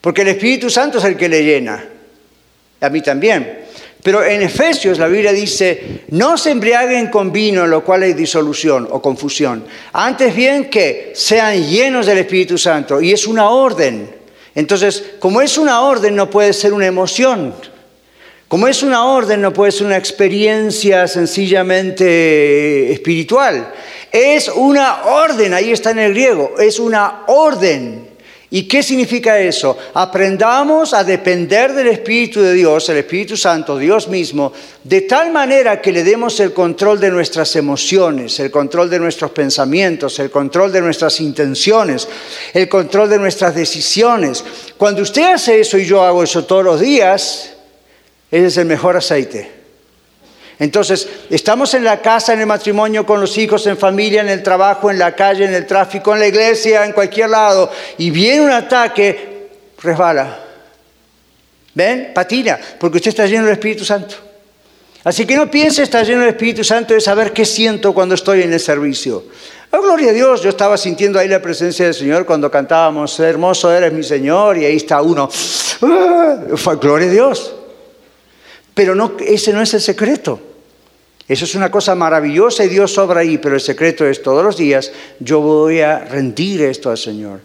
Porque 0.00 0.22
el 0.22 0.28
Espíritu 0.28 0.70
Santo 0.70 0.98
es 0.98 1.04
el 1.04 1.16
que 1.16 1.28
le 1.28 1.42
llena. 1.42 1.84
A 2.80 2.88
mí 2.88 3.00
también. 3.00 3.65
Pero 4.06 4.24
en 4.24 4.40
Efesios 4.40 5.00
la 5.00 5.08
Biblia 5.08 5.32
dice, 5.32 6.02
no 6.10 6.38
se 6.38 6.52
embriaguen 6.52 7.08
con 7.08 7.32
vino 7.32 7.66
lo 7.66 7.82
cual 7.82 8.04
hay 8.04 8.12
disolución 8.12 8.86
o 8.88 9.02
confusión. 9.02 9.64
Antes 9.94 10.32
bien 10.32 10.70
que 10.70 11.10
sean 11.16 11.60
llenos 11.68 12.06
del 12.06 12.18
Espíritu 12.18 12.56
Santo. 12.56 13.00
Y 13.00 13.10
es 13.10 13.26
una 13.26 13.50
orden. 13.50 14.08
Entonces, 14.54 15.02
como 15.18 15.40
es 15.40 15.58
una 15.58 15.80
orden, 15.80 16.14
no 16.14 16.30
puede 16.30 16.52
ser 16.52 16.72
una 16.72 16.86
emoción. 16.86 17.52
Como 18.46 18.68
es 18.68 18.84
una 18.84 19.06
orden, 19.06 19.40
no 19.40 19.52
puede 19.52 19.72
ser 19.72 19.88
una 19.88 19.96
experiencia 19.96 21.08
sencillamente 21.08 22.92
espiritual. 22.92 23.74
Es 24.12 24.48
una 24.54 25.02
orden, 25.02 25.52
ahí 25.52 25.72
está 25.72 25.90
en 25.90 25.98
el 25.98 26.12
griego, 26.12 26.54
es 26.60 26.78
una 26.78 27.24
orden. 27.26 28.08
¿Y 28.48 28.68
qué 28.68 28.80
significa 28.82 29.40
eso? 29.40 29.76
Aprendamos 29.94 30.94
a 30.94 31.02
depender 31.02 31.72
del 31.72 31.88
Espíritu 31.88 32.40
de 32.40 32.52
Dios, 32.52 32.88
el 32.88 32.98
Espíritu 32.98 33.36
Santo, 33.36 33.76
Dios 33.76 34.06
mismo, 34.06 34.52
de 34.84 35.00
tal 35.00 35.32
manera 35.32 35.80
que 35.82 35.90
le 35.90 36.04
demos 36.04 36.38
el 36.38 36.52
control 36.52 37.00
de 37.00 37.10
nuestras 37.10 37.56
emociones, 37.56 38.38
el 38.38 38.52
control 38.52 38.88
de 38.88 39.00
nuestros 39.00 39.32
pensamientos, 39.32 40.20
el 40.20 40.30
control 40.30 40.70
de 40.70 40.80
nuestras 40.80 41.20
intenciones, 41.20 42.06
el 42.54 42.68
control 42.68 43.10
de 43.10 43.18
nuestras 43.18 43.52
decisiones. 43.52 44.44
Cuando 44.76 45.02
usted 45.02 45.24
hace 45.24 45.58
eso 45.58 45.76
y 45.76 45.84
yo 45.84 46.04
hago 46.04 46.22
eso 46.22 46.44
todos 46.44 46.64
los 46.64 46.80
días, 46.80 47.52
ese 48.30 48.46
es 48.46 48.56
el 48.58 48.66
mejor 48.66 48.96
aceite. 48.96 49.55
Entonces, 50.58 51.06
estamos 51.28 51.74
en 51.74 51.84
la 51.84 52.00
casa, 52.00 52.32
en 52.32 52.40
el 52.40 52.46
matrimonio, 52.46 53.04
con 53.04 53.20
los 53.20 53.36
hijos, 53.36 53.66
en 53.66 53.76
familia, 53.76 54.22
en 54.22 54.30
el 54.30 54.42
trabajo, 54.42 54.90
en 54.90 54.98
la 54.98 55.14
calle, 55.14 55.44
en 55.44 55.54
el 55.54 55.66
tráfico, 55.66 56.14
en 56.14 56.20
la 56.20 56.26
iglesia, 56.26 56.84
en 56.84 56.92
cualquier 56.92 57.30
lado, 57.30 57.70
y 57.98 58.10
viene 58.10 58.40
un 58.40 58.50
ataque, 58.50 59.48
resbala. 59.82 60.44
¿Ven? 61.74 62.12
Patina, 62.14 62.58
porque 62.80 62.96
usted 62.96 63.10
está 63.10 63.26
lleno 63.26 63.44
del 63.44 63.52
Espíritu 63.52 63.84
Santo. 63.84 64.14
Así 65.04 65.26
que 65.26 65.36
no 65.36 65.50
piense 65.50 65.82
estar 65.82 66.04
lleno 66.06 66.20
del 66.20 66.30
Espíritu 66.30 66.64
Santo 66.64 66.94
de 66.94 67.02
saber 67.02 67.32
qué 67.32 67.44
siento 67.44 67.92
cuando 67.92 68.14
estoy 68.14 68.42
en 68.42 68.52
el 68.52 68.58
servicio. 68.58 69.24
Oh, 69.70 69.82
gloria 69.82 70.10
a 70.10 70.14
Dios, 70.14 70.42
yo 70.42 70.48
estaba 70.48 70.78
sintiendo 70.78 71.18
ahí 71.18 71.28
la 71.28 71.42
presencia 71.42 71.84
del 71.84 71.94
Señor 71.94 72.24
cuando 72.24 72.50
cantábamos, 72.50 73.20
hermoso 73.20 73.70
eres 73.70 73.92
mi 73.92 74.02
Señor, 74.02 74.56
y 74.56 74.64
ahí 74.64 74.76
está 74.76 75.02
uno. 75.02 75.28
¡Ah! 75.82 76.38
Gloria 76.80 77.08
a 77.08 77.10
Dios. 77.10 77.54
Pero 78.74 78.94
no, 78.94 79.12
ese 79.20 79.52
no 79.52 79.60
es 79.60 79.74
el 79.74 79.80
secreto. 79.80 80.40
Eso 81.28 81.44
es 81.44 81.54
una 81.56 81.70
cosa 81.70 81.94
maravillosa 81.94 82.64
y 82.64 82.68
Dios 82.68 82.92
sobra 82.92 83.20
ahí, 83.20 83.38
pero 83.38 83.56
el 83.56 83.60
secreto 83.60 84.06
es 84.06 84.22
todos 84.22 84.44
los 84.44 84.56
días 84.56 84.92
yo 85.18 85.40
voy 85.40 85.80
a 85.80 85.98
rendir 85.98 86.62
esto 86.62 86.90
al 86.90 86.98
Señor. 86.98 87.40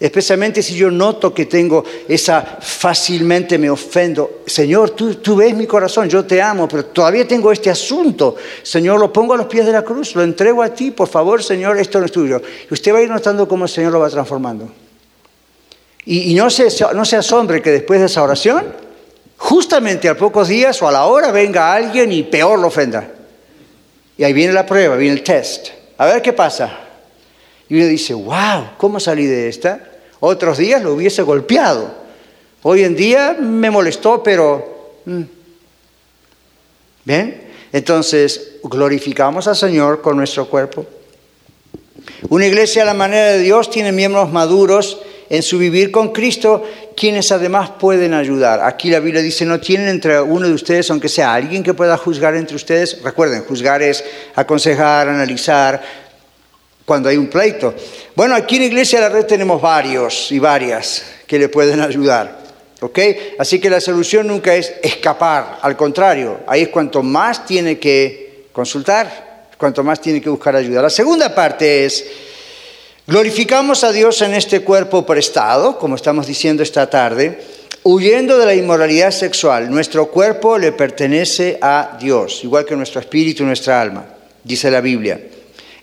Especialmente 0.00 0.62
si 0.62 0.76
yo 0.76 0.92
noto 0.92 1.34
que 1.34 1.46
tengo 1.46 1.84
esa 2.08 2.58
fácilmente 2.60 3.58
me 3.58 3.68
ofendo. 3.68 4.42
Señor, 4.46 4.90
tú, 4.90 5.36
ves 5.36 5.54
mi 5.54 5.66
corazón, 5.66 6.08
yo 6.08 6.24
te 6.24 6.40
amo, 6.40 6.68
pero 6.68 6.86
todavía 6.86 7.26
tengo 7.26 7.50
este 7.50 7.68
asunto. 7.68 8.36
Señor, 8.62 9.00
lo 9.00 9.12
pongo 9.12 9.34
a 9.34 9.36
los 9.36 9.46
pies 9.46 9.66
de 9.66 9.72
la 9.72 9.82
cruz, 9.82 10.14
lo 10.14 10.22
entrego 10.22 10.62
a 10.62 10.72
ti, 10.72 10.92
por 10.92 11.08
favor, 11.08 11.42
Señor, 11.42 11.78
esto 11.78 11.98
no 11.98 12.06
es 12.06 12.12
tuyo. 12.12 12.40
Y 12.70 12.72
usted 12.72 12.94
va 12.94 12.98
a 12.98 13.02
ir 13.02 13.10
notando 13.10 13.48
cómo 13.48 13.64
el 13.64 13.70
Señor 13.70 13.92
lo 13.92 13.98
va 13.98 14.08
transformando. 14.08 14.70
Y, 16.04 16.32
no, 16.34 16.46
no 16.94 17.04
se 17.04 17.16
asombre 17.16 17.60
que 17.60 17.70
después 17.70 17.98
de 18.00 18.06
esa 18.06 18.22
oración 18.22 18.87
justamente 19.38 20.08
a 20.08 20.16
pocos 20.16 20.48
días 20.48 20.82
o 20.82 20.88
a 20.88 20.92
la 20.92 21.06
hora 21.06 21.30
venga 21.30 21.72
alguien 21.72 22.12
y 22.12 22.24
peor 22.24 22.58
lo 22.58 22.66
ofenda. 22.66 23.08
Y 24.16 24.24
ahí 24.24 24.32
viene 24.32 24.52
la 24.52 24.66
prueba, 24.66 24.96
viene 24.96 25.14
el 25.14 25.22
test. 25.22 25.68
A 25.96 26.06
ver 26.06 26.20
qué 26.20 26.32
pasa. 26.32 26.80
Y 27.68 27.76
uno 27.76 27.86
dice, 27.86 28.14
wow, 28.14 28.70
¿cómo 28.76 28.98
salí 28.98 29.26
de 29.26 29.48
esta? 29.48 29.80
Otros 30.20 30.58
días 30.58 30.82
lo 30.82 30.94
hubiese 30.94 31.22
golpeado. 31.22 31.94
Hoy 32.62 32.82
en 32.82 32.96
día 32.96 33.36
me 33.38 33.70
molestó, 33.70 34.22
pero... 34.22 34.96
Mm. 35.04 35.22
¿Ven? 37.04 37.48
Entonces, 37.72 38.56
glorificamos 38.64 39.46
al 39.46 39.56
Señor 39.56 40.02
con 40.02 40.16
nuestro 40.16 40.46
cuerpo. 40.48 40.84
Una 42.28 42.46
iglesia 42.46 42.82
a 42.82 42.86
la 42.86 42.94
manera 42.94 43.26
de 43.28 43.38
Dios 43.38 43.70
tiene 43.70 43.92
miembros 43.92 44.30
maduros 44.32 44.98
en 45.30 45.42
su 45.42 45.58
vivir 45.58 45.90
con 45.90 46.12
Cristo, 46.12 46.64
quienes 46.96 47.30
además 47.32 47.70
pueden 47.78 48.14
ayudar. 48.14 48.60
Aquí 48.62 48.90
la 48.90 49.00
Biblia 49.00 49.22
dice, 49.22 49.44
no 49.44 49.60
tienen 49.60 49.88
entre 49.88 50.20
uno 50.20 50.46
de 50.46 50.54
ustedes, 50.54 50.90
aunque 50.90 51.08
sea 51.08 51.34
alguien 51.34 51.62
que 51.62 51.74
pueda 51.74 51.96
juzgar 51.96 52.34
entre 52.34 52.56
ustedes. 52.56 53.02
Recuerden, 53.02 53.44
juzgar 53.44 53.82
es 53.82 54.04
aconsejar, 54.34 55.08
analizar, 55.08 55.82
cuando 56.88 57.10
hay 57.10 57.18
un 57.18 57.26
pleito. 57.26 57.74
Bueno, 58.14 58.34
aquí 58.34 58.56
en 58.56 58.62
Iglesia 58.62 58.98
de 58.98 59.08
la 59.10 59.14
Red 59.14 59.26
tenemos 59.26 59.60
varios 59.60 60.32
y 60.32 60.38
varias 60.38 61.04
que 61.26 61.38
le 61.38 61.50
pueden 61.50 61.82
ayudar. 61.82 62.38
¿Ok? 62.80 62.98
Así 63.38 63.60
que 63.60 63.68
la 63.68 63.78
solución 63.78 64.26
nunca 64.26 64.54
es 64.54 64.72
escapar, 64.82 65.58
al 65.60 65.76
contrario, 65.76 66.40
ahí 66.46 66.62
es 66.62 66.68
cuanto 66.68 67.02
más 67.02 67.44
tiene 67.44 67.78
que 67.78 68.46
consultar, 68.52 69.48
cuanto 69.58 69.84
más 69.84 70.00
tiene 70.00 70.22
que 70.22 70.30
buscar 70.30 70.56
ayuda. 70.56 70.80
La 70.80 70.88
segunda 70.88 71.34
parte 71.34 71.84
es 71.84 72.06
Glorificamos 73.08 73.84
a 73.84 73.92
Dios 73.92 74.20
en 74.20 74.34
este 74.34 74.60
cuerpo 74.60 75.06
prestado, 75.06 75.78
como 75.78 75.94
estamos 75.94 76.26
diciendo 76.26 76.62
esta 76.62 76.90
tarde, 76.90 77.40
huyendo 77.82 78.36
de 78.36 78.44
la 78.44 78.54
inmoralidad 78.54 79.12
sexual. 79.12 79.70
Nuestro 79.70 80.10
cuerpo 80.10 80.58
le 80.58 80.72
pertenece 80.72 81.58
a 81.62 81.96
Dios, 81.98 82.44
igual 82.44 82.66
que 82.66 82.76
nuestro 82.76 83.00
espíritu 83.00 83.44
y 83.44 83.46
nuestra 83.46 83.80
alma, 83.80 84.04
dice 84.44 84.70
la 84.70 84.82
Biblia. 84.82 85.18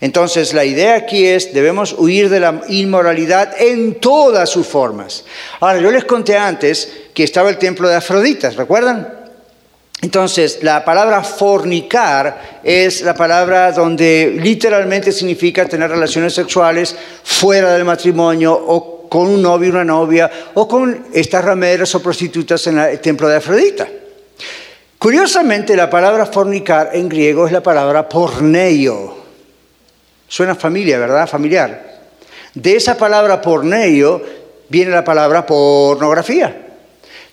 Entonces 0.01 0.53
la 0.53 0.65
idea 0.65 0.93
aquí 0.93 1.25
es, 1.25 1.51
debemos 1.51 1.95
huir 1.97 2.29
de 2.29 2.41
la 2.41 2.61
inmoralidad 2.67 3.59
en 3.59 3.95
todas 3.95 4.47
sus 4.47 4.67
formas. 4.67 5.25
Ahora, 5.61 5.79
yo 5.79 5.89
les 5.89 6.05
conté 6.05 6.37
antes 6.37 6.93
que 7.11 7.23
estaba 7.23 7.49
el 7.49 7.57
templo 7.57 7.87
de 7.87 7.95
Afroditas, 7.95 8.55
¿recuerdan? 8.55 9.24
Entonces, 10.05 10.59
la 10.61 10.85
palabra 10.85 11.23
fornicar 11.23 12.59
es 12.63 13.01
la 13.01 13.15
palabra 13.15 13.71
donde 13.71 14.37
literalmente 14.39 15.11
significa 15.11 15.65
tener 15.65 15.89
relaciones 15.89 16.31
sexuales 16.31 16.95
fuera 17.23 17.73
del 17.73 17.85
matrimonio 17.85 18.53
o 18.53 19.09
con 19.09 19.27
un 19.27 19.41
novio 19.41 19.69
y 19.69 19.71
una 19.71 19.83
novia 19.83 20.29
o 20.53 20.67
con 20.67 21.07
estas 21.11 21.43
rameras 21.43 21.95
o 21.95 22.03
prostitutas 22.03 22.67
en 22.67 22.77
el 22.77 22.99
templo 22.99 23.27
de 23.27 23.37
Afrodita. 23.37 23.87
Curiosamente, 24.99 25.75
la 25.75 25.89
palabra 25.89 26.27
fornicar 26.27 26.91
en 26.93 27.09
griego 27.09 27.47
es 27.47 27.51
la 27.51 27.63
palabra 27.63 28.07
porneio. 28.07 29.17
Suena 30.27 30.53
familia, 30.53 30.99
¿verdad? 30.99 31.27
Familiar. 31.27 31.81
De 32.53 32.75
esa 32.75 32.95
palabra 32.95 33.41
porneio 33.41 34.21
viene 34.69 34.91
la 34.91 35.03
palabra 35.03 35.47
pornografía. 35.47 36.64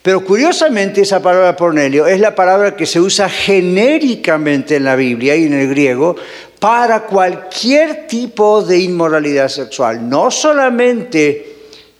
Pero 0.03 0.25
curiosamente 0.25 1.03
esa 1.03 1.23
palabra 1.23 1.55
pornelio 1.55 2.07
es 2.07 2.19
la 2.19 2.35
palabra 2.35 2.75
que 2.75 2.87
se 2.87 3.01
usa 3.01 3.29
genéricamente 3.29 4.77
en 4.77 4.85
la 4.85 4.97
Biblia 4.97 5.37
y 5.37 5.45
en 5.45 5.55
el 5.55 5.69
griego 5.69 6.17
para 6.59 7.05
cualquier 7.07 8.07
tipo 8.09 8.63
de 8.63 8.79
inmoralidad 8.79 9.49
sexual, 9.49 10.09
no 10.09 10.31
solamente 10.31 11.53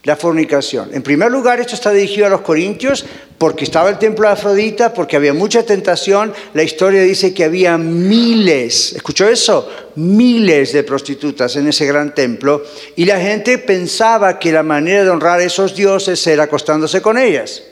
la 0.05 0.17
fornicación. 0.17 0.91
En 0.93 1.03
primer 1.03 1.31
lugar, 1.31 1.61
esto 1.61 1.77
está 1.77 1.93
dirigido 1.93 2.27
a 2.27 2.31
los 2.31 2.41
corintios 2.41 3.05
porque 3.39 3.65
estaba 3.65 3.89
el 3.89 3.99
templo 3.99 4.27
de 4.27 4.35
Afrodita, 4.35 4.93
porque 4.93 5.17
había 5.17 5.33
mucha 5.33 5.65
tentación. 5.65 6.33
La 6.55 6.65
historia 6.65 7.03
dice 7.03 7.33
que 7.33 7.45
había 7.45 7.79
miles, 7.79 8.95
¿escuchó 8.95 9.29
eso? 9.29 9.69
Miles 9.95 10.73
de 10.73 10.83
prostitutas 10.83 11.55
en 11.55 11.69
ese 11.69 11.87
gran 11.87 12.15
templo 12.15 12.65
y 12.97 13.05
la 13.05 13.21
gente 13.21 13.59
pensaba 13.59 14.41
que 14.41 14.51
la 14.51 14.65
manera 14.65 15.05
de 15.05 15.11
honrar 15.11 15.39
a 15.39 15.45
esos 15.45 15.75
dioses 15.77 16.25
era 16.27 16.45
acostándose 16.45 17.01
con 17.01 17.17
ellas. 17.17 17.63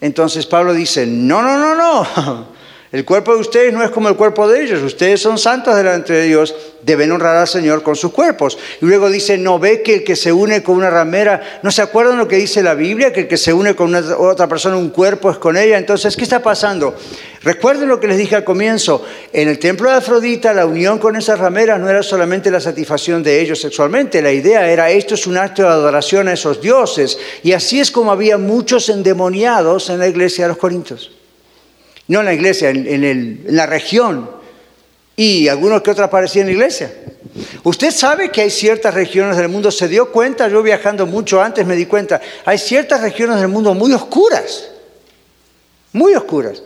Entonces 0.00 0.46
Pablo 0.46 0.74
dice, 0.74 1.06
no, 1.06 1.42
no, 1.42 1.58
no, 1.58 1.74
no. 1.74 2.57
El 2.90 3.04
cuerpo 3.04 3.34
de 3.34 3.40
ustedes 3.40 3.74
no 3.74 3.84
es 3.84 3.90
como 3.90 4.08
el 4.08 4.16
cuerpo 4.16 4.48
de 4.48 4.62
ellos. 4.64 4.82
Ustedes 4.82 5.20
son 5.20 5.36
santos 5.36 5.76
delante 5.76 6.14
de 6.14 6.22
Dios. 6.22 6.54
Deben 6.82 7.12
honrar 7.12 7.36
al 7.36 7.46
Señor 7.46 7.82
con 7.82 7.94
sus 7.96 8.12
cuerpos. 8.12 8.56
Y 8.80 8.86
luego 8.86 9.10
dice, 9.10 9.36
no 9.36 9.58
ve 9.58 9.82
que 9.82 9.96
el 9.96 10.04
que 10.04 10.16
se 10.16 10.32
une 10.32 10.62
con 10.62 10.76
una 10.76 10.88
ramera, 10.88 11.60
¿no 11.62 11.70
se 11.70 11.82
acuerdan 11.82 12.16
lo 12.16 12.26
que 12.26 12.36
dice 12.36 12.62
la 12.62 12.72
Biblia? 12.72 13.12
Que 13.12 13.20
el 13.20 13.28
que 13.28 13.36
se 13.36 13.52
une 13.52 13.76
con 13.76 13.94
otra 13.94 14.48
persona, 14.48 14.78
un 14.78 14.88
cuerpo 14.88 15.30
es 15.30 15.36
con 15.36 15.58
ella. 15.58 15.76
Entonces, 15.76 16.16
¿qué 16.16 16.22
está 16.22 16.42
pasando? 16.42 16.94
Recuerden 17.42 17.88
lo 17.88 18.00
que 18.00 18.08
les 18.08 18.16
dije 18.16 18.36
al 18.36 18.44
comienzo. 18.44 19.04
En 19.34 19.48
el 19.48 19.58
templo 19.58 19.90
de 19.90 19.96
Afrodita, 19.96 20.54
la 20.54 20.64
unión 20.64 20.98
con 20.98 21.14
esas 21.14 21.38
rameras 21.38 21.78
no 21.78 21.90
era 21.90 22.02
solamente 22.02 22.50
la 22.50 22.58
satisfacción 22.60 23.22
de 23.22 23.38
ellos 23.38 23.60
sexualmente. 23.60 24.22
La 24.22 24.32
idea 24.32 24.66
era, 24.66 24.90
esto 24.90 25.14
es 25.14 25.26
un 25.26 25.36
acto 25.36 25.60
de 25.60 25.68
adoración 25.68 26.26
a 26.28 26.32
esos 26.32 26.62
dioses. 26.62 27.18
Y 27.42 27.52
así 27.52 27.80
es 27.80 27.90
como 27.90 28.12
había 28.12 28.38
muchos 28.38 28.88
endemoniados 28.88 29.90
en 29.90 29.98
la 29.98 30.08
iglesia 30.08 30.44
de 30.44 30.48
los 30.48 30.58
Corintios 30.58 31.17
no 32.08 32.20
en 32.20 32.26
la 32.26 32.34
iglesia, 32.34 32.70
en, 32.70 33.44
la 33.48 33.66
región, 33.66 34.30
y 35.16 35.48
algunos 35.48 35.82
que 35.82 35.90
otros 35.90 36.06
aparecían 36.06 36.42
en 36.42 36.46
la 36.46 36.52
iglesia. 36.52 36.92
Usted 37.64 37.90
sabe 37.90 38.30
que 38.30 38.42
hay 38.42 38.50
ciertas 38.50 38.94
regiones 38.94 39.36
del 39.36 39.48
mundo, 39.48 39.70
se 39.70 39.88
dio 39.88 40.10
cuenta, 40.10 40.48
yo 40.48 40.62
viajando 40.62 41.06
mucho 41.06 41.40
antes 41.40 41.66
me 41.66 41.76
di 41.76 41.86
cuenta, 41.86 42.20
hay 42.44 42.58
ciertas 42.58 43.00
regiones 43.00 43.38
del 43.38 43.48
mundo 43.48 43.74
muy 43.74 43.92
oscuras, 43.92 44.70
muy 45.92 46.14
oscuras, 46.14 46.62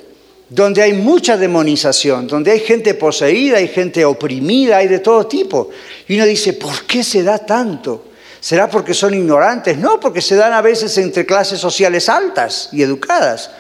donde 0.48 0.82
hay 0.82 0.92
mucha 0.92 1.36
demonización, 1.36 2.26
donde 2.26 2.52
hay 2.52 2.60
gente 2.60 2.94
poseída, 2.94 3.58
hay 3.58 3.68
gente 3.68 4.04
oprimida, 4.04 4.76
hay 4.76 4.86
de 4.86 4.98
todo 4.98 5.26
tipo. 5.26 5.70
Y 6.06 6.16
uno 6.16 6.26
dice, 6.26 6.52
¿por 6.52 6.84
qué 6.84 7.02
se 7.02 7.22
da 7.22 7.38
tanto? 7.38 8.04
¿Será 8.38 8.68
porque 8.68 8.92
son 8.92 9.14
ignorantes? 9.14 9.78
No, 9.78 9.98
porque 9.98 10.20
se 10.20 10.36
dan 10.36 10.52
a 10.52 10.60
veces 10.60 10.96
entre 10.98 11.24
clases 11.24 11.58
sociales 11.58 12.08
altas 12.08 12.68
y 12.72 12.82
educadas. 12.82 13.50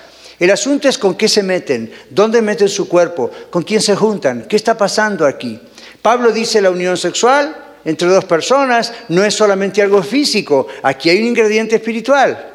El 0.42 0.50
asunto 0.50 0.88
es 0.88 0.98
con 0.98 1.14
qué 1.14 1.28
se 1.28 1.44
meten, 1.44 1.88
dónde 2.10 2.42
meten 2.42 2.68
su 2.68 2.88
cuerpo, 2.88 3.30
con 3.48 3.62
quién 3.62 3.80
se 3.80 3.94
juntan, 3.94 4.46
qué 4.48 4.56
está 4.56 4.76
pasando 4.76 5.24
aquí. 5.24 5.56
Pablo 6.02 6.32
dice 6.32 6.60
la 6.60 6.72
unión 6.72 6.96
sexual 6.96 7.54
entre 7.84 8.08
dos 8.08 8.24
personas 8.24 8.92
no 9.08 9.22
es 9.22 9.34
solamente 9.34 9.80
algo 9.80 10.02
físico, 10.02 10.66
aquí 10.82 11.10
hay 11.10 11.20
un 11.20 11.28
ingrediente 11.28 11.76
espiritual, 11.76 12.54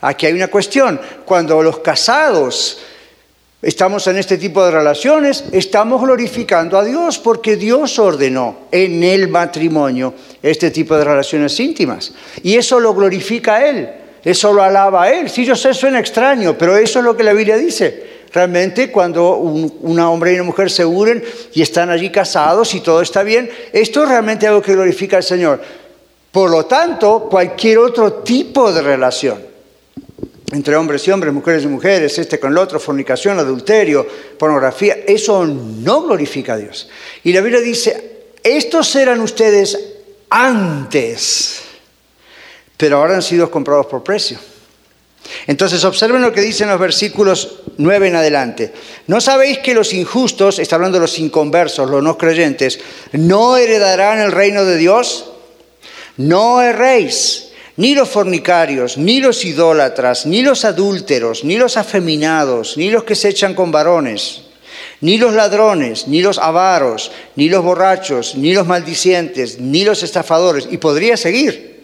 aquí 0.00 0.24
hay 0.24 0.32
una 0.32 0.48
cuestión. 0.48 0.98
Cuando 1.26 1.62
los 1.62 1.80
casados 1.80 2.78
estamos 3.60 4.06
en 4.06 4.16
este 4.16 4.38
tipo 4.38 4.64
de 4.64 4.70
relaciones, 4.70 5.44
estamos 5.52 6.00
glorificando 6.00 6.78
a 6.78 6.84
Dios 6.84 7.18
porque 7.18 7.56
Dios 7.56 7.98
ordenó 7.98 8.60
en 8.72 9.02
el 9.02 9.28
matrimonio 9.28 10.14
este 10.42 10.70
tipo 10.70 10.96
de 10.96 11.04
relaciones 11.04 11.60
íntimas 11.60 12.14
y 12.42 12.56
eso 12.56 12.80
lo 12.80 12.94
glorifica 12.94 13.56
a 13.56 13.68
Él. 13.68 14.05
Eso 14.26 14.52
lo 14.52 14.60
alaba 14.60 15.04
a 15.04 15.12
él. 15.12 15.30
Sí, 15.30 15.44
yo 15.44 15.54
sé, 15.54 15.72
suena 15.72 16.00
extraño, 16.00 16.58
pero 16.58 16.76
eso 16.76 16.98
es 16.98 17.04
lo 17.04 17.16
que 17.16 17.22
la 17.22 17.32
Biblia 17.32 17.56
dice. 17.56 18.24
Realmente 18.32 18.90
cuando 18.90 19.36
un, 19.36 20.00
hombre 20.00 20.32
y 20.32 20.34
una 20.34 20.42
mujer 20.42 20.68
se 20.68 20.84
unen 20.84 21.22
y 21.54 21.62
están 21.62 21.90
allí 21.90 22.10
casados 22.10 22.74
y 22.74 22.80
todo 22.80 23.02
está 23.02 23.22
bien, 23.22 23.48
esto 23.72 24.02
es 24.02 24.08
realmente 24.08 24.48
algo 24.48 24.60
que 24.60 24.72
glorifica 24.72 25.18
al 25.18 25.22
Señor. 25.22 25.60
Por 26.32 26.50
lo 26.50 26.66
tanto, 26.66 27.28
cualquier 27.30 27.78
otro 27.78 28.14
tipo 28.14 28.72
de 28.72 28.82
relación 28.82 29.38
entre 30.50 30.74
hombres 30.74 31.06
y 31.06 31.12
hombres, 31.12 31.32
mujeres 31.32 31.62
y 31.62 31.68
mujeres, 31.68 32.18
este 32.18 32.40
con 32.40 32.50
el 32.50 32.58
otro, 32.58 32.80
fornicación, 32.80 33.38
adulterio, 33.38 34.04
pornografía, 34.36 34.96
eso 35.06 35.44
no 35.46 36.02
glorifica 36.02 36.54
a 36.54 36.56
Dios. 36.56 36.88
Y 37.22 37.32
la 37.32 37.42
Biblia 37.42 37.60
dice, 37.60 38.22
estos 38.42 38.96
eran 38.96 39.20
ustedes 39.20 39.78
antes 40.30 41.65
pero 42.76 42.98
ahora 42.98 43.14
han 43.14 43.22
sido 43.22 43.50
comprados 43.50 43.86
por 43.86 44.02
precio. 44.02 44.38
Entonces 45.46 45.84
observen 45.84 46.22
lo 46.22 46.32
que 46.32 46.40
dicen 46.40 46.68
los 46.68 46.78
versículos 46.78 47.60
9 47.78 48.08
en 48.08 48.16
adelante. 48.16 48.72
¿No 49.06 49.20
sabéis 49.20 49.58
que 49.58 49.74
los 49.74 49.92
injustos, 49.92 50.58
está 50.58 50.76
hablando 50.76 50.98
de 50.98 51.02
los 51.02 51.18
inconversos, 51.18 51.90
los 51.90 52.02
no 52.02 52.16
creyentes, 52.16 52.78
no 53.12 53.56
heredarán 53.56 54.20
el 54.20 54.32
reino 54.32 54.64
de 54.64 54.76
Dios? 54.76 55.32
No 56.16 56.62
erréis, 56.62 57.48
ni 57.76 57.94
los 57.94 58.08
fornicarios, 58.08 58.96
ni 58.96 59.20
los 59.20 59.44
idólatras, 59.44 60.26
ni 60.26 60.42
los 60.42 60.64
adúlteros, 60.64 61.44
ni 61.44 61.56
los 61.56 61.76
afeminados, 61.76 62.76
ni 62.76 62.90
los 62.90 63.04
que 63.04 63.14
se 63.14 63.28
echan 63.28 63.54
con 63.54 63.70
varones, 63.70 64.42
ni 65.00 65.18
los 65.18 65.34
ladrones, 65.34 66.08
ni 66.08 66.22
los 66.22 66.38
avaros, 66.38 67.10
ni 67.34 67.48
los 67.48 67.62
borrachos, 67.62 68.34
ni 68.36 68.54
los 68.54 68.66
maldicientes, 68.66 69.60
ni 69.60 69.84
los 69.84 70.02
estafadores. 70.02 70.68
Y 70.70 70.78
podría 70.78 71.16
seguir 71.16 71.75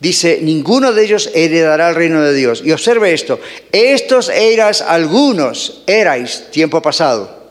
Dice, 0.00 0.40
ninguno 0.42 0.92
de 0.92 1.04
ellos 1.04 1.30
heredará 1.34 1.88
el 1.88 1.94
reino 1.94 2.22
de 2.22 2.34
Dios. 2.34 2.62
Y 2.64 2.72
observe 2.72 3.14
esto, 3.14 3.40
estos 3.72 4.28
eras 4.28 4.82
algunos, 4.82 5.82
erais 5.86 6.50
tiempo 6.50 6.82
pasado. 6.82 7.44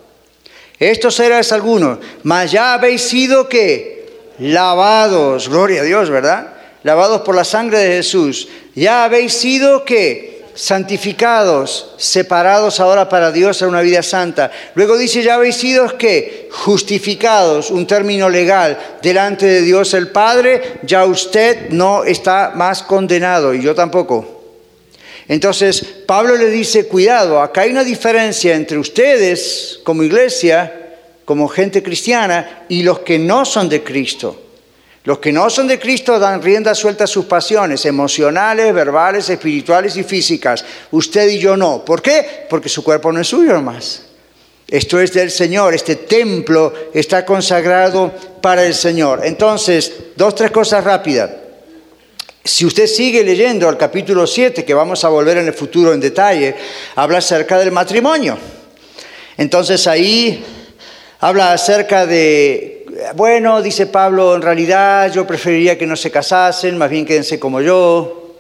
Estos 0.80 1.20
eras 1.20 1.52
algunos, 1.52 2.00
mas 2.24 2.52
ya 2.52 2.74
habéis 2.74 3.02
sido 3.02 3.48
que 3.48 4.06
lavados, 4.40 5.48
gloria 5.48 5.82
a 5.82 5.86
Dios, 5.86 6.10
¿verdad? 6.10 6.54
Lavados 6.84 7.22
por 7.22 7.36
la 7.36 7.46
sangre 7.46 7.78
de 7.78 7.96
Jesús. 7.98 8.50
Ya 8.76 9.06
habéis 9.06 9.34
sido 9.34 9.86
que 9.86 10.43
santificados, 10.56 11.94
separados 11.98 12.80
ahora 12.80 13.10
para 13.10 13.32
Dios 13.32 13.62
en 13.62 13.70
una 13.70 13.82
vida 13.82 14.04
santa. 14.04 14.52
Luego 14.76 14.98
dice, 14.98 15.24
ya 15.24 15.36
habéis 15.36 15.56
sido 15.56 15.98
que 15.98 16.50
justificados, 16.52 17.72
un 17.72 17.88
término 17.88 18.30
legal, 18.30 18.78
delante 19.02 19.46
de 19.46 19.62
Dios 19.62 19.94
el 19.94 20.10
Padre, 20.10 20.80
ya 20.84 21.06
usted 21.06 21.70
no 21.70 22.04
está 22.04 22.52
más 22.56 22.84
condenado 22.84 23.54
y 23.54 23.62
yo 23.62 23.74
tampoco. 23.74 24.42
Entonces, 25.28 25.82
Pablo 26.06 26.36
le 26.36 26.50
dice, 26.50 26.88
cuidado, 26.88 27.42
acá 27.42 27.62
hay 27.62 27.72
una 27.72 27.84
diferencia 27.84 28.56
entre 28.56 28.78
ustedes 28.78 29.80
como 29.84 30.04
iglesia, 30.04 30.96
como 31.26 31.48
gente 31.48 31.82
cristiana, 31.82 32.66
y 32.68 32.84
los 32.84 33.00
que 33.00 33.18
no 33.18 33.46
son 33.46 33.70
de 33.70 33.84
Cristo. 33.84 34.40
Los 35.06 35.20
que 35.20 35.34
no 35.34 35.50
son 35.50 35.68
de 35.68 35.80
Cristo 35.80 36.18
dan 36.18 36.42
rienda 36.42 36.74
suelta 36.74 37.04
a 37.04 37.08
sus 37.08 37.26
pasiones 37.26 37.86
emocionales, 37.86 38.74
verbales, 38.74 39.30
espirituales 39.30 39.98
y 39.98 40.04
físicas. 40.04 40.64
Usted 40.92 41.28
y 41.30 41.40
yo 41.40 41.58
no. 41.58 41.84
¿Por 41.84 42.02
qué? 42.02 42.46
Porque 42.50 42.70
su 42.70 42.84
cuerpo 42.84 43.12
no 43.12 43.20
es 43.20 43.28
suyo 43.28 43.62
más. 43.62 44.04
Esto 44.66 45.02
es 45.02 45.12
del 45.12 45.30
Señor. 45.30 45.74
Este 45.74 45.98
templo 45.98 46.74
está 46.94 47.26
consagrado 47.26 48.14
para 48.42 48.64
el 48.66 48.74
Señor. 48.74 49.22
Entonces, 49.26 49.92
dos, 50.16 50.36
tres 50.36 50.52
cosas 50.52 50.84
rápidas. 50.86 51.30
Si 52.46 52.66
usted 52.66 52.88
sigue 52.88 53.24
leyendo 53.24 53.70
el 53.70 53.78
capítulo 53.78 54.26
7, 54.26 54.64
que 54.64 54.74
vamos 54.74 55.04
a 55.04 55.10
volver 55.10 55.38
en 55.38 55.48
el 55.48 55.54
futuro 55.54 55.94
en 55.94 56.00
detalle, 56.00 56.56
habla 56.96 57.20
acerca 57.20 57.58
del 57.58 57.72
matrimonio. 57.72 58.38
Entonces 59.38 59.88
ahí 59.88 60.44
habla 61.20 61.54
acerca 61.54 62.06
de 62.06 62.83
bueno, 63.16 63.62
dice 63.62 63.88
Pablo, 63.88 64.36
en 64.36 64.42
realidad 64.42 65.12
yo 65.12 65.28
preferiría 65.28 65.78
que 65.78 65.86
no 65.86 65.96
se 65.96 66.12
casasen, 66.12 66.78
más 66.78 66.90
bien 66.90 67.06
quédense 67.06 67.40
como 67.40 67.62
yo. 67.62 68.36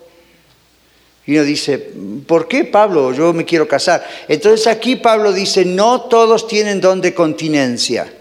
Y 1.25 1.35
uno 1.35 1.43
dice, 1.43 1.91
¿por 2.27 2.47
qué 2.47 2.65
Pablo? 2.65 3.13
Yo 3.13 3.31
me 3.33 3.45
quiero 3.45 3.67
casar. 3.67 4.05
Entonces 4.27 4.67
aquí 4.67 4.97
Pablo 4.97 5.31
dice, 5.31 5.63
no 5.63 6.01
todos 6.01 6.47
tienen 6.47 6.81
don 6.81 6.99
de 6.99 7.13
continencia. 7.13 8.11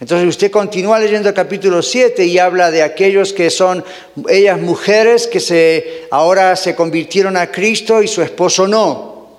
Entonces 0.00 0.28
usted 0.28 0.50
continúa 0.50 0.98
leyendo 0.98 1.28
el 1.30 1.34
capítulo 1.34 1.80
7 1.80 2.26
y 2.26 2.38
habla 2.38 2.70
de 2.70 2.82
aquellos 2.82 3.32
que 3.32 3.48
son 3.48 3.82
ellas 4.28 4.60
mujeres 4.60 5.26
que 5.26 5.40
se, 5.40 6.06
ahora 6.10 6.56
se 6.56 6.74
convirtieron 6.74 7.36
a 7.36 7.50
Cristo 7.50 8.02
y 8.02 8.08
su 8.08 8.20
esposo 8.20 8.68
no. 8.68 9.38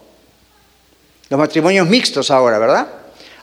Los 1.30 1.40
matrimonios 1.40 1.88
mixtos 1.88 2.32
ahora, 2.32 2.58
¿verdad? 2.58 2.88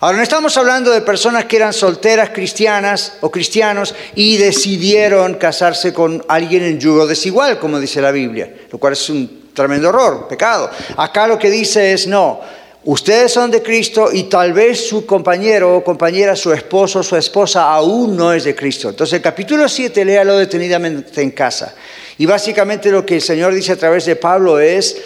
Ahora, 0.02 0.16
no 0.16 0.24
estamos 0.24 0.56
hablando 0.56 0.90
de 0.90 1.00
personas 1.02 1.44
que 1.44 1.54
eran 1.54 1.72
solteras 1.72 2.30
cristianas 2.30 3.18
o 3.20 3.30
cristianos 3.30 3.94
y 4.16 4.36
decidieron 4.36 5.34
casarse 5.34 5.94
con 5.94 6.24
alguien 6.26 6.64
en 6.64 6.80
yugo 6.80 7.06
desigual, 7.06 7.60
como 7.60 7.78
dice 7.78 8.02
la 8.02 8.10
Biblia, 8.10 8.52
lo 8.72 8.78
cual 8.78 8.94
es 8.94 9.10
un 9.10 9.52
tremendo 9.54 9.90
error, 9.90 10.26
pecado. 10.26 10.68
Acá 10.96 11.28
lo 11.28 11.38
que 11.38 11.48
dice 11.50 11.92
es, 11.92 12.08
no, 12.08 12.40
ustedes 12.82 13.30
son 13.30 13.52
de 13.52 13.62
Cristo 13.62 14.08
y 14.12 14.24
tal 14.24 14.52
vez 14.52 14.88
su 14.88 15.06
compañero 15.06 15.76
o 15.76 15.84
compañera, 15.84 16.34
su 16.34 16.52
esposo 16.52 16.98
o 16.98 17.02
su 17.04 17.14
esposa 17.16 17.72
aún 17.72 18.16
no 18.16 18.32
es 18.32 18.42
de 18.42 18.56
Cristo. 18.56 18.88
Entonces 18.88 19.12
el 19.12 19.22
capítulo 19.22 19.68
7, 19.68 20.04
léalo 20.04 20.36
detenidamente 20.36 21.22
en 21.22 21.30
casa. 21.30 21.76
Y 22.18 22.26
básicamente 22.26 22.90
lo 22.90 23.06
que 23.06 23.14
el 23.14 23.22
Señor 23.22 23.54
dice 23.54 23.70
a 23.70 23.76
través 23.76 24.04
de 24.06 24.16
Pablo 24.16 24.58
es, 24.58 25.00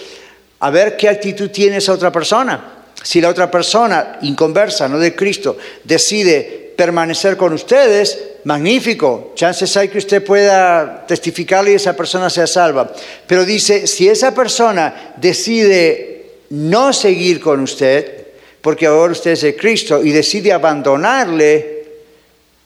a 0.58 0.70
ver 0.70 0.96
qué 0.96 1.10
actitud 1.10 1.50
tiene 1.50 1.76
esa 1.76 1.92
otra 1.92 2.10
persona. 2.10 2.75
Si 3.02 3.20
la 3.20 3.28
otra 3.28 3.50
persona, 3.50 4.18
inconversa, 4.22 4.88
no 4.88 4.98
de 4.98 5.14
Cristo, 5.14 5.56
decide 5.84 6.72
permanecer 6.76 7.36
con 7.36 7.52
ustedes, 7.52 8.18
magnífico. 8.44 9.32
Chances 9.34 9.76
hay 9.76 9.88
que 9.88 9.98
usted 9.98 10.24
pueda 10.24 11.04
testificarle 11.06 11.72
y 11.72 11.74
esa 11.74 11.96
persona 11.96 12.30
sea 12.30 12.46
salva. 12.46 12.92
Pero 13.26 13.44
dice, 13.44 13.86
si 13.86 14.08
esa 14.08 14.34
persona 14.34 15.14
decide 15.16 16.26
no 16.50 16.92
seguir 16.92 17.40
con 17.40 17.60
usted, 17.60 18.26
porque 18.60 18.86
ahora 18.86 19.12
usted 19.12 19.32
es 19.32 19.42
de 19.42 19.56
Cristo, 19.56 20.02
y 20.04 20.10
decide 20.10 20.52
abandonarle, 20.52 21.84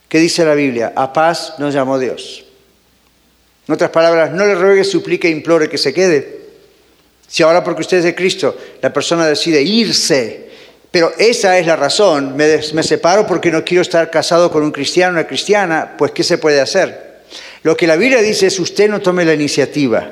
¿qué 0.09 0.19
dice 0.19 0.45
la 0.45 0.55
Biblia? 0.55 0.93
A 0.97 1.13
paz 1.13 1.55
nos 1.59 1.73
llamó 1.73 1.99
Dios. 1.99 2.45
En 3.69 3.75
otras 3.75 3.91
palabras, 3.91 4.33
no 4.33 4.45
le 4.45 4.55
ruegue, 4.55 4.83
suplique, 4.85 5.29
implore 5.29 5.69
que 5.69 5.79
se 5.79 5.95
quede. 5.95 6.40
Si 7.31 7.45
ahora 7.45 7.63
porque 7.63 7.83
usted 7.83 7.99
es 7.99 8.05
de 8.05 8.15
Cristo, 8.15 8.57
la 8.83 8.93
persona 8.93 9.25
decide 9.25 9.63
irse, 9.63 10.51
pero 10.91 11.13
esa 11.17 11.57
es 11.59 11.67
la 11.67 11.77
razón, 11.77 12.35
me, 12.35 12.83
separo 12.83 13.25
porque 13.25 13.53
no 13.53 13.65
quiero 13.65 13.83
estar 13.83 14.11
casado 14.11 14.51
con 14.51 14.65
un 14.65 14.73
cristiano, 14.73 15.13
una 15.13 15.29
cristiana, 15.29 15.95
pues 15.97 16.11
¿qué 16.11 16.25
se 16.25 16.39
puede 16.39 16.61
hacer? 16.61 17.21
Lo 17.63 17.77
que 17.77 17.87
la 17.87 17.95
Biblia 17.95 18.21
dice 18.21 18.49
es 18.49 18.59
usted 18.59 18.91
no 18.91 19.01
tome 19.01 19.25
la 19.25 19.35
iniciativa 19.35 20.11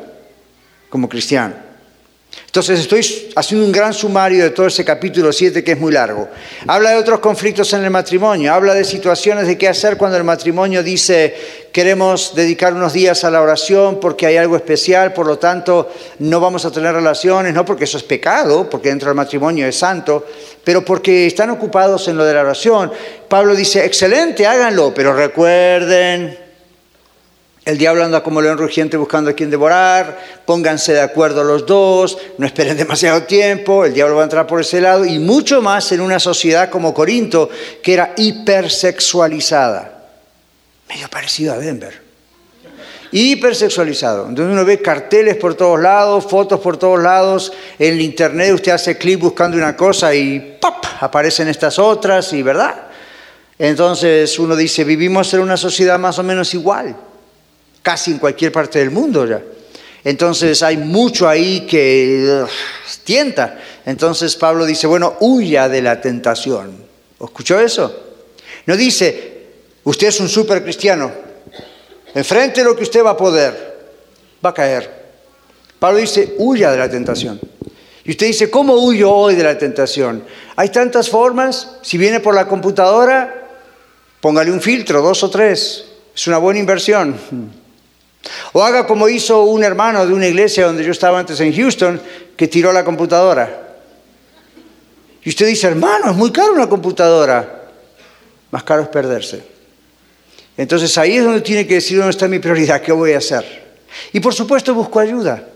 como 0.88 1.08
cristiano. 1.08 1.67
Entonces 2.46 2.80
estoy 2.80 3.30
haciendo 3.36 3.66
un 3.66 3.72
gran 3.72 3.92
sumario 3.92 4.42
de 4.42 4.50
todo 4.50 4.66
ese 4.66 4.84
capítulo 4.84 5.32
7 5.32 5.62
que 5.62 5.72
es 5.72 5.78
muy 5.78 5.92
largo. 5.92 6.28
Habla 6.66 6.90
de 6.90 6.96
otros 6.96 7.20
conflictos 7.20 7.72
en 7.74 7.84
el 7.84 7.90
matrimonio, 7.90 8.52
habla 8.52 8.74
de 8.74 8.84
situaciones 8.84 9.46
de 9.46 9.58
qué 9.58 9.68
hacer 9.68 9.96
cuando 9.96 10.16
el 10.16 10.24
matrimonio 10.24 10.82
dice 10.82 11.34
queremos 11.72 12.34
dedicar 12.34 12.72
unos 12.72 12.92
días 12.94 13.22
a 13.24 13.30
la 13.30 13.42
oración 13.42 14.00
porque 14.00 14.26
hay 14.26 14.36
algo 14.36 14.56
especial, 14.56 15.12
por 15.12 15.26
lo 15.26 15.38
tanto 15.38 15.92
no 16.20 16.40
vamos 16.40 16.64
a 16.64 16.72
tener 16.72 16.94
relaciones, 16.94 17.52
no 17.54 17.64
porque 17.64 17.84
eso 17.84 17.98
es 17.98 18.04
pecado, 18.04 18.68
porque 18.68 18.88
dentro 18.88 19.08
del 19.08 19.16
matrimonio 19.16 19.66
es 19.66 19.76
santo, 19.76 20.26
pero 20.64 20.84
porque 20.84 21.26
están 21.26 21.50
ocupados 21.50 22.08
en 22.08 22.16
lo 22.16 22.24
de 22.24 22.34
la 22.34 22.40
oración. 22.40 22.90
Pablo 23.28 23.54
dice, 23.54 23.84
excelente, 23.84 24.46
háganlo, 24.46 24.92
pero 24.94 25.14
recuerden 25.14 26.47
el 27.68 27.76
diablo 27.76 28.02
anda 28.02 28.22
como 28.22 28.40
león 28.40 28.56
rugiente 28.56 28.96
buscando 28.96 29.28
a 29.28 29.34
quien 29.34 29.50
devorar, 29.50 30.18
pónganse 30.46 30.94
de 30.94 31.02
acuerdo 31.02 31.44
los 31.44 31.66
dos, 31.66 32.16
no 32.38 32.46
esperen 32.46 32.76
demasiado 32.78 33.24
tiempo, 33.24 33.84
el 33.84 33.92
diablo 33.92 34.16
va 34.16 34.22
a 34.22 34.24
entrar 34.24 34.46
por 34.46 34.62
ese 34.62 34.80
lado 34.80 35.04
y 35.04 35.18
mucho 35.18 35.60
más 35.60 35.92
en 35.92 36.00
una 36.00 36.18
sociedad 36.18 36.70
como 36.70 36.94
Corinto 36.94 37.50
que 37.82 37.92
era 37.92 38.14
hipersexualizada, 38.16 40.08
medio 40.88 41.10
parecido 41.10 41.52
a 41.52 41.58
Denver. 41.58 42.08
Hipersexualizado, 43.12 44.24
donde 44.24 44.44
uno 44.44 44.64
ve 44.64 44.80
carteles 44.80 45.36
por 45.36 45.54
todos 45.54 45.78
lados, 45.78 46.24
fotos 46.24 46.60
por 46.60 46.78
todos 46.78 47.02
lados, 47.02 47.52
en 47.78 47.92
el 47.92 48.00
internet 48.00 48.54
usted 48.54 48.72
hace 48.72 48.96
clic 48.96 49.20
buscando 49.20 49.58
una 49.58 49.76
cosa 49.76 50.14
y 50.14 50.56
¡pop! 50.58 50.86
aparecen 51.00 51.48
estas 51.48 51.78
otras 51.78 52.32
y 52.32 52.42
¿verdad? 52.42 52.84
Entonces 53.58 54.38
uno 54.38 54.56
dice, 54.56 54.84
vivimos 54.84 55.34
en 55.34 55.40
una 55.40 55.58
sociedad 55.58 55.98
más 55.98 56.18
o 56.18 56.22
menos 56.22 56.54
igual 56.54 56.96
casi 57.82 58.12
en 58.12 58.18
cualquier 58.18 58.52
parte 58.52 58.78
del 58.78 58.90
mundo 58.90 59.26
ya. 59.26 59.42
Entonces 60.04 60.62
hay 60.62 60.76
mucho 60.76 61.28
ahí 61.28 61.66
que 61.66 62.44
tienta. 63.04 63.58
Entonces 63.84 64.36
Pablo 64.36 64.64
dice, 64.64 64.86
bueno, 64.86 65.16
huya 65.20 65.68
de 65.68 65.82
la 65.82 66.00
tentación. 66.00 66.76
¿Escuchó 67.20 67.58
eso? 67.60 68.04
No 68.66 68.76
dice, 68.76 69.46
usted 69.84 70.08
es 70.08 70.20
un 70.20 70.28
super 70.28 70.62
cristiano, 70.62 71.10
enfrente 72.14 72.62
lo 72.62 72.76
que 72.76 72.82
usted 72.82 73.04
va 73.04 73.10
a 73.10 73.16
poder, 73.16 73.78
va 74.44 74.50
a 74.50 74.54
caer. 74.54 74.98
Pablo 75.78 75.98
dice, 75.98 76.34
huya 76.38 76.70
de 76.70 76.78
la 76.78 76.90
tentación. 76.90 77.40
Y 78.04 78.12
usted 78.12 78.26
dice, 78.26 78.50
¿cómo 78.50 78.74
huyo 78.74 79.12
hoy 79.12 79.34
de 79.34 79.44
la 79.44 79.58
tentación? 79.58 80.24
Hay 80.56 80.70
tantas 80.70 81.10
formas. 81.10 81.76
Si 81.82 81.98
viene 81.98 82.20
por 82.20 82.34
la 82.34 82.48
computadora, 82.48 83.48
póngale 84.20 84.50
un 84.50 84.60
filtro, 84.60 85.02
dos 85.02 85.22
o 85.22 85.30
tres. 85.30 85.84
Es 86.14 86.26
una 86.26 86.38
buena 86.38 86.58
inversión. 86.58 87.16
O 88.52 88.62
haga 88.62 88.86
como 88.86 89.08
hizo 89.08 89.44
un 89.44 89.62
hermano 89.62 90.06
de 90.06 90.12
una 90.12 90.26
iglesia 90.26 90.66
donde 90.66 90.84
yo 90.84 90.92
estaba 90.92 91.18
antes 91.18 91.40
en 91.40 91.54
Houston, 91.54 92.00
que 92.36 92.48
tiró 92.48 92.72
la 92.72 92.84
computadora. 92.84 93.76
Y 95.22 95.28
usted 95.28 95.46
dice, 95.46 95.66
hermano, 95.66 96.10
es 96.10 96.16
muy 96.16 96.32
caro 96.32 96.52
una 96.52 96.68
computadora. 96.68 97.70
Más 98.50 98.62
caro 98.62 98.82
es 98.82 98.88
perderse. 98.88 99.42
Entonces 100.56 100.96
ahí 100.98 101.16
es 101.16 101.24
donde 101.24 101.40
tiene 101.40 101.66
que 101.66 101.74
decir 101.74 101.98
dónde 101.98 102.10
está 102.10 102.26
mi 102.26 102.38
prioridad, 102.38 102.80
qué 102.80 102.92
voy 102.92 103.12
a 103.12 103.18
hacer. 103.18 103.44
Y 104.12 104.20
por 104.20 104.34
supuesto 104.34 104.74
busco 104.74 104.98
ayuda. 104.98 105.46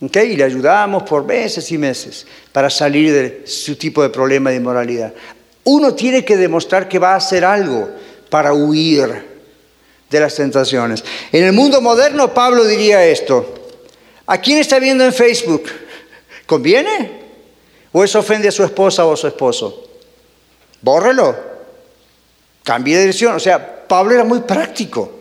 Y 0.00 0.36
le 0.36 0.44
ayudamos 0.44 1.02
por 1.04 1.24
meses 1.24 1.70
y 1.72 1.78
meses 1.78 2.26
para 2.52 2.68
salir 2.68 3.12
de 3.12 3.42
su 3.46 3.76
tipo 3.76 4.02
de 4.02 4.10
problema 4.10 4.50
de 4.50 4.56
inmoralidad. 4.56 5.12
Uno 5.64 5.94
tiene 5.94 6.24
que 6.24 6.36
demostrar 6.36 6.88
que 6.88 6.98
va 6.98 7.12
a 7.12 7.16
hacer 7.16 7.44
algo 7.44 7.90
para 8.28 8.52
huir 8.52 9.33
de 10.14 10.20
las 10.20 10.34
tentaciones. 10.36 11.04
En 11.32 11.44
el 11.44 11.52
mundo 11.52 11.80
moderno, 11.80 12.32
Pablo 12.32 12.64
diría 12.64 13.04
esto. 13.04 13.52
¿A 14.26 14.38
quién 14.38 14.58
está 14.58 14.78
viendo 14.78 15.04
en 15.04 15.12
Facebook? 15.12 15.64
¿Conviene? 16.46 17.24
¿O 17.92 18.02
eso 18.02 18.20
ofende 18.20 18.48
a 18.48 18.52
su 18.52 18.62
esposa 18.64 19.04
o 19.04 19.12
a 19.12 19.16
su 19.16 19.26
esposo? 19.26 19.88
Bórrelo. 20.80 21.36
Cambie 22.62 22.94
de 22.94 23.02
dirección. 23.02 23.34
O 23.34 23.40
sea, 23.40 23.86
Pablo 23.86 24.14
era 24.14 24.24
muy 24.24 24.40
práctico. 24.40 25.18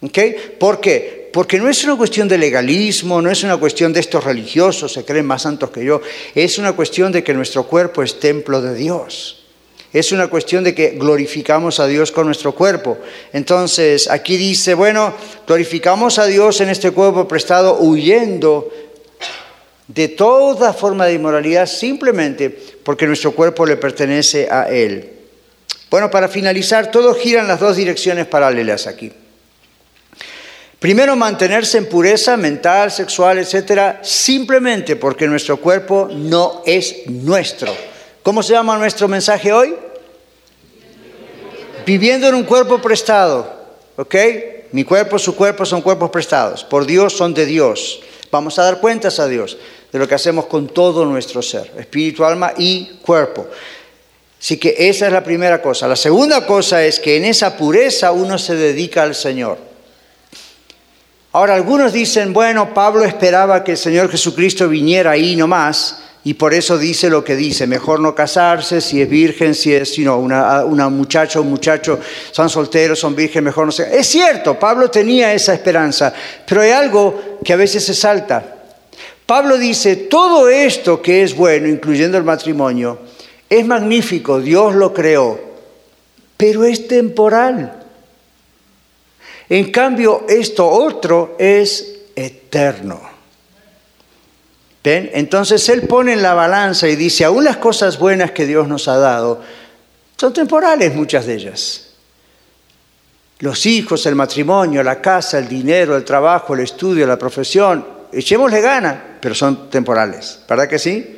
¿Ok? 0.00 0.18
¿Por 0.58 0.80
qué? 0.80 1.30
Porque 1.32 1.58
no 1.58 1.68
es 1.68 1.84
una 1.84 1.96
cuestión 1.96 2.28
de 2.28 2.38
legalismo, 2.38 3.20
no 3.20 3.30
es 3.30 3.42
una 3.42 3.56
cuestión 3.56 3.92
de 3.92 4.00
estos 4.00 4.24
religiosos, 4.24 4.92
se 4.92 5.04
creen 5.04 5.26
más 5.26 5.42
santos 5.42 5.70
que 5.70 5.84
yo. 5.84 6.00
Es 6.34 6.58
una 6.58 6.72
cuestión 6.72 7.12
de 7.12 7.22
que 7.22 7.34
nuestro 7.34 7.64
cuerpo 7.64 8.02
es 8.02 8.18
templo 8.18 8.62
de 8.62 8.74
Dios. 8.74 9.47
Es 9.92 10.12
una 10.12 10.28
cuestión 10.28 10.64
de 10.64 10.74
que 10.74 10.90
glorificamos 10.90 11.80
a 11.80 11.86
Dios 11.86 12.12
con 12.12 12.26
nuestro 12.26 12.54
cuerpo. 12.54 12.98
Entonces, 13.32 14.10
aquí 14.10 14.36
dice, 14.36 14.74
bueno, 14.74 15.14
glorificamos 15.46 16.18
a 16.18 16.26
Dios 16.26 16.60
en 16.60 16.68
este 16.68 16.90
cuerpo 16.90 17.26
prestado 17.26 17.78
huyendo 17.80 18.70
de 19.86 20.08
toda 20.08 20.74
forma 20.74 21.06
de 21.06 21.14
inmoralidad 21.14 21.66
simplemente 21.66 22.50
porque 22.84 23.06
nuestro 23.06 23.32
cuerpo 23.32 23.64
le 23.64 23.76
pertenece 23.76 24.46
a 24.50 24.68
Él. 24.68 25.10
Bueno, 25.90 26.10
para 26.10 26.28
finalizar, 26.28 26.90
todo 26.90 27.14
gira 27.14 27.40
en 27.40 27.48
las 27.48 27.60
dos 27.60 27.76
direcciones 27.76 28.26
paralelas 28.26 28.86
aquí. 28.86 29.10
Primero, 30.78 31.16
mantenerse 31.16 31.78
en 31.78 31.86
pureza 31.86 32.36
mental, 32.36 32.90
sexual, 32.90 33.38
etcétera, 33.38 34.00
simplemente 34.04 34.96
porque 34.96 35.26
nuestro 35.26 35.56
cuerpo 35.56 36.08
no 36.12 36.62
es 36.66 37.06
nuestro 37.06 37.74
¿Cómo 38.28 38.42
se 38.42 38.52
llama 38.52 38.76
nuestro 38.76 39.08
mensaje 39.08 39.50
hoy? 39.54 39.74
Viviendo 41.86 42.28
en 42.28 42.34
un 42.34 42.42
cuerpo 42.42 42.78
prestado. 42.78 43.50
¿Ok? 43.96 44.14
Mi 44.72 44.84
cuerpo, 44.84 45.18
su 45.18 45.34
cuerpo 45.34 45.64
son 45.64 45.80
cuerpos 45.80 46.10
prestados. 46.10 46.62
Por 46.62 46.84
Dios 46.84 47.16
son 47.16 47.32
de 47.32 47.46
Dios. 47.46 48.00
Vamos 48.30 48.58
a 48.58 48.64
dar 48.64 48.80
cuentas 48.80 49.18
a 49.18 49.26
Dios 49.28 49.56
de 49.90 49.98
lo 49.98 50.06
que 50.06 50.14
hacemos 50.14 50.44
con 50.44 50.68
todo 50.68 51.06
nuestro 51.06 51.40
ser, 51.40 51.72
espíritu, 51.78 52.22
alma 52.22 52.52
y 52.58 52.98
cuerpo. 53.00 53.46
Así 54.38 54.58
que 54.58 54.74
esa 54.76 55.06
es 55.06 55.12
la 55.14 55.24
primera 55.24 55.62
cosa. 55.62 55.88
La 55.88 55.96
segunda 55.96 56.44
cosa 56.44 56.84
es 56.84 57.00
que 57.00 57.16
en 57.16 57.24
esa 57.24 57.56
pureza 57.56 58.12
uno 58.12 58.36
se 58.36 58.56
dedica 58.56 59.04
al 59.04 59.14
Señor. 59.14 59.56
Ahora 61.32 61.54
algunos 61.54 61.94
dicen, 61.94 62.34
bueno, 62.34 62.74
Pablo 62.74 63.04
esperaba 63.04 63.64
que 63.64 63.72
el 63.72 63.78
Señor 63.78 64.10
Jesucristo 64.10 64.68
viniera 64.68 65.12
ahí 65.12 65.34
nomás 65.34 66.02
y 66.28 66.34
por 66.34 66.52
eso 66.52 66.76
dice 66.76 67.08
lo 67.08 67.24
que 67.24 67.34
dice, 67.34 67.66
mejor 67.66 68.00
no 68.00 68.14
casarse, 68.14 68.82
si 68.82 69.00
es 69.00 69.08
virgen, 69.08 69.54
si 69.54 69.72
es 69.72 69.94
sino 69.94 70.18
una, 70.18 70.62
una 70.62 70.90
muchacha 70.90 71.38
o 71.38 71.42
un 71.42 71.48
muchacho, 71.48 71.98
son 72.32 72.50
solteros, 72.50 72.98
son 72.98 73.16
virgen, 73.16 73.44
mejor 73.44 73.64
no 73.64 73.72
se... 73.72 73.98
Es 73.98 74.08
cierto, 74.08 74.58
Pablo 74.58 74.90
tenía 74.90 75.32
esa 75.32 75.54
esperanza, 75.54 76.12
pero 76.46 76.60
hay 76.60 76.72
algo 76.72 77.38
que 77.42 77.54
a 77.54 77.56
veces 77.56 77.82
se 77.82 77.94
salta. 77.94 78.56
Pablo 79.24 79.56
dice, 79.56 79.96
todo 79.96 80.50
esto 80.50 81.00
que 81.00 81.22
es 81.22 81.34
bueno, 81.34 81.66
incluyendo 81.66 82.18
el 82.18 82.24
matrimonio, 82.24 82.98
es 83.48 83.66
magnífico, 83.66 84.38
Dios 84.38 84.74
lo 84.74 84.92
creó, 84.92 85.40
pero 86.36 86.64
es 86.66 86.86
temporal. 86.88 87.86
En 89.48 89.70
cambio, 89.72 90.26
esto 90.28 90.68
otro 90.68 91.36
es 91.38 92.00
eterno. 92.14 93.17
Entonces 94.96 95.68
Él 95.68 95.82
pone 95.82 96.14
en 96.14 96.22
la 96.22 96.34
balanza 96.34 96.88
y 96.88 96.96
dice, 96.96 97.24
aún 97.24 97.44
las 97.44 97.58
cosas 97.58 97.98
buenas 97.98 98.30
que 98.30 98.46
Dios 98.46 98.68
nos 98.68 98.88
ha 98.88 98.96
dado, 98.96 99.42
son 100.16 100.32
temporales 100.32 100.94
muchas 100.94 101.26
de 101.26 101.34
ellas. 101.34 101.90
Los 103.40 103.66
hijos, 103.66 104.04
el 104.06 104.14
matrimonio, 104.14 104.82
la 104.82 105.00
casa, 105.00 105.38
el 105.38 105.48
dinero, 105.48 105.96
el 105.96 106.04
trabajo, 106.04 106.54
el 106.54 106.60
estudio, 106.60 107.06
la 107.06 107.18
profesión, 107.18 107.86
echémosle 108.10 108.60
gana, 108.60 109.18
pero 109.20 109.34
son 109.34 109.70
temporales, 109.70 110.40
¿verdad 110.48 110.68
que 110.68 110.78
sí? 110.78 111.16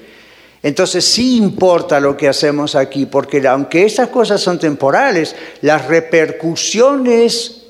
Entonces 0.62 1.04
sí 1.04 1.36
importa 1.38 2.00
lo 2.00 2.16
que 2.16 2.28
hacemos 2.28 2.74
aquí, 2.74 3.06
porque 3.06 3.46
aunque 3.48 3.86
esas 3.86 4.08
cosas 4.08 4.40
son 4.40 4.58
temporales, 4.58 5.34
las 5.62 5.86
repercusiones 5.86 7.62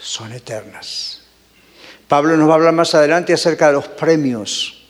son 0.00 0.32
eternas. 0.32 1.20
Pablo 2.08 2.36
nos 2.36 2.48
va 2.48 2.52
a 2.52 2.56
hablar 2.56 2.74
más 2.74 2.94
adelante 2.96 3.32
acerca 3.32 3.68
de 3.68 3.74
los 3.74 3.86
premios 3.86 4.81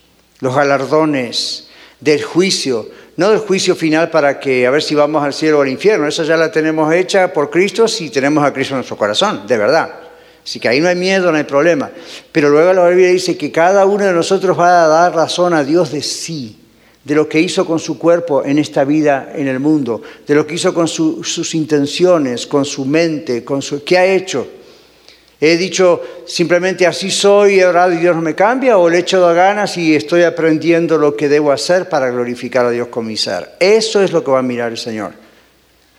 los 0.43 0.55
galardones, 0.55 1.69
del 2.01 2.23
juicio, 2.23 2.89
no 3.17 3.31
del 3.31 3.39
juicio 3.39 3.77
final 3.77 4.11
para 4.11 4.41
que 4.41 4.67
a 4.67 4.71
ver 4.71 4.83
si 4.83 4.97
vamos 4.97 5.23
al 5.23 5.33
cielo 5.33 5.61
o 5.61 5.63
al 5.63 5.69
infierno, 5.69 6.09
esa 6.09 6.25
ya 6.25 6.37
la 6.37 6.51
tenemos 6.51 6.93
hecha 6.93 7.33
por 7.33 7.49
Cristo 7.49 7.87
si 7.87 8.11
tenemos 8.11 8.45
a 8.45 8.53
Cristo 8.53 8.75
en 8.75 8.79
nuestro 8.79 8.97
corazón, 8.97 9.47
de 9.47 9.57
verdad. 9.57 10.01
Así 10.45 10.59
que 10.59 10.69
ahí 10.69 10.81
no 10.81 10.89
hay 10.89 10.97
miedo, 10.97 11.31
no 11.31 11.39
hay 11.39 11.45
problema. 11.45 11.93
Pero 12.33 12.51
luego 12.51 12.73
la 12.73 12.89
Biblia 12.89 13.11
dice 13.11 13.37
que 13.37 13.53
cada 13.53 13.87
uno 13.87 14.05
de 14.05 14.13
nosotros 14.13 14.59
va 14.59 14.85
a 14.85 14.89
dar 14.89 15.15
razón 15.15 15.55
a 15.55 15.63
Dios 15.63 15.93
de 15.93 16.03
sí, 16.03 16.59
de 17.05 17.15
lo 17.15 17.29
que 17.29 17.39
hizo 17.39 17.65
con 17.65 17.79
su 17.79 17.97
cuerpo 17.97 18.45
en 18.45 18.59
esta 18.59 18.83
vida, 18.83 19.33
en 19.37 19.47
el 19.47 19.61
mundo, 19.61 20.03
de 20.27 20.35
lo 20.35 20.45
que 20.45 20.57
hizo 20.57 20.75
con 20.75 20.89
sus 20.89 21.55
intenciones, 21.55 22.49
con 22.49 22.65
su 22.65 22.85
mente, 22.85 23.45
con 23.45 23.63
su, 23.63 23.85
qué 23.85 23.97
ha 23.97 24.07
hecho. 24.07 24.49
He 25.45 25.57
dicho 25.57 26.01
simplemente 26.25 26.87
así 26.87 27.11
soy, 27.11 27.59
he 27.59 27.67
orado 27.67 27.93
y 27.93 27.97
Dios 27.97 28.15
no 28.15 28.23
me 28.23 28.37
cambia, 28.37 28.79
o 28.79 28.89
le 28.89 28.99
he 28.99 29.01
hecho 29.01 29.27
de 29.27 29.35
ganas 29.35 29.77
y 29.77 29.97
estoy 29.97 30.23
aprendiendo 30.23 30.99
lo 30.99 31.17
que 31.17 31.29
debo 31.29 31.51
hacer 31.51 31.89
para 31.89 32.11
glorificar 32.11 32.67
a 32.67 32.71
Dios 32.71 32.87
con 32.87 33.05
mi 33.05 33.17
ser. 33.17 33.57
Eso 33.59 34.01
es 34.01 34.13
lo 34.13 34.23
que 34.23 34.31
va 34.31 34.39
a 34.39 34.43
mirar 34.43 34.71
el 34.71 34.79
Señor. 34.79 35.15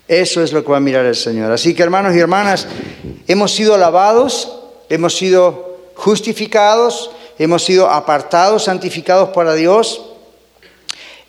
Eso 0.07 0.41
es 0.41 0.53
lo 0.53 0.63
que 0.63 0.71
va 0.71 0.77
a 0.77 0.79
mirar 0.79 1.05
el 1.05 1.17
Señor. 1.17 1.51
Así 1.51 1.73
que 1.73 1.83
hermanos 1.83 2.15
y 2.15 2.19
hermanas, 2.19 2.67
hemos 3.27 3.53
sido 3.53 3.75
lavados, 3.77 4.61
hemos 4.87 5.17
sido 5.17 5.77
justificados, 5.95 7.11
hemos 7.37 7.65
sido 7.65 7.89
apartados, 7.89 8.63
santificados 8.63 9.31
para 9.31 9.55
Dios. 9.55 10.05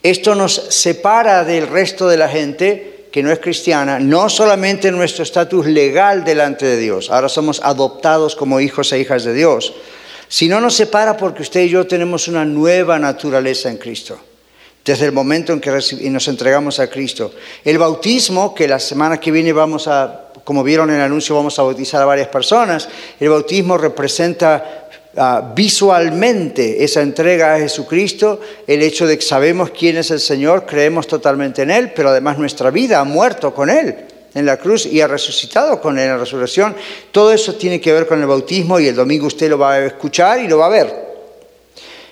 Esto 0.05 0.37
nos 0.37 0.55
separa 0.55 1.43
del 1.43 1.67
resto 1.67 2.07
de 2.07 2.17
la 2.17 2.29
gente 2.29 2.94
que 3.15 3.23
no 3.23 3.31
es 3.31 3.39
cristiana, 3.39 4.01
no 4.01 4.29
solamente 4.29 4.91
nuestro 4.91 5.23
estatus 5.23 5.67
legal 5.67 6.25
delante 6.25 6.67
de 6.67 6.77
Dios, 6.77 7.13
ahora 7.13 7.29
somos 7.29 7.61
adoptados 7.63 8.35
como 8.35 8.59
hijos 8.59 8.91
e 8.91 8.99
hijas 8.99 9.23
de 9.23 9.33
Dios, 9.33 9.73
sino 10.27 10.61
nos 10.61 10.75
separa 10.75 11.17
porque 11.17 11.43
usted 11.43 11.61
y 11.61 11.69
yo 11.69 11.87
tenemos 11.87 12.27
una 12.27 12.45
nueva 12.45 12.99
naturaleza 12.99 13.71
en 13.71 13.77
Cristo, 13.77 14.19
desde 14.85 15.07
el 15.07 15.13
momento 15.13 15.53
en 15.53 15.61
que 15.61 15.71
nos 16.11 16.27
entregamos 16.27 16.81
a 16.81 16.89
Cristo. 16.89 17.33
El 17.65 17.79
bautismo, 17.79 18.53
que 18.53 18.67
la 18.67 18.81
semana 18.81 19.21
que 19.21 19.31
viene 19.31 19.53
vamos 19.53 19.87
a, 19.87 20.31
como 20.43 20.65
vieron 20.65 20.91
en 20.91 20.97
el 20.97 21.03
anuncio, 21.03 21.37
vamos 21.37 21.57
a 21.61 21.63
bautizar 21.63 22.03
a 22.03 22.07
varias 22.07 22.27
personas, 22.27 22.89
el 23.21 23.29
bautismo 23.29 23.79
representa 23.79 24.84
Ah, 25.17 25.53
visualmente 25.55 26.83
esa 26.83 27.01
entrega 27.01 27.55
a 27.55 27.59
Jesucristo, 27.59 28.41
el 28.67 28.83
hecho 28.83 29.07
de 29.07 29.17
que 29.17 29.25
sabemos 29.25 29.71
quién 29.71 29.97
es 29.97 30.11
el 30.11 30.19
Señor, 30.19 30.67
creemos 30.67 31.07
totalmente 31.07 31.63
en 31.63 31.71
Él, 31.71 31.93
pero 31.95 32.09
además 32.09 32.37
nuestra 32.37 32.71
vida 32.71 32.99
ha 32.99 33.05
muerto 33.05 33.55
con 33.55 33.71
Él 33.71 33.95
en 34.35 34.45
la 34.45 34.57
cruz 34.57 34.87
y 34.87 35.01
ha 35.01 35.07
resucitado 35.07 35.81
con 35.81 35.99
Él 35.99 36.07
en 36.07 36.11
la 36.11 36.19
resurrección. 36.19 36.75
Todo 37.13 37.33
eso 37.33 37.55
tiene 37.55 37.81
que 37.81 37.93
ver 37.93 38.09
con 38.09 38.21
el 38.21 38.27
bautismo 38.27 38.81
y 38.81 38.89
el 38.89 38.97
domingo 38.97 39.29
usted 39.29 39.49
lo 39.49 39.57
va 39.57 39.75
a 39.75 39.87
escuchar 39.87 40.41
y 40.41 40.49
lo 40.49 40.59
va 40.59 40.67
a 40.67 40.71
ver. 40.71 41.05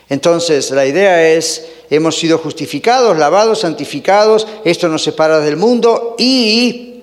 Entonces, 0.09 0.70
la 0.70 0.86
idea 0.86 1.28
es, 1.28 1.66
hemos 1.90 2.16
sido 2.16 2.38
justificados, 2.38 3.18
lavados, 3.18 3.62
santificados, 3.62 4.46
esto 4.64 4.86
nos 4.86 5.03
separa 5.03 5.40
del 5.40 5.57
mundo 5.57 6.14
y 6.18 7.03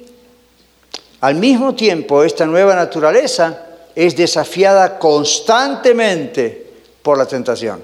al 1.19 1.35
mismo 1.35 1.75
tiempo 1.75 2.23
esta 2.23 2.45
nueva 2.45 2.73
naturaleza 2.73 3.65
es 3.99 4.15
desafiada 4.15 4.97
constantemente 4.97 6.67
por 7.01 7.17
la 7.17 7.25
tentación. 7.25 7.81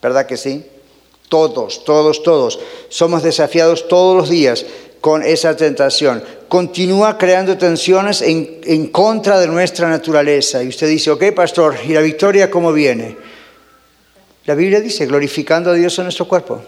¿Verdad 0.00 0.26
que 0.26 0.36
sí? 0.36 0.64
Todos, 1.28 1.84
todos, 1.84 2.22
todos. 2.22 2.60
Somos 2.88 3.24
desafiados 3.24 3.88
todos 3.88 4.16
los 4.16 4.28
días 4.28 4.64
con 5.00 5.24
esa 5.24 5.56
tentación. 5.56 6.22
Continúa 6.46 7.18
creando 7.18 7.58
tensiones 7.58 8.22
en, 8.22 8.60
en, 8.62 8.86
contra 8.92 9.40
de 9.40 9.48
nuestra 9.48 9.88
naturaleza. 9.88 10.62
Y 10.62 10.68
usted 10.68 10.86
dice, 10.86 11.10
ok, 11.10 11.32
pastor, 11.34 11.74
¿y 11.84 11.94
la 11.94 12.00
victoria 12.00 12.48
cómo 12.48 12.72
viene? 12.72 13.16
La 14.44 14.54
Biblia 14.54 14.80
dice, 14.80 15.04
glorificando 15.06 15.72
a 15.72 15.74
Dios 15.74 15.98
en 15.98 16.04
nuestro 16.04 16.28
cuerpo, 16.28 16.62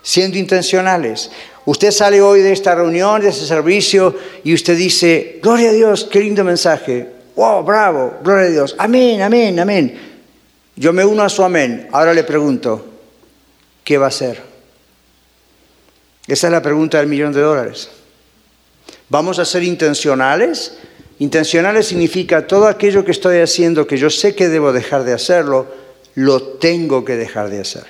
siendo 0.00 0.38
intencionales. 0.38 1.30
Usted 1.66 1.90
sale 1.90 2.22
hoy 2.22 2.40
de 2.40 2.52
esta 2.52 2.74
reunión, 2.74 3.20
de 3.20 3.28
este 3.28 3.44
servicio, 3.44 4.16
y 4.42 4.54
usted 4.54 4.74
dice, 4.74 5.38
gloria 5.42 5.68
a 5.68 5.74
Dios, 5.74 6.08
qué 6.10 6.20
lindo 6.20 6.42
mensaje. 6.44 7.19
¡Wow! 7.40 7.64
Bravo, 7.64 8.18
gloria 8.22 8.48
a 8.48 8.50
Dios. 8.50 8.74
Amén, 8.76 9.22
amén, 9.22 9.58
amén. 9.58 9.98
Yo 10.76 10.92
me 10.92 11.06
uno 11.06 11.22
a 11.22 11.30
su 11.30 11.42
amén. 11.42 11.88
Ahora 11.90 12.12
le 12.12 12.22
pregunto, 12.22 12.84
¿qué 13.82 13.96
va 13.96 14.04
a 14.04 14.08
hacer? 14.08 14.42
Esa 16.26 16.48
es 16.48 16.52
la 16.52 16.60
pregunta 16.60 16.98
del 16.98 17.06
millón 17.06 17.32
de 17.32 17.40
dólares. 17.40 17.88
¿Vamos 19.08 19.38
a 19.38 19.46
ser 19.46 19.62
intencionales? 19.62 20.76
Intencionales 21.18 21.86
significa 21.86 22.46
todo 22.46 22.68
aquello 22.68 23.06
que 23.06 23.12
estoy 23.12 23.38
haciendo 23.38 23.86
que 23.86 23.96
yo 23.96 24.10
sé 24.10 24.34
que 24.34 24.50
debo 24.50 24.74
dejar 24.74 25.04
de 25.04 25.14
hacerlo, 25.14 25.66
lo 26.16 26.42
tengo 26.42 27.06
que 27.06 27.16
dejar 27.16 27.48
de 27.48 27.60
hacer. 27.60 27.86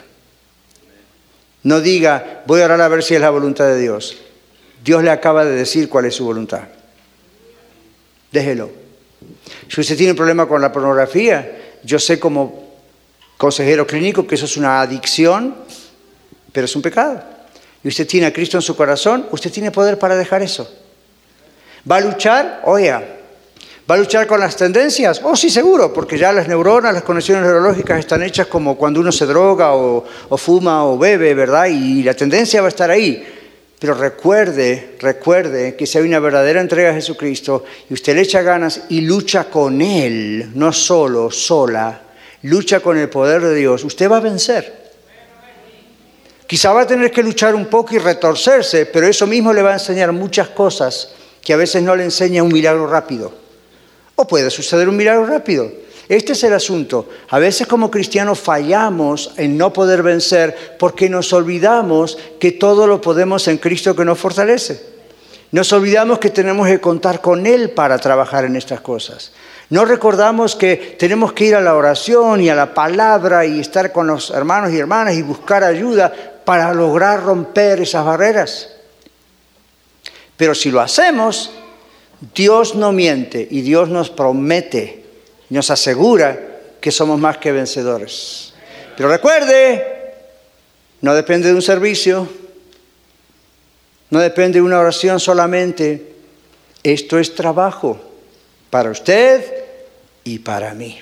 No 1.64 1.80
diga, 1.80 2.44
voy 2.46 2.60
a 2.60 2.66
orar 2.66 2.80
a 2.82 2.86
ver 2.86 3.02
si 3.02 3.16
es 3.16 3.20
la 3.20 3.30
voluntad 3.30 3.66
de 3.66 3.80
Dios. 3.80 4.16
Dios 4.84 5.02
le 5.02 5.10
acaba 5.10 5.44
de 5.44 5.56
decir 5.56 5.88
cuál 5.88 6.04
es 6.04 6.14
su 6.14 6.24
voluntad. 6.24 6.68
Déjelo. 8.30 8.79
Si 9.70 9.80
usted 9.80 9.96
tiene 9.96 10.10
un 10.10 10.16
problema 10.16 10.48
con 10.48 10.60
la 10.60 10.72
pornografía, 10.72 11.76
yo 11.84 12.00
sé 12.00 12.18
como 12.18 12.70
consejero 13.36 13.86
clínico 13.86 14.26
que 14.26 14.34
eso 14.34 14.46
es 14.46 14.56
una 14.56 14.80
adicción, 14.80 15.54
pero 16.50 16.64
es 16.64 16.74
un 16.74 16.82
pecado. 16.82 17.22
Y 17.84 17.86
usted 17.86 18.04
tiene 18.04 18.26
a 18.26 18.32
Cristo 18.32 18.58
en 18.58 18.62
su 18.62 18.74
corazón, 18.74 19.26
usted 19.30 19.52
tiene 19.52 19.70
poder 19.70 19.96
para 19.96 20.16
dejar 20.16 20.42
eso. 20.42 20.68
¿Va 21.88 21.98
a 21.98 22.00
luchar? 22.00 22.62
Oiga, 22.64 23.00
¿va 23.88 23.94
a 23.94 23.98
luchar 23.98 24.26
con 24.26 24.40
las 24.40 24.56
tendencias? 24.56 25.20
Oh, 25.22 25.36
sí, 25.36 25.48
seguro, 25.48 25.92
porque 25.92 26.18
ya 26.18 26.32
las 26.32 26.48
neuronas, 26.48 26.92
las 26.92 27.04
conexiones 27.04 27.44
neurológicas 27.44 28.00
están 28.00 28.24
hechas 28.24 28.48
como 28.48 28.76
cuando 28.76 28.98
uno 28.98 29.12
se 29.12 29.24
droga 29.24 29.72
o, 29.74 30.04
o 30.30 30.36
fuma 30.36 30.84
o 30.84 30.98
bebe, 30.98 31.32
¿verdad? 31.32 31.66
Y 31.66 32.02
la 32.02 32.14
tendencia 32.14 32.60
va 32.60 32.66
a 32.66 32.70
estar 32.70 32.90
ahí. 32.90 33.24
Pero 33.80 33.94
recuerde, 33.94 34.96
recuerde 35.00 35.74
que 35.74 35.86
si 35.86 35.96
hay 35.96 36.04
una 36.04 36.20
verdadera 36.20 36.60
entrega 36.60 36.90
a 36.90 36.94
Jesucristo 36.94 37.64
y 37.88 37.94
usted 37.94 38.14
le 38.14 38.20
echa 38.20 38.42
ganas 38.42 38.82
y 38.90 39.00
lucha 39.00 39.44
con 39.44 39.80
Él, 39.80 40.50
no 40.54 40.70
solo, 40.70 41.30
sola, 41.30 42.02
lucha 42.42 42.80
con 42.80 42.98
el 42.98 43.08
poder 43.08 43.40
de 43.40 43.54
Dios, 43.54 43.82
usted 43.82 44.10
va 44.10 44.18
a 44.18 44.20
vencer. 44.20 44.80
Quizá 46.46 46.74
va 46.74 46.82
a 46.82 46.86
tener 46.86 47.10
que 47.10 47.22
luchar 47.22 47.54
un 47.54 47.66
poco 47.66 47.94
y 47.94 47.98
retorcerse, 47.98 48.84
pero 48.84 49.06
eso 49.06 49.26
mismo 49.26 49.50
le 49.50 49.62
va 49.62 49.70
a 49.70 49.74
enseñar 49.74 50.12
muchas 50.12 50.48
cosas 50.48 51.14
que 51.40 51.54
a 51.54 51.56
veces 51.56 51.82
no 51.82 51.96
le 51.96 52.04
enseña 52.04 52.42
un 52.42 52.52
milagro 52.52 52.86
rápido. 52.86 53.32
O 54.14 54.26
puede 54.26 54.50
suceder 54.50 54.90
un 54.90 54.96
milagro 54.96 55.24
rápido. 55.24 55.72
Este 56.10 56.32
es 56.32 56.42
el 56.42 56.52
asunto. 56.52 57.08
A 57.28 57.38
veces 57.38 57.68
como 57.68 57.88
cristianos 57.88 58.40
fallamos 58.40 59.30
en 59.36 59.56
no 59.56 59.72
poder 59.72 60.02
vencer 60.02 60.74
porque 60.76 61.08
nos 61.08 61.32
olvidamos 61.32 62.18
que 62.40 62.50
todo 62.50 62.88
lo 62.88 63.00
podemos 63.00 63.46
en 63.46 63.58
Cristo 63.58 63.94
que 63.94 64.04
nos 64.04 64.18
fortalece. 64.18 64.84
Nos 65.52 65.72
olvidamos 65.72 66.18
que 66.18 66.30
tenemos 66.30 66.66
que 66.66 66.80
contar 66.80 67.20
con 67.20 67.46
Él 67.46 67.70
para 67.70 67.96
trabajar 67.98 68.44
en 68.44 68.56
estas 68.56 68.80
cosas. 68.80 69.30
No 69.68 69.84
recordamos 69.84 70.56
que 70.56 70.96
tenemos 70.98 71.32
que 71.32 71.44
ir 71.44 71.54
a 71.54 71.60
la 71.60 71.76
oración 71.76 72.40
y 72.40 72.48
a 72.48 72.56
la 72.56 72.74
palabra 72.74 73.46
y 73.46 73.60
estar 73.60 73.92
con 73.92 74.08
los 74.08 74.30
hermanos 74.30 74.72
y 74.72 74.78
hermanas 74.78 75.14
y 75.14 75.22
buscar 75.22 75.62
ayuda 75.62 76.12
para 76.44 76.74
lograr 76.74 77.22
romper 77.22 77.82
esas 77.82 78.04
barreras. 78.04 78.68
Pero 80.36 80.56
si 80.56 80.72
lo 80.72 80.80
hacemos, 80.80 81.52
Dios 82.34 82.74
no 82.74 82.90
miente 82.90 83.46
y 83.48 83.60
Dios 83.60 83.88
nos 83.90 84.10
promete 84.10 84.99
nos 85.50 85.70
asegura 85.70 86.38
que 86.80 86.90
somos 86.90 87.18
más 87.18 87.38
que 87.38 87.52
vencedores. 87.52 88.54
Pero 88.96 89.10
recuerde, 89.10 90.14
no 91.00 91.14
depende 91.14 91.48
de 91.48 91.54
un 91.54 91.62
servicio, 91.62 92.28
no 94.10 94.20
depende 94.20 94.58
de 94.58 94.62
una 94.62 94.78
oración 94.78 95.20
solamente. 95.20 96.14
Esto 96.82 97.18
es 97.18 97.34
trabajo 97.34 98.00
para 98.70 98.90
usted 98.90 99.44
y 100.24 100.38
para 100.38 100.72
mí. 100.74 100.98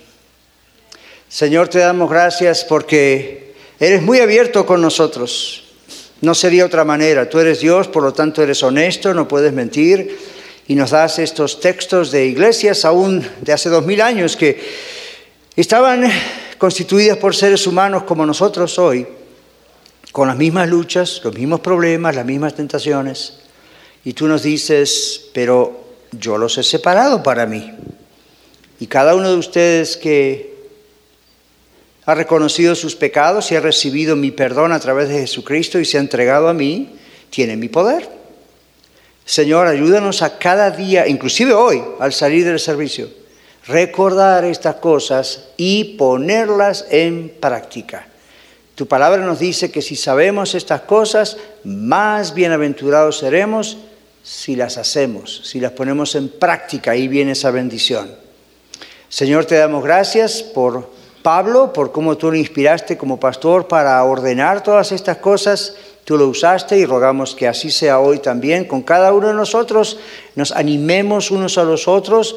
Señor, 1.28 1.68
te 1.68 1.78
damos 1.78 2.10
gracias 2.10 2.64
porque 2.64 3.54
eres 3.78 4.02
muy 4.02 4.18
abierto 4.20 4.64
con 4.64 4.80
nosotros. 4.80 5.64
No 6.20 6.34
sería 6.34 6.64
otra 6.64 6.84
manera. 6.84 7.28
Tú 7.28 7.38
eres 7.38 7.60
Dios, 7.60 7.86
por 7.86 8.02
lo 8.02 8.12
tanto 8.12 8.42
eres 8.42 8.62
honesto, 8.62 9.14
no 9.14 9.28
puedes 9.28 9.52
mentir 9.52 10.37
y 10.68 10.74
nos 10.74 10.90
das 10.90 11.18
estos 11.18 11.60
textos 11.60 12.12
de 12.12 12.26
iglesias 12.26 12.84
aún 12.84 13.26
de 13.40 13.52
hace 13.54 13.70
dos 13.70 13.86
mil 13.86 14.02
años 14.02 14.36
que 14.36 14.60
estaban 15.56 16.04
constituidas 16.58 17.16
por 17.16 17.34
seres 17.34 17.66
humanos 17.66 18.02
como 18.02 18.26
nosotros 18.26 18.78
hoy, 18.78 19.06
con 20.12 20.28
las 20.28 20.36
mismas 20.36 20.68
luchas, 20.68 21.22
los 21.24 21.34
mismos 21.34 21.60
problemas, 21.60 22.14
las 22.14 22.26
mismas 22.26 22.54
tentaciones. 22.54 23.38
Y 24.04 24.12
tú 24.12 24.28
nos 24.28 24.42
dices, 24.42 25.30
pero 25.32 25.84
yo 26.12 26.36
los 26.36 26.58
he 26.58 26.62
separado 26.62 27.22
para 27.22 27.46
mí. 27.46 27.72
Y 28.78 28.86
cada 28.88 29.14
uno 29.14 29.30
de 29.30 29.36
ustedes 29.36 29.96
que 29.96 30.54
ha 32.04 32.14
reconocido 32.14 32.74
sus 32.74 32.94
pecados 32.94 33.50
y 33.50 33.56
ha 33.56 33.60
recibido 33.60 34.16
mi 34.16 34.32
perdón 34.32 34.72
a 34.72 34.80
través 34.80 35.08
de 35.08 35.20
Jesucristo 35.20 35.78
y 35.78 35.86
se 35.86 35.96
ha 35.96 36.00
entregado 36.00 36.48
a 36.48 36.54
mí, 36.54 36.94
tiene 37.30 37.56
mi 37.56 37.70
poder. 37.70 38.17
Señor, 39.28 39.66
ayúdanos 39.66 40.22
a 40.22 40.38
cada 40.38 40.70
día, 40.70 41.06
inclusive 41.06 41.52
hoy, 41.52 41.84
al 42.00 42.14
salir 42.14 42.46
del 42.46 42.58
servicio, 42.58 43.10
recordar 43.66 44.46
estas 44.46 44.76
cosas 44.76 45.50
y 45.58 45.96
ponerlas 45.98 46.86
en 46.88 47.34
práctica. 47.38 48.08
Tu 48.74 48.88
palabra 48.88 49.22
nos 49.22 49.38
dice 49.38 49.70
que 49.70 49.82
si 49.82 49.96
sabemos 49.96 50.54
estas 50.54 50.80
cosas, 50.80 51.36
más 51.62 52.32
bienaventurados 52.32 53.18
seremos 53.18 53.76
si 54.22 54.56
las 54.56 54.78
hacemos, 54.78 55.42
si 55.44 55.60
las 55.60 55.72
ponemos 55.72 56.14
en 56.14 56.30
práctica. 56.30 56.92
Ahí 56.92 57.06
viene 57.06 57.32
esa 57.32 57.50
bendición. 57.50 58.10
Señor, 59.10 59.44
te 59.44 59.56
damos 59.56 59.84
gracias 59.84 60.42
por 60.42 60.90
Pablo, 61.22 61.74
por 61.74 61.92
cómo 61.92 62.16
tú 62.16 62.30
lo 62.30 62.36
inspiraste 62.38 62.96
como 62.96 63.20
pastor 63.20 63.68
para 63.68 64.02
ordenar 64.04 64.62
todas 64.62 64.90
estas 64.90 65.18
cosas. 65.18 65.74
Tú 66.08 66.16
lo 66.16 66.26
usaste 66.26 66.78
y 66.78 66.86
rogamos 66.86 67.34
que 67.34 67.46
así 67.46 67.70
sea 67.70 68.00
hoy 68.00 68.20
también 68.20 68.64
con 68.64 68.80
cada 68.80 69.12
uno 69.12 69.28
de 69.28 69.34
nosotros. 69.34 69.98
Nos 70.36 70.52
animemos 70.52 71.30
unos 71.30 71.58
a 71.58 71.64
los 71.64 71.86
otros 71.86 72.34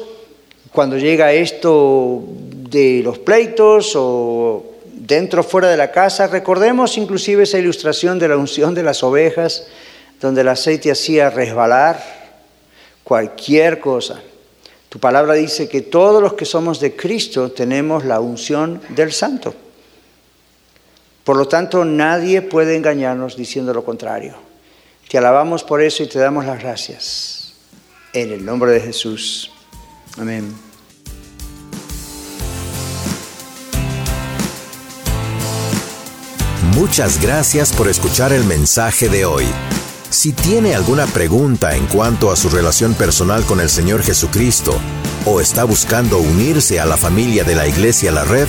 cuando 0.72 0.98
llega 0.98 1.32
esto 1.32 2.22
de 2.68 3.00
los 3.02 3.18
pleitos 3.18 3.94
o 3.96 4.62
dentro 4.84 5.40
o 5.40 5.42
fuera 5.42 5.70
de 5.70 5.78
la 5.78 5.90
casa. 5.90 6.26
Recordemos 6.26 6.98
inclusive 6.98 7.44
esa 7.44 7.58
ilustración 7.58 8.18
de 8.18 8.28
la 8.28 8.36
unción 8.36 8.74
de 8.74 8.82
las 8.82 9.02
ovejas, 9.02 9.66
donde 10.20 10.42
el 10.42 10.48
aceite 10.48 10.90
hacía 10.90 11.30
resbalar 11.30 11.98
cualquier 13.02 13.80
cosa. 13.80 14.20
Tu 14.90 14.98
palabra 14.98 15.32
dice 15.32 15.66
que 15.66 15.80
todos 15.80 16.20
los 16.20 16.34
que 16.34 16.44
somos 16.44 16.78
de 16.78 16.94
Cristo 16.94 17.50
tenemos 17.50 18.04
la 18.04 18.20
unción 18.20 18.82
del 18.90 19.12
Santo. 19.12 19.54
Por 21.24 21.36
lo 21.36 21.46
tanto, 21.46 21.84
nadie 21.84 22.42
puede 22.42 22.76
engañarnos 22.76 23.36
diciendo 23.36 23.72
lo 23.72 23.84
contrario. 23.84 24.34
Te 25.08 25.18
alabamos 25.18 25.62
por 25.62 25.82
eso 25.82 26.02
y 26.02 26.08
te 26.08 26.18
damos 26.18 26.44
las 26.44 26.60
gracias. 26.60 27.54
En 28.12 28.32
el 28.32 28.44
nombre 28.44 28.72
de 28.72 28.80
Jesús. 28.80 29.52
Amén. 30.18 30.52
Muchas 36.74 37.20
gracias 37.20 37.72
por 37.72 37.88
escuchar 37.88 38.32
el 38.32 38.44
mensaje 38.44 39.08
de 39.08 39.24
hoy. 39.24 39.44
Si 40.08 40.32
tiene 40.32 40.74
alguna 40.74 41.06
pregunta 41.06 41.76
en 41.76 41.86
cuanto 41.86 42.30
a 42.30 42.36
su 42.36 42.48
relación 42.48 42.94
personal 42.94 43.44
con 43.44 43.60
el 43.60 43.68
Señor 43.68 44.02
Jesucristo 44.02 44.78
o 45.26 45.40
está 45.40 45.64
buscando 45.64 46.18
unirse 46.18 46.80
a 46.80 46.86
la 46.86 46.96
familia 46.96 47.44
de 47.44 47.54
la 47.54 47.66
Iglesia 47.66 48.10
La 48.10 48.24
Red, 48.24 48.48